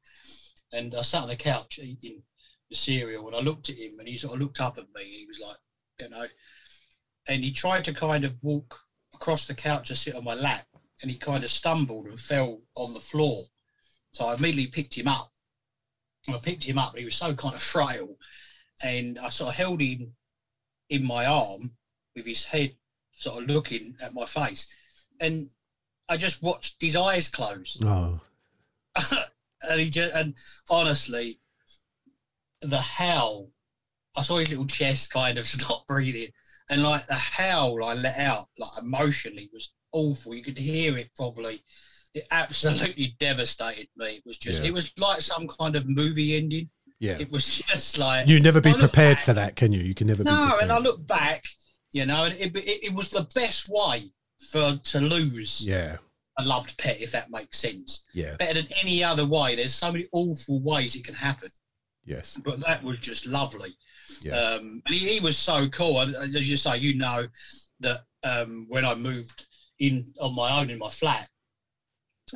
and 0.71 0.95
I 0.95 1.01
sat 1.01 1.23
on 1.23 1.27
the 1.27 1.35
couch 1.35 1.77
eating 1.81 2.23
the 2.69 2.75
cereal, 2.75 3.27
and 3.27 3.35
I 3.35 3.39
looked 3.41 3.69
at 3.69 3.75
him, 3.75 3.99
and 3.99 4.07
he 4.07 4.17
sort 4.17 4.33
of 4.35 4.39
looked 4.39 4.61
up 4.61 4.77
at 4.77 4.85
me, 4.95 5.01
and 5.01 5.11
he 5.11 5.25
was 5.27 5.41
like, 5.45 5.57
you 5.99 6.09
know, 6.09 6.25
and 7.27 7.43
he 7.43 7.51
tried 7.51 7.83
to 7.85 7.93
kind 7.93 8.23
of 8.23 8.33
walk 8.41 8.79
across 9.13 9.45
the 9.45 9.53
couch 9.53 9.89
to 9.89 9.95
sit 9.95 10.15
on 10.15 10.23
my 10.23 10.35
lap, 10.35 10.65
and 11.01 11.09
he 11.09 11.17
kind 11.17 11.43
of 11.43 11.49
stumbled 11.49 12.05
and 12.05 12.19
fell 12.19 12.61
on 12.75 12.93
the 12.93 12.99
floor. 12.99 13.43
So 14.11 14.25
I 14.25 14.33
immediately 14.33 14.67
picked 14.67 14.97
him 14.97 15.07
up. 15.07 15.29
I 16.27 16.37
picked 16.37 16.63
him 16.63 16.77
up, 16.77 16.91
but 16.91 16.99
he 16.99 17.05
was 17.05 17.15
so 17.15 17.33
kind 17.33 17.55
of 17.55 17.61
frail, 17.61 18.15
and 18.83 19.17
I 19.17 19.29
sort 19.29 19.49
of 19.49 19.55
held 19.55 19.81
him 19.81 20.13
in 20.89 21.03
my 21.03 21.25
arm 21.25 21.71
with 22.15 22.25
his 22.25 22.43
head 22.43 22.75
sort 23.11 23.41
of 23.41 23.47
looking 23.47 23.95
at 24.01 24.13
my 24.13 24.25
face, 24.25 24.67
and 25.19 25.49
I 26.09 26.17
just 26.17 26.41
watched 26.41 26.75
his 26.79 26.95
eyes 26.95 27.27
close, 27.27 27.77
Oh, 27.83 28.19
and 29.61 29.79
he 29.79 29.89
just 29.89 30.13
and 30.13 30.33
honestly, 30.69 31.37
the 32.61 32.79
howl. 32.79 33.49
I 34.15 34.21
saw 34.21 34.37
his 34.37 34.49
little 34.49 34.65
chest 34.65 35.09
kind 35.09 35.37
of 35.37 35.47
stop 35.47 35.87
breathing, 35.87 36.29
and 36.69 36.83
like 36.83 37.07
the 37.07 37.15
howl 37.15 37.83
I 37.83 37.93
let 37.93 38.17
out, 38.17 38.45
like 38.57 38.77
emotionally, 38.77 39.49
was 39.51 39.69
awful. 39.93 40.35
You 40.35 40.43
could 40.43 40.57
hear 40.57 40.97
it 40.97 41.09
probably. 41.15 41.61
It 42.13 42.23
absolutely 42.31 43.15
devastated 43.19 43.87
me. 43.95 44.15
It 44.17 44.23
was 44.25 44.37
just, 44.37 44.61
Yeah. 44.61 44.69
it 44.69 44.73
was 44.73 44.91
like 44.97 45.21
some 45.21 45.47
kind 45.47 45.75
of 45.75 45.87
movie 45.87 46.35
ending. 46.35 46.69
yeah. 46.99 47.17
It 47.19 47.31
was 47.31 47.45
just 47.67 47.97
like 47.97 48.27
You 48.27 48.39
never 48.39 48.59
be 48.61 48.73
prepared 48.73 49.17
back- 49.17 49.25
for 49.25 49.33
that, 49.33 49.55
can 49.55 49.71
you? 49.71 49.81
You 49.81 49.95
can 49.95 50.07
never 50.07 50.23
be 50.23 50.29
no, 50.29 50.57
and 50.61 50.71
I 50.71 50.77
look 50.79 51.05
back, 51.07 51.43
you 51.91 52.05
know, 52.05 52.25
and 52.25 52.33
it, 52.35 52.55
it, 52.55 52.85
it 52.87 52.93
was 52.93 53.09
the 53.09 53.27
best 53.35 53.67
way 53.69 54.11
for 54.51 54.75
to 54.83 54.99
lose 54.99 55.65
Yeah, 55.65 55.97
a 56.37 56.43
loved 56.45 56.77
pet, 56.77 56.99
if 56.99 57.11
that 57.13 57.29
makes 57.29 57.57
sense. 57.59 58.05
yeah, 58.13 58.35
Better 58.35 58.61
than 58.61 58.71
any 58.81 59.03
other 59.03 59.25
way. 59.25 59.55
There's 59.55 59.73
so 59.73 59.91
many 59.91 60.05
awful 60.11 60.61
ways 60.63 60.95
it 60.95 61.05
can 61.05 61.15
happen, 61.15 61.49
yes. 62.03 62.37
but 62.43 62.59
that 62.61 62.83
was 62.83 62.97
just 62.99 63.25
lovely. 63.27 63.73
Yeah. 64.21 64.33
Um, 64.37 64.81
and 64.85 64.95
he, 64.95 65.13
he 65.13 65.19
was 65.21 65.37
so 65.37 65.67
cool. 65.69 66.01
And 66.01 66.13
as 66.15 66.49
you 66.49 66.57
say, 66.57 66.77
you 66.77 66.97
know 66.97 67.25
that 67.79 68.01
um, 68.23 68.65
when 68.67 68.83
I 68.83 68.95
moved 68.95 69.45
in 69.81 70.05
on 70.19 70.35
my 70.35 70.59
own 70.61 70.69
in 70.69 70.77
my 70.77 70.89
flat, 70.89 71.27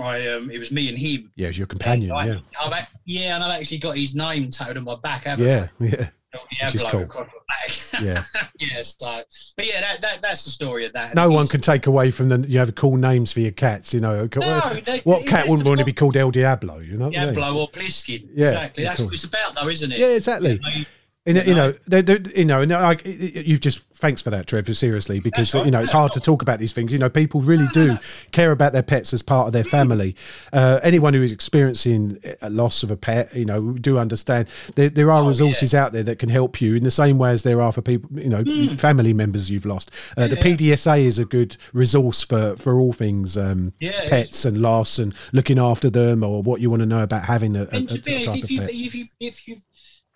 I 0.01 0.27
um, 0.29 0.49
it 0.51 0.57
was 0.59 0.71
me 0.71 0.89
and 0.89 0.97
him. 0.97 1.31
Yeah, 1.35 1.47
as 1.49 1.57
your 1.57 1.67
companion, 1.67 2.11
I- 2.11 2.27
yeah. 2.27 2.35
I've, 2.59 2.87
yeah, 3.05 3.35
and 3.35 3.43
I've 3.43 3.59
actually 3.61 3.77
got 3.77 3.95
his 3.97 4.13
name 4.15 4.51
tattooed 4.51 4.77
on 4.77 4.83
my 4.83 4.95
back. 5.01 5.23
haven't 5.23 5.45
Yeah, 5.45 5.67
yeah, 5.79 6.09
which 6.33 6.75
is 6.75 6.81
Diablo 6.81 6.89
cool. 6.91 7.01
across 7.03 7.27
my 7.27 7.55
back. 7.55 8.01
yeah. 8.03 8.23
yeah, 8.59 8.81
so 8.81 9.21
but 9.55 9.65
yeah, 9.67 9.79
that, 9.81 10.01
that 10.01 10.21
that's 10.21 10.43
the 10.43 10.49
story 10.51 10.85
of 10.85 10.93
that. 10.93 11.15
No 11.15 11.29
one 11.29 11.47
can 11.47 11.61
take 11.61 11.87
away 11.87 12.11
from 12.11 12.27
the 12.29 12.39
you 12.49 12.59
have 12.59 12.73
cool 12.75 12.97
names 12.97 13.31
for 13.31 13.39
your 13.39 13.51
cats. 13.51 13.93
You 13.93 14.01
know, 14.01 14.27
No, 14.35 14.73
they- 14.85 14.99
what 15.05 15.25
cat 15.27 15.47
wouldn't 15.47 15.67
want 15.67 15.79
to 15.79 15.85
be 15.85 15.93
called 15.93 16.17
El 16.17 16.31
Diablo? 16.31 16.79
You 16.79 16.97
know, 16.97 17.05
what 17.07 17.17
I 17.17 17.25
mean? 17.27 17.35
Diablo 17.35 17.61
or 17.61 17.67
Pliskin. 17.69 18.27
Yeah, 18.33 18.47
exactly. 18.47 18.83
That's 18.83 18.97
cool. 18.97 19.05
what 19.05 19.13
it's 19.13 19.23
about, 19.23 19.55
though, 19.55 19.69
isn't 19.69 19.91
it? 19.91 19.99
Yeah, 19.99 20.07
exactly. 20.07 20.53
You 20.53 20.59
know, 20.59 20.85
And, 21.27 21.37
you 21.37 21.43
You 21.43 21.53
know, 21.55 21.73
they're, 21.87 22.01
they're- 22.03 22.21
you 22.35 22.45
know, 22.45 22.61
and 22.61 22.71
I, 22.71 22.97
you've 23.03 23.59
just 23.61 23.79
thanks 23.95 24.21
for 24.21 24.29
that, 24.29 24.45
Trevor. 24.45 24.73
Seriously, 24.73 25.19
because 25.19 25.53
you 25.53 25.71
know 25.71 25.79
it's 25.81 25.91
hard 25.91 26.11
to 26.13 26.19
talk 26.19 26.41
about 26.43 26.59
these 26.59 26.71
things. 26.73 26.91
You 26.93 26.99
know, 26.99 27.09
people 27.09 27.41
really 27.41 27.65
do 27.73 27.97
care 28.31 28.51
about 28.51 28.73
their 28.73 28.83
pets 28.83 29.13
as 29.13 29.21
part 29.23 29.47
of 29.47 29.53
their 29.53 29.63
family. 29.63 30.15
Uh, 30.53 30.79
anyone 30.83 31.13
who 31.15 31.23
is 31.23 31.31
experiencing 31.31 32.19
a 32.41 32.49
loss 32.49 32.83
of 32.83 32.91
a 32.91 32.97
pet, 32.97 33.33
you 33.35 33.45
know, 33.45 33.71
do 33.73 33.97
understand 33.97 34.47
there, 34.75 34.89
there 34.89 35.09
are 35.09 35.23
Oh, 35.23 35.27
resources 35.27 35.73
out 35.73 35.93
there 35.93 36.03
that 36.03 36.19
can 36.19 36.29
help 36.29 36.61
you 36.61 36.75
in 36.75 36.83
the 36.83 36.91
same 36.91 37.17
way 37.17 37.31
as 37.31 37.41
there 37.43 37.59
are 37.61 37.71
for 37.71 37.81
people, 37.81 38.09
you 38.19 38.29
know, 38.29 38.43
family 38.75 39.13
members 39.13 39.49
you've 39.49 39.65
lost. 39.65 39.89
Uh, 40.15 40.27
the. 40.27 40.35
Yeah. 40.35 40.41
PDSA 40.55 41.01
is 41.05 41.17
a 41.17 41.25
good 41.25 41.57
resource 41.73 42.21
for 42.21 42.55
for 42.57 42.79
all 42.79 42.93
things 42.93 43.35
um, 43.35 43.73
Yeah, 43.79 44.07
pets 44.09 44.45
and 44.45 44.57
loss 44.61 44.99
and 44.99 45.15
looking 45.33 45.57
after 45.57 45.89
them 45.89 46.23
or 46.23 46.43
what 46.43 46.61
you 46.61 46.69
want 46.69 46.81
to 46.81 46.85
know 46.85 47.01
about 47.01 47.23
having 47.25 47.55
a, 47.55 47.63
a, 47.63 47.77
a 47.77 47.81
to 47.81 47.99
be 48.01 48.13
honest, 48.13 48.25
type 48.25 48.37
if, 48.37 48.43
of 48.43 48.51
you, 48.51 48.59
pet. 48.59 48.69
if, 48.69 48.95
you, 48.95 49.05
if 49.19 49.47
you've 49.47 49.65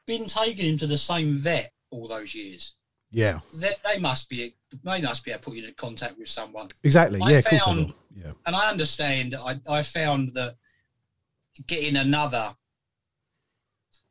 been 0.09 0.25
taking 0.27 0.65
him 0.71 0.77
to 0.79 0.87
the 0.87 0.97
same 0.97 1.35
vet 1.37 1.71
all 1.91 2.07
those 2.07 2.33
years, 2.33 2.73
Yeah, 3.11 3.39
they, 3.61 3.73
they 3.85 3.99
must 3.99 4.27
be 4.29 4.55
they 4.83 5.01
must 5.01 5.23
be 5.23 5.31
able 5.31 5.39
to 5.41 5.45
put 5.45 5.55
you 5.57 5.67
in 5.67 5.73
contact 5.75 6.17
with 6.17 6.29
someone. 6.29 6.67
exactly. 6.83 7.19
I 7.21 7.31
Yeah, 7.31 7.37
of 7.37 7.45
course 7.45 7.63
found-. 7.65 7.93
Yeah. 8.15 8.31
And 8.47 8.55
I 8.55 8.69
understand. 8.69 9.35
I, 9.35 9.53
I 9.69 9.81
found 9.83 10.33
that 10.33 10.55
getting 11.67 11.95
another 11.97 12.49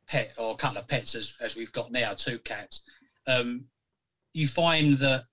pet 0.07 0.33
or 0.37 0.53
a 0.53 0.57
couple 0.57 0.79
of 0.79 0.87
pets 0.87 1.15
as, 1.15 1.35
as 1.41 1.55
we've 1.55 1.71
got 1.73 1.91
now, 1.91 2.13
two 2.13 2.39
cats, 2.39 2.83
um, 3.27 3.65
you 4.33 4.47
find 4.47 4.97
that 4.97 5.23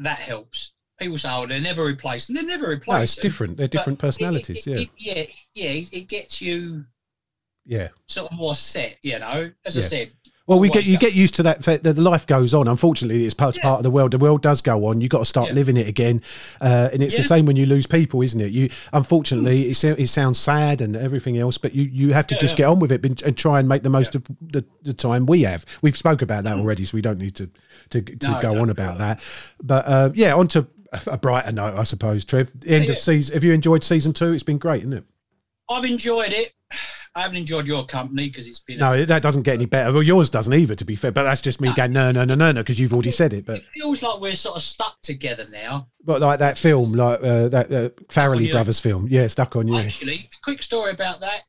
that 0.00 0.18
helps. 0.18 0.72
People 0.98 1.16
say, 1.18 1.28
"Oh, 1.32 1.46
they're 1.46 1.60
never 1.60 1.84
replaced," 1.84 2.28
and 2.28 2.36
they're 2.36 2.44
never 2.44 2.68
replaced. 2.68 2.98
No, 2.98 3.02
it's 3.02 3.14
different. 3.16 3.56
They're 3.56 3.68
different 3.68 3.98
But 4.00 4.06
it- 4.06 4.08
personalities. 4.08 4.66
it- 4.66 4.70
Yeah, 4.70 4.76
it- 4.78 4.90
yeah, 5.54 5.70
yeah. 5.70 5.84
It 5.92 6.08
gets 6.08 6.42
you 6.42 6.84
yeah. 7.68 7.88
sort 8.06 8.32
of 8.32 8.36
more 8.38 8.54
set. 8.56 8.96
You 9.02 9.18
know, 9.20 9.50
as 9.64 9.78
I 9.78 9.82
said. 9.82 10.10
Well, 10.48 10.60
we 10.60 10.70
get 10.70 10.86
you 10.86 10.96
get 10.96 11.12
used 11.12 11.34
to 11.34 11.42
that. 11.42 11.62
The 11.62 11.76
the 11.92 12.00
life 12.00 12.26
goes 12.26 12.54
on. 12.54 12.68
Unfortunately, 12.68 13.26
it's 13.26 13.34
part, 13.34 13.58
Yeah. 13.58 13.64
part 13.64 13.80
of 13.80 13.82
the 13.82 13.90
world. 13.90 14.12
The 14.12 14.18
world 14.18 14.40
does 14.40 14.62
go 14.62 14.86
on. 14.86 15.02
You 15.02 15.04
have 15.04 15.10
got 15.10 15.18
to 15.18 15.24
start 15.26 15.48
Yeah. 15.48 15.54
living 15.56 15.76
it 15.76 15.86
again, 15.86 16.22
uh, 16.62 16.88
and 16.90 17.02
it's 17.02 17.18
the 17.18 17.22
same 17.22 17.44
when 17.44 17.56
you 17.56 17.66
lose 17.66 17.86
people, 17.86 18.22
isn't 18.22 18.40
it? 18.40 18.50
You 18.50 18.70
unfortunately, 18.94 19.68
it, 19.68 19.84
it 19.84 20.08
sounds 20.08 20.38
sad 20.38 20.80
and 20.80 20.96
everything 20.96 21.36
else, 21.36 21.58
but 21.58 21.74
you, 21.74 21.82
you 21.82 22.14
have 22.14 22.26
to 22.28 22.34
Yeah, 22.34 22.40
just 22.40 22.54
yeah. 22.54 22.64
get 22.64 22.68
on 22.68 22.78
with 22.78 22.92
it 22.92 23.04
and, 23.04 23.20
and 23.24 23.36
try 23.36 23.58
and 23.60 23.68
make 23.68 23.82
the 23.82 23.90
most 23.90 24.14
of 24.14 24.24
the, 24.40 24.64
the 24.84 24.94
time 24.94 25.26
we 25.26 25.42
have. 25.42 25.66
We've 25.82 25.98
spoke 25.98 26.22
about 26.22 26.44
that 26.44 26.56
already, 26.56 26.86
so 26.86 26.96
we 26.96 27.02
don't 27.02 27.18
need 27.18 27.34
to 27.36 27.50
to, 27.90 28.00
to 28.00 28.16
Mm. 28.16 28.32
No, 28.32 28.40
go 28.40 28.54
no, 28.54 28.62
on 28.62 28.70
about 28.70 28.96
that. 28.98 29.20
But 29.62 29.86
uh, 29.86 30.10
yeah, 30.14 30.34
on 30.34 30.48
to 30.48 30.66
a 31.06 31.18
brighter 31.18 31.52
note, 31.52 31.76
I 31.78 31.82
suppose. 31.82 32.24
Trev, 32.24 32.50
the 32.58 32.70
end 32.70 32.84
Yeah, 32.86 32.92
of 32.92 32.96
yeah. 32.96 33.02
season. 33.02 33.34
Have 33.34 33.44
you 33.44 33.52
enjoyed 33.52 33.84
season 33.84 34.14
two? 34.14 34.32
It's 34.32 34.42
been 34.42 34.56
great, 34.56 34.78
isn't 34.80 34.94
it? 34.94 35.04
I've 35.68 35.84
enjoyed 35.84 36.32
it. 36.32 36.54
I 37.14 37.22
haven't 37.22 37.36
enjoyed 37.38 37.66
your 37.66 37.84
company 37.86 38.28
because 38.28 38.46
it's 38.46 38.60
been. 38.60 38.78
No, 38.78 39.04
that 39.04 39.22
doesn't 39.22 39.42
get 39.42 39.54
any 39.54 39.66
better. 39.66 39.92
Well, 39.92 40.02
yours 40.02 40.30
doesn't 40.30 40.52
either, 40.52 40.74
to 40.74 40.84
be 40.84 40.96
fair. 40.96 41.10
But 41.10 41.24
that's 41.24 41.42
just 41.42 41.60
me 41.60 41.72
going 41.74 41.92
no, 41.92 42.12
no, 42.12 42.24
no, 42.24 42.34
no, 42.34 42.52
no, 42.52 42.62
because 42.62 42.78
you've 42.78 42.92
already 42.92 43.10
said 43.10 43.32
it. 43.32 43.44
But 43.44 43.58
It 43.58 43.66
feels 43.74 44.02
like 44.02 44.20
we're 44.20 44.34
sort 44.34 44.56
of 44.56 44.62
stuck 44.62 45.00
together 45.02 45.44
now. 45.50 45.88
But 46.04 46.20
like 46.20 46.38
that 46.38 46.58
film, 46.58 46.92
like 46.94 47.20
uh, 47.22 47.48
that 47.48 47.72
uh, 47.72 47.88
Farrelly 48.08 48.50
Brothers 48.50 48.80
film, 48.80 49.08
yeah, 49.08 49.26
stuck 49.26 49.56
on 49.56 49.68
you. 49.68 49.78
Actually, 49.78 50.28
quick 50.42 50.62
story 50.62 50.92
about 50.92 51.20
that. 51.20 51.40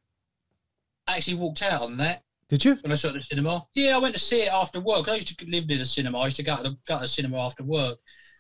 I 1.08 1.17
actually 1.17 1.38
walked 1.38 1.63
out 1.63 1.82
on 1.82 1.98
that 1.98 2.22
Did 2.50 2.63
you? 2.63 2.78
when 2.82 2.91
I 2.91 2.95
saw 2.95 3.08
it 3.08 3.12
at 3.12 3.15
the 3.15 3.24
cinema. 3.24 3.65
Yeah, 3.74 3.95
I 3.95 4.00
went 4.00 4.13
to 4.13 4.19
see 4.19 4.43
it 4.43 4.54
after 4.54 4.80
work. 4.80 5.10
I 5.10 5.15
used 5.15 5.39
to 5.39 5.45
live 5.45 5.67
near 5.67 5.80
the 5.80 5.86
cinema. 5.86 6.19
I 6.19 6.26
used 6.26 6.38
to 6.38 6.43
go 6.43 6.56
to 6.56 6.63
the, 6.63 6.78
go 6.88 6.95
to 6.95 7.02
the 7.02 7.08
cinema 7.08 7.39
after 7.39 7.63
work. 7.63 7.98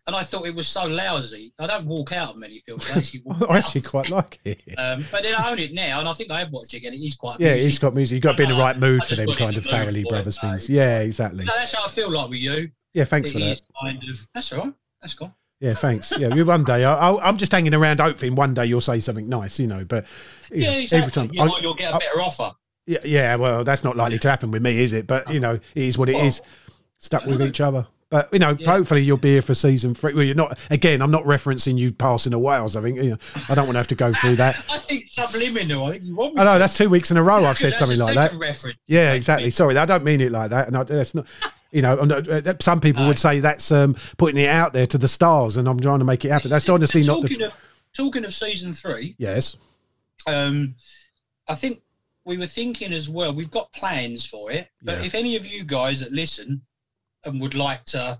And 0.09 0.15
I 0.15 0.23
thought 0.23 0.47
it 0.47 0.55
was 0.55 0.67
so 0.67 0.87
lousy. 0.87 1.53
I 1.59 1.67
don't 1.67 1.85
walk 1.85 2.13
out 2.13 2.31
of 2.31 2.37
many 2.37 2.61
films. 2.65 2.89
I 2.89 2.97
actually 2.97 3.21
I 3.47 3.59
actually 3.59 3.81
quite 3.81 4.09
like 4.09 4.39
it. 4.43 4.63
Um, 4.75 5.05
but 5.11 5.21
then 5.21 5.35
I 5.37 5.51
own 5.51 5.59
it 5.59 5.71
now, 5.71 5.99
and 5.99 6.09
I 6.09 6.13
think 6.13 6.31
I 6.31 6.39
have 6.39 6.51
watched 6.51 6.73
it 6.73 6.77
again. 6.77 6.93
It 6.93 6.97
is 6.97 7.13
quite. 7.13 7.39
Yeah, 7.39 7.49
it's 7.49 7.77
got 7.77 7.93
music. 7.93 8.15
You've 8.15 8.23
got 8.23 8.31
to 8.31 8.37
be 8.37 8.43
in 8.45 8.49
the 8.49 8.55
right 8.59 8.75
mood 8.75 9.03
for 9.05 9.13
them 9.13 9.27
kind 9.35 9.55
of 9.55 9.63
Farrelly 9.65 10.01
for 10.01 10.07
it, 10.07 10.09
Brothers 10.09 10.39
things. 10.39 10.67
Yeah, 10.67 11.01
exactly. 11.01 11.45
No, 11.45 11.53
that's 11.55 11.75
how 11.75 11.85
I 11.85 11.89
feel 11.89 12.09
like 12.09 12.27
with 12.31 12.39
you. 12.39 12.71
Yeah, 12.93 13.03
thanks 13.03 13.29
It 13.29 13.33
for 13.33 13.39
that. 13.39 13.51
is 13.51 13.61
kind 13.79 14.03
of. 14.09 14.19
That's 14.33 14.51
all 14.53 14.63
right. 14.65 14.73
That's 14.99 15.13
cool. 15.13 15.35
Yeah, 15.59 15.75
thanks. 15.75 16.11
Yeah, 16.17 16.29
one 16.41 16.63
day 16.63 16.85
I, 16.85 17.11
I'm 17.17 17.37
just 17.37 17.51
hanging 17.51 17.75
around 17.75 17.99
hoping 17.99 18.33
one 18.33 18.55
day 18.55 18.65
you'll 18.65 18.81
say 18.81 18.99
something 18.99 19.29
nice, 19.29 19.59
you 19.59 19.67
know. 19.67 19.85
But 19.85 20.05
you 20.51 20.63
Yeah, 20.63 20.71
know, 20.71 20.79
exactly. 20.79 20.97
every 20.97 21.11
time, 21.11 21.29
you 21.33 21.43
I- 21.43 21.45
might, 21.45 21.61
you'll 21.61 21.75
get 21.75 21.91
a 21.91 21.97
I- 21.97 21.99
better 21.99 22.19
offer. 22.21 22.51
yeah, 22.87 22.97
yeah, 23.03 23.35
well, 23.35 23.63
that's 23.63 23.83
not 23.83 23.95
likely 23.95 24.17
to 24.17 24.29
happen 24.29 24.49
with 24.49 24.63
me, 24.63 24.79
is 24.79 24.93
it? 24.93 25.05
But 25.05 25.31
you 25.31 25.39
know, 25.39 25.53
it 25.75 25.83
is 25.83 25.99
what 25.99 26.09
it 26.09 26.15
is. 26.15 26.39
Well, 26.41 26.49
Stuck 26.97 27.25
with 27.27 27.41
each 27.41 27.61
other. 27.61 27.85
But 28.11 28.29
you 28.33 28.39
know, 28.39 28.55
Yeah. 28.57 28.71
hopefully 28.71 29.03
you'll 29.03 29.17
be 29.17 29.33
here 29.33 29.41
for 29.43 29.53
season 29.53 29.93
three. 29.93 30.13
Well, 30.13 30.23
you're 30.23 30.33
not. 30.35 30.57
Again, 30.71 31.01
I'm 31.01 31.11
not 31.11 31.23
referencing 31.25 31.77
you 31.77 31.91
passing 31.91 32.33
away 32.33 32.57
or 32.59 32.67
something. 32.67 32.95
You 32.95 33.09
know, 33.11 33.17
I 33.49 33.53
don't 33.55 33.65
want 33.65 33.75
to 33.75 33.79
have 33.79 33.87
to 33.89 33.95
go 33.95 34.11
through 34.13 34.37
that. 34.37 34.55
I 34.69 34.79
think 34.79 35.05
subliminal. 35.11 35.85
I 35.85 35.91
think 35.91 36.03
you 36.05 36.15
want 36.15 36.39
I 36.39 36.43
know 36.43 36.53
to. 36.53 36.59
that's 36.59 36.75
two 36.75 36.89
weeks 36.89 37.11
in 37.11 37.17
a 37.17 37.23
row 37.23 37.43
I've 37.45 37.59
said 37.59 37.73
something 37.75 37.99
like 37.99 38.15
that. 38.15 38.33
Reference. 38.35 38.77
Yeah, 38.87 39.13
exactly. 39.13 39.51
Sorry, 39.51 39.77
I 39.77 39.85
don't 39.85 40.03
mean 40.03 40.21
it 40.21 40.31
like 40.31 40.49
that, 40.49 40.67
and 40.67 40.75
I, 40.75 40.83
that's 40.83 41.13
not. 41.13 41.27
You 41.71 41.83
know, 41.83 41.95
not, 42.03 42.27
uh, 42.27 42.53
some 42.61 42.81
people 42.81 43.05
would 43.05 43.19
say 43.19 43.41
that's 43.41 43.71
um, 43.71 43.95
putting 44.17 44.41
it 44.41 44.47
out 44.47 44.73
there 44.73 44.87
to 44.87 44.97
the 44.97 45.07
stars, 45.07 45.57
and 45.57 45.67
I'm 45.69 45.79
trying 45.79 45.99
to 45.99 46.05
make 46.05 46.25
it 46.25 46.29
happen. 46.31 46.49
That's 46.49 46.67
honestly 46.67 47.03
not 47.03 47.21
talking 47.21 47.37
the. 47.37 47.45
Of, 47.49 47.53
talking 47.95 48.25
of 48.25 48.33
season 48.33 48.73
three, 48.73 49.13
Yes. 49.19 49.55
um, 50.25 50.73
I 51.47 51.53
think 51.53 51.83
we 52.25 52.37
were 52.39 52.47
thinking 52.47 52.91
as 52.91 53.07
well. 53.07 53.35
We've 53.35 53.51
got 53.51 53.71
plans 53.71 54.25
for 54.25 54.51
it, 54.51 54.67
but 54.81 54.97
Yeah. 54.99 55.05
if 55.05 55.13
any 55.13 55.35
of 55.35 55.45
you 55.45 55.63
guys 55.63 55.99
that 55.99 56.11
listen 56.11 56.59
and 57.25 57.39
would 57.41 57.55
like 57.55 57.83
to, 57.85 58.19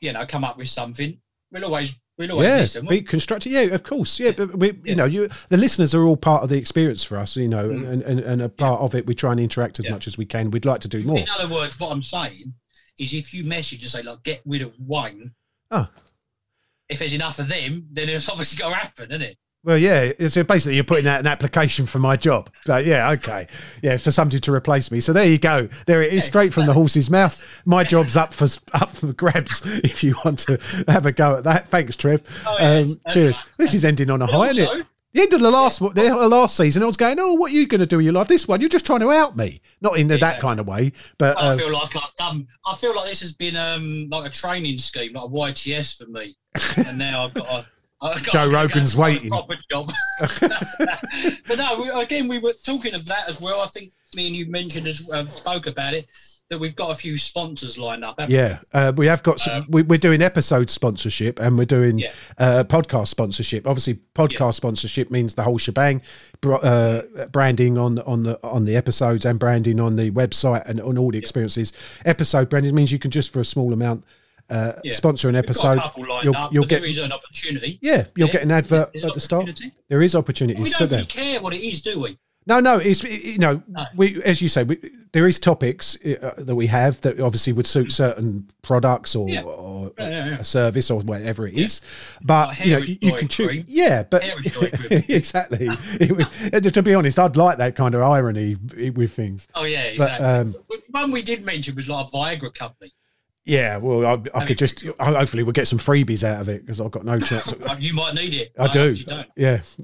you 0.00 0.12
know, 0.12 0.24
come 0.26 0.44
up 0.44 0.56
with 0.58 0.68
something, 0.68 1.18
we'll 1.50 1.64
always 1.64 1.94
we'll 2.16 2.30
always 2.32 2.48
Yeah, 2.48 2.56
listen. 2.58 2.86
be 2.86 3.02
constructive. 3.02 3.50
Yeah, 3.52 3.62
of 3.62 3.82
course. 3.82 4.20
Yeah, 4.20 4.30
but 4.32 4.56
we, 4.56 4.68
you 4.68 4.80
Yeah. 4.84 4.94
know, 4.94 5.04
you 5.04 5.28
the 5.48 5.56
listeners 5.56 5.94
are 5.94 6.04
all 6.04 6.16
part 6.16 6.42
of 6.42 6.48
the 6.48 6.56
experience 6.56 7.02
for 7.02 7.16
us. 7.18 7.36
You 7.36 7.48
know, 7.48 7.68
Mm. 7.70 7.88
and, 7.88 8.02
and 8.02 8.20
and 8.20 8.42
a 8.42 8.48
part 8.48 8.80
of 8.80 8.94
it, 8.94 9.06
we 9.06 9.14
try 9.14 9.32
and 9.32 9.40
interact 9.40 9.78
as 9.78 9.84
Yeah. 9.86 9.92
much 9.92 10.06
as 10.06 10.16
we 10.18 10.24
can. 10.26 10.50
We'd 10.50 10.64
like 10.64 10.80
to 10.82 10.88
do 10.88 11.02
more. 11.02 11.18
In 11.18 11.28
other 11.30 11.52
words, 11.52 11.78
what 11.80 11.90
I'm 11.90 12.02
saying 12.02 12.54
is, 12.98 13.14
if 13.14 13.34
you 13.34 13.44
message 13.44 13.82
and 13.82 13.90
say 13.90 14.02
like, 14.02 14.22
"Get 14.22 14.42
rid 14.46 14.62
of 14.62 14.72
Wayne," 14.78 15.34
Oh. 15.72 15.88
if 16.88 16.98
there's 17.00 17.14
enough 17.14 17.38
of 17.40 17.48
them, 17.48 17.88
then 17.90 18.08
it's 18.08 18.28
obviously 18.28 18.58
going 18.58 18.72
to 18.74 18.78
happen, 18.78 19.10
isn't 19.10 19.22
it? 19.22 19.38
Well, 19.64 19.78
yeah. 19.78 20.12
So 20.28 20.44
basically, 20.44 20.74
you're 20.74 20.84
putting 20.84 21.06
out 21.06 21.20
an 21.20 21.26
application 21.26 21.86
for 21.86 21.98
my 21.98 22.16
job. 22.16 22.50
So, 22.66 22.76
yeah, 22.76 23.10
okay, 23.12 23.48
yeah, 23.82 23.96
for 23.96 24.10
somebody 24.10 24.38
to 24.40 24.52
replace 24.52 24.90
me. 24.90 25.00
So 25.00 25.14
there 25.14 25.24
you 25.24 25.38
go. 25.38 25.68
There 25.86 26.02
it 26.02 26.12
is, 26.12 26.24
straight 26.24 26.52
from 26.52 26.66
the 26.66 26.74
horse's 26.74 27.08
mouth. 27.08 27.42
My 27.64 27.82
job's 27.82 28.14
up 28.14 28.34
for 28.34 28.44
up 28.74 28.90
for 28.90 29.12
grabs. 29.12 29.62
If 29.84 30.02
you 30.02 30.14
want 30.24 30.40
to 30.40 30.58
have 30.88 31.06
a 31.06 31.12
go 31.12 31.36
at 31.36 31.44
that, 31.44 31.68
thanks, 31.68 31.96
Trev. 31.96 32.22
Oh, 32.46 32.56
yes, 32.60 32.90
um, 32.90 33.00
cheers. 33.10 33.36
right. 33.36 33.46
This 33.58 33.74
is 33.74 33.84
ending 33.84 34.10
on 34.10 34.20
a 34.22 34.26
high, 34.26 34.50
isn't 34.50 34.80
it? 34.80 34.86
The 35.12 35.22
end 35.22 35.32
of 35.32 35.40
the 35.40 35.50
last 35.50 35.78
the 35.78 36.28
last 36.28 36.56
season, 36.56 36.82
I 36.82 36.86
was 36.86 36.96
going, 36.96 37.18
"Oh, 37.20 37.34
what 37.34 37.52
are 37.52 37.54
you 37.54 37.66
going 37.68 37.80
to 37.80 37.86
do 37.86 37.98
with 37.98 38.04
your 38.04 38.12
life? 38.12 38.26
This 38.26 38.48
one, 38.48 38.60
you're 38.60 38.68
just 38.68 38.84
trying 38.84 39.00
to 39.00 39.12
out 39.12 39.36
me, 39.36 39.60
not 39.80 39.96
in 39.96 40.08
that 40.08 40.40
kind 40.40 40.58
of 40.58 40.66
way, 40.66 40.92
but 41.18 41.38
I 41.38 41.52
uh, 41.52 41.56
feel 41.56 41.72
like 41.72 41.94
I've 41.94 42.14
done. 42.16 42.46
I 42.66 42.74
feel 42.74 42.94
like 42.96 43.08
this 43.08 43.20
has 43.20 43.32
been 43.32 43.56
um 43.56 44.08
like 44.10 44.28
a 44.28 44.32
training 44.32 44.78
scheme, 44.78 45.12
like 45.12 45.24
a 45.24 45.28
YTS 45.28 45.96
for 45.96 46.10
me, 46.10 46.36
and 46.88 46.98
now 46.98 47.24
I've 47.24 47.34
got. 47.34 47.46
A, 47.46 47.66
Joe 48.04 48.10
I've 48.10 48.24
got 48.24 48.48
to 48.48 48.56
Rogan's 48.56 48.96
waiting. 48.96 49.30
Proper 49.30 49.56
job. 49.70 49.90
but 50.38 51.58
no, 51.58 51.80
we, 51.82 52.02
again, 52.02 52.28
we 52.28 52.38
were 52.38 52.52
talking 52.64 52.94
of 52.94 53.04
that 53.06 53.28
as 53.28 53.40
well. 53.40 53.60
I 53.60 53.66
think 53.66 53.90
me 54.14 54.26
and 54.26 54.36
you 54.36 54.46
mentioned 54.50 54.86
as 54.86 55.10
uh, 55.10 55.24
spoke 55.26 55.66
about 55.66 55.94
it 55.94 56.06
that 56.50 56.58
we've 56.58 56.76
got 56.76 56.90
a 56.90 56.94
few 56.94 57.16
sponsors 57.16 57.78
lined 57.78 58.04
up. 58.04 58.16
Yeah, 58.28 58.58
uh, 58.74 58.92
we 58.94 59.06
have 59.06 59.22
got. 59.22 59.40
Some, 59.40 59.62
Um, 59.62 59.66
we, 59.70 59.80
we're 59.82 59.98
doing 59.98 60.20
episode 60.20 60.68
sponsorship 60.68 61.40
and 61.40 61.56
we're 61.56 61.64
doing 61.64 61.98
Yeah. 61.98 62.10
uh, 62.36 62.64
podcast 62.64 63.08
sponsorship. 63.08 63.66
Obviously, 63.66 64.00
podcast 64.14 64.40
Yeah. 64.40 64.50
sponsorship 64.50 65.10
means 65.10 65.34
the 65.34 65.42
whole 65.42 65.56
shebang. 65.56 66.02
Uh, 66.44 67.00
branding 67.32 67.78
on 67.78 67.98
on 68.00 68.24
the 68.24 68.38
on 68.46 68.66
the 68.66 68.76
episodes 68.76 69.24
and 69.24 69.38
branding 69.38 69.80
on 69.80 69.96
the 69.96 70.10
website 70.10 70.68
and 70.68 70.80
on 70.82 70.98
all 70.98 71.10
the 71.10 71.18
experiences. 71.18 71.72
Episode 72.04 72.50
branding 72.50 72.74
means 72.74 72.92
you 72.92 72.98
can 72.98 73.10
just 73.10 73.32
for 73.32 73.40
a 73.40 73.44
small 73.46 73.72
amount 73.72 74.04
uh, 74.50 74.72
Yeah. 74.84 74.92
sponsor 74.92 75.28
an 75.28 75.36
episode. 75.36 75.80
You'll, 75.96 76.36
up, 76.36 76.52
you'll 76.52 76.62
but 76.64 76.68
get 76.68 76.80
there 76.82 76.90
is 76.90 76.98
an 76.98 77.12
opportunity. 77.12 77.78
yeah, 77.82 78.04
you'll 78.16 78.28
Yeah. 78.28 78.32
get 78.32 78.42
an 78.42 78.50
advert 78.50 78.90
There's 78.92 79.04
at 79.04 79.14
the 79.14 79.20
start. 79.20 79.46
There 79.88 80.02
is 80.02 80.10
is 80.10 80.14
We 80.14 80.18
opportunities. 80.18 80.78
don't 80.78 80.90
really 80.90 81.06
care 81.06 81.40
what 81.40 81.54
it 81.54 81.60
is, 81.62 81.82
do 81.82 82.00
we? 82.00 82.18
No, 82.46 82.60
no, 82.60 82.76
it's 82.76 83.02
you 83.02 83.38
know 83.38 83.62
No. 83.68 83.86
we 83.96 84.22
as 84.22 84.42
you 84.42 84.48
say 84.48 84.64
we, 84.64 84.76
there 85.12 85.26
is 85.26 85.38
topics 85.38 85.96
uh, 86.04 86.34
that 86.36 86.54
we 86.54 86.66
have 86.66 87.00
that 87.00 87.18
obviously 87.18 87.54
would 87.54 87.66
suit 87.66 87.90
certain 87.90 88.50
products 88.60 89.16
or, 89.16 89.30
Yeah. 89.30 89.44
or 89.44 89.92
Yeah, 89.98 90.08
yeah, 90.10 90.38
a 90.40 90.44
service 90.44 90.90
or 90.90 91.00
whatever 91.00 91.46
it 91.48 91.54
is, 91.54 91.80
but 92.22 92.48
Like 92.48 92.64
you 92.66 92.72
know 92.72 92.78
you, 92.80 92.96
can 93.12 93.28
choose. 93.28 93.48
cream. 93.48 93.64
Yeah, 93.66 94.02
but 94.02 94.22
Hairy 94.22 94.42
toy 94.50 94.68
cream. 94.74 95.04
exactly. 95.08 95.68
It 96.00 96.74
to 96.74 96.82
be 96.82 96.94
honest, 96.94 97.18
I'd 97.18 97.36
like 97.38 97.56
that 97.58 97.76
kind 97.76 97.94
of 97.94 98.02
irony 98.02 98.56
with 98.94 99.12
things. 99.12 99.48
Oh 99.54 99.64
yeah, 99.64 99.92
But 99.96 100.20
exactly. 100.20 100.26
um, 100.26 100.54
One 100.90 101.10
we 101.12 101.22
did 101.22 101.46
mention 101.46 101.74
was 101.76 101.88
like 101.88 102.06
a 102.06 102.10
Viagra 102.10 102.52
company. 102.54 102.92
Yeah, 103.44 103.76
well, 103.76 104.06
I, 104.06 104.38
I 104.38 104.46
could 104.46 104.56
just 104.58 104.82
hopefully 104.98 105.42
we'll 105.42 105.52
get 105.52 105.66
some 105.68 105.78
freebies 105.78 106.24
out 106.24 106.40
of 106.40 106.48
it 106.48 106.62
because 106.62 106.80
I've 106.80 106.90
got 106.90 107.04
no 107.04 107.18
chance. 107.20 107.54
You 107.78 107.92
might 107.94 108.14
need 108.14 108.32
it. 108.34 108.52
I 108.58 108.68
do. 108.72 108.94
don't. 108.94 109.28
Yeah. 109.36 109.60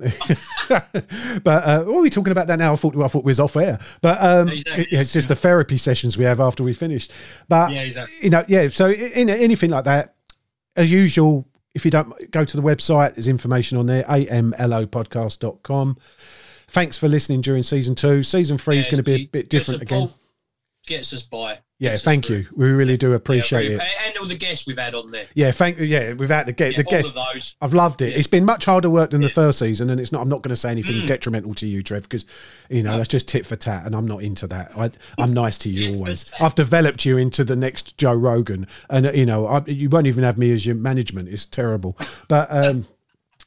but 0.69 1.65
uh, 1.65 1.83
what 1.85 1.99
are 1.99 2.01
we 2.03 2.11
talking 2.11 2.33
about 2.33 2.47
that 2.49 2.59
now? 2.59 2.73
I 2.73 2.77
thought 2.77 2.97
I 2.97 3.07
thought 3.09 3.25
we 3.25 3.31
was 3.31 3.41
off 3.41 3.57
air. 3.57 3.79
But 4.01 4.21
um, 4.23 4.49
Exactly. 4.49 4.85
it- 4.85 4.93
it's 4.93 5.13
just 5.13 5.29
the 5.29 5.37
therapy 5.37 5.77
sessions 5.79 6.17
we 6.17 6.25
have 6.25 6.41
after 6.41 6.63
we 6.63 6.73
finish. 6.73 7.09
But 7.49 7.73
Yeah, 7.73 7.83
exactly. 7.83 8.17
you 8.23 8.31
know, 8.31 8.45
yeah. 8.49 8.69
So 8.69 8.91
in 8.91 9.29
anything 9.29 9.71
like 9.71 9.85
that, 9.85 10.15
as 10.77 10.91
usual, 10.91 11.47
if 11.75 11.85
you 11.85 11.91
don't 11.91 12.31
go 12.31 12.45
to 12.45 12.57
the 12.57 12.63
website, 12.63 13.15
there's 13.15 13.29
information 13.29 13.77
on 13.79 13.87
there. 13.87 14.05
amlopodcast.com. 14.05 15.99
Thanks 16.69 16.97
for 16.97 17.09
listening 17.09 17.41
during 17.41 17.63
season 17.63 17.95
two. 17.95 18.23
Season 18.23 18.57
three 18.57 18.79
is 18.79 18.87
going 18.87 18.99
to 18.99 19.03
be 19.03 19.15
a 19.15 19.27
bit 19.27 19.51
different 19.51 19.83
again. 19.83 20.11
Gets 20.87 21.13
us 21.13 21.23
by. 21.23 21.59
Yeah, 21.79 21.91
Gets 21.91 22.03
thank 22.03 22.29
you. 22.29 22.47
We 22.55 22.69
really 22.69 22.97
do 22.97 23.13
appreciate 23.13 23.71
yeah, 23.71 23.77
it. 23.77 23.83
And 24.07 24.17
all 24.19 24.27
the 24.27 24.37
guests 24.37 24.67
we've 24.67 24.79
had 24.79 24.95
on 24.95 25.11
there. 25.11 25.27
Yeah, 25.35 25.51
thank 25.51 25.79
you. 25.79 25.85
Yeah, 25.87 26.13
without 26.15 26.47
the 26.47 26.53
guest, 26.53 26.77
Yeah, 26.77 26.83
the 26.83 26.87
all 26.89 26.91
guest. 27.03 27.17
of 27.17 27.25
those. 27.35 27.55
I've 27.61 27.73
loved 27.75 28.03
it. 28.03 28.11
Yeah. 28.13 28.19
It's 28.19 28.27
been 28.27 28.45
much 28.45 28.65
harder 28.65 28.91
work 28.91 29.11
than 29.11 29.21
the 29.21 29.29
first 29.29 29.59
season, 29.59 29.89
and 29.91 30.01
it's 30.01 30.11
not. 30.13 30.21
I'm 30.23 30.29
not 30.29 30.43
going 30.43 30.51
to 30.51 30.57
say 30.57 30.71
anything 30.71 30.97
Mm. 30.97 31.07
detrimental 31.07 31.55
to 31.55 31.67
you, 31.67 31.83
Trev, 31.83 32.03
because 32.05 32.25
you 32.69 32.83
know 32.83 32.97
that's 32.97 33.09
just 33.09 33.29
tit 33.29 33.47
for 33.47 33.57
tat, 33.57 33.87
and 33.87 33.95
I'm 33.95 34.07
not 34.07 34.23
into 34.23 34.47
that. 34.49 34.73
I, 34.77 34.91
I'm 35.19 35.33
nice 35.33 35.57
to 35.59 35.69
you 35.71 35.95
always. 35.97 36.33
I've 36.41 36.55
developed 36.55 37.05
you 37.05 37.17
into 37.19 37.45
the 37.45 37.57
next 37.57 37.97
Joe 37.97 38.15
Rogan, 38.15 38.67
and 38.89 39.07
you 39.17 39.25
know 39.27 39.47
I, 39.47 39.63
you 39.67 39.89
won't 39.91 40.07
even 40.07 40.25
have 40.25 40.39
me 40.39 40.51
as 40.53 40.67
your 40.67 40.77
management. 40.77 41.29
It's 41.29 41.47
terrible, 41.47 41.97
but. 42.29 42.49
um 42.51 42.87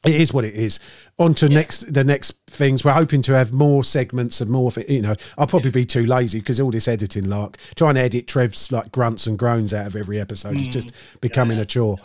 it 0.04 0.20
is 0.20 0.32
what 0.32 0.44
it 0.44 0.54
is. 0.54 0.80
On 1.18 1.32
to 1.34 1.48
next 1.48 1.92
the 1.92 2.04
next 2.04 2.32
things. 2.48 2.84
We're 2.84 2.92
hoping 2.92 3.22
to 3.22 3.32
have 3.34 3.52
more 3.52 3.84
segments 3.84 4.40
and 4.40 4.50
more. 4.50 4.72
You 4.88 5.02
know, 5.02 5.14
I'll 5.38 5.46
probably 5.46 5.70
be 5.70 5.86
too 5.86 6.06
lazy 6.06 6.40
because 6.40 6.58
all 6.60 6.70
this 6.70 6.88
editing 6.88 7.28
lark, 7.28 7.56
trying 7.76 7.94
to 7.94 8.00
edit 8.00 8.26
Trev's 8.26 8.72
like 8.72 8.90
grunts 8.92 9.26
and 9.26 9.38
groans 9.38 9.72
out 9.72 9.86
of 9.86 9.96
every 9.96 10.20
episode 10.20 10.56
is 10.60 10.68
just 10.68 10.92
becoming 11.20 11.58
a 11.58 11.64
chore. 11.64 11.98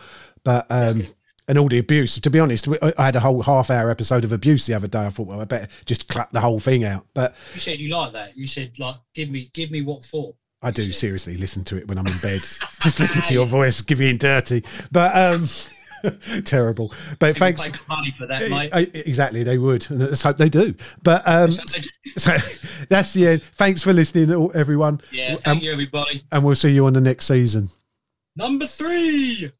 But 0.43 0.67
um, 0.69 1.07
and 1.47 1.57
all 1.57 1.67
the 1.67 1.79
abuse. 1.79 2.19
To 2.19 2.29
be 2.29 2.39
honest, 2.39 2.67
we- 2.67 2.77
I 2.81 3.05
had 3.05 3.15
a 3.15 3.19
whole 3.19 3.41
half 3.41 3.71
hour 3.71 3.89
episode 3.89 4.23
of 4.23 4.31
abuse 4.31 4.67
the 4.67 4.75
other 4.75 4.87
day. 4.87 5.05
I 5.07 5.09
thought, 5.09 5.25
well, 5.27 5.41
I 5.41 5.45
better 5.45 5.67
just 5.85 6.07
clap 6.07 6.29
the 6.31 6.39
whole 6.39 6.59
thing 6.59 6.83
out. 6.83 7.07
But 7.15 7.35
You 7.55 7.59
said 7.59 7.79
you 7.79 7.89
like 7.89 8.13
that. 8.13 8.37
You 8.37 8.45
said 8.45 8.77
like, 8.77 8.95
give 9.15 9.29
me, 9.31 9.49
give 9.53 9.71
me 9.71 9.81
what 9.81 10.05
for. 10.05 10.33
I 10.61 10.71
do 10.71 10.91
seriously 10.91 11.37
listen 11.37 11.63
to 11.65 11.77
it 11.77 11.87
when 11.87 11.97
I'm 11.97 12.05
in 12.05 12.17
bed. 12.21 12.41
just 12.81 12.99
listen 12.99 13.21
to 13.23 13.33
your 13.33 13.45
voice, 13.45 13.81
give 13.81 13.99
you 14.01 14.15
dirty. 14.17 14.63
But 14.91 15.15
um, 15.15 15.47
terrible. 16.45 16.93
But 17.19 17.35
People 17.35 17.55
thanks. 17.57 17.87
money 17.87 18.13
for 18.17 18.25
that, 18.27 18.49
mate. 18.49 18.91
Exactly, 18.93 19.43
they 19.43 19.57
would. 19.57 19.89
And 19.89 19.99
let's 20.01 20.23
hope 20.23 20.37
they 20.37 20.49
do. 20.49 20.73
But 21.03 21.21
um, 21.27 21.51
so 22.17 22.35
that's 22.89 23.13
the 23.13 23.27
end. 23.27 23.43
Thanks 23.55 23.81
for 23.83 23.93
listening, 23.93 24.51
everyone. 24.53 25.01
yeah, 25.11 25.35
thank 25.35 25.47
Um, 25.47 25.59
you, 25.59 25.71
everybody. 25.71 26.23
And 26.31 26.43
we'll 26.43 26.55
see 26.55 26.71
you 26.71 26.85
on 26.85 26.93
the 26.93 27.01
next 27.01 27.25
season. 27.25 27.69
Number 28.35 28.65
three. 28.67 29.51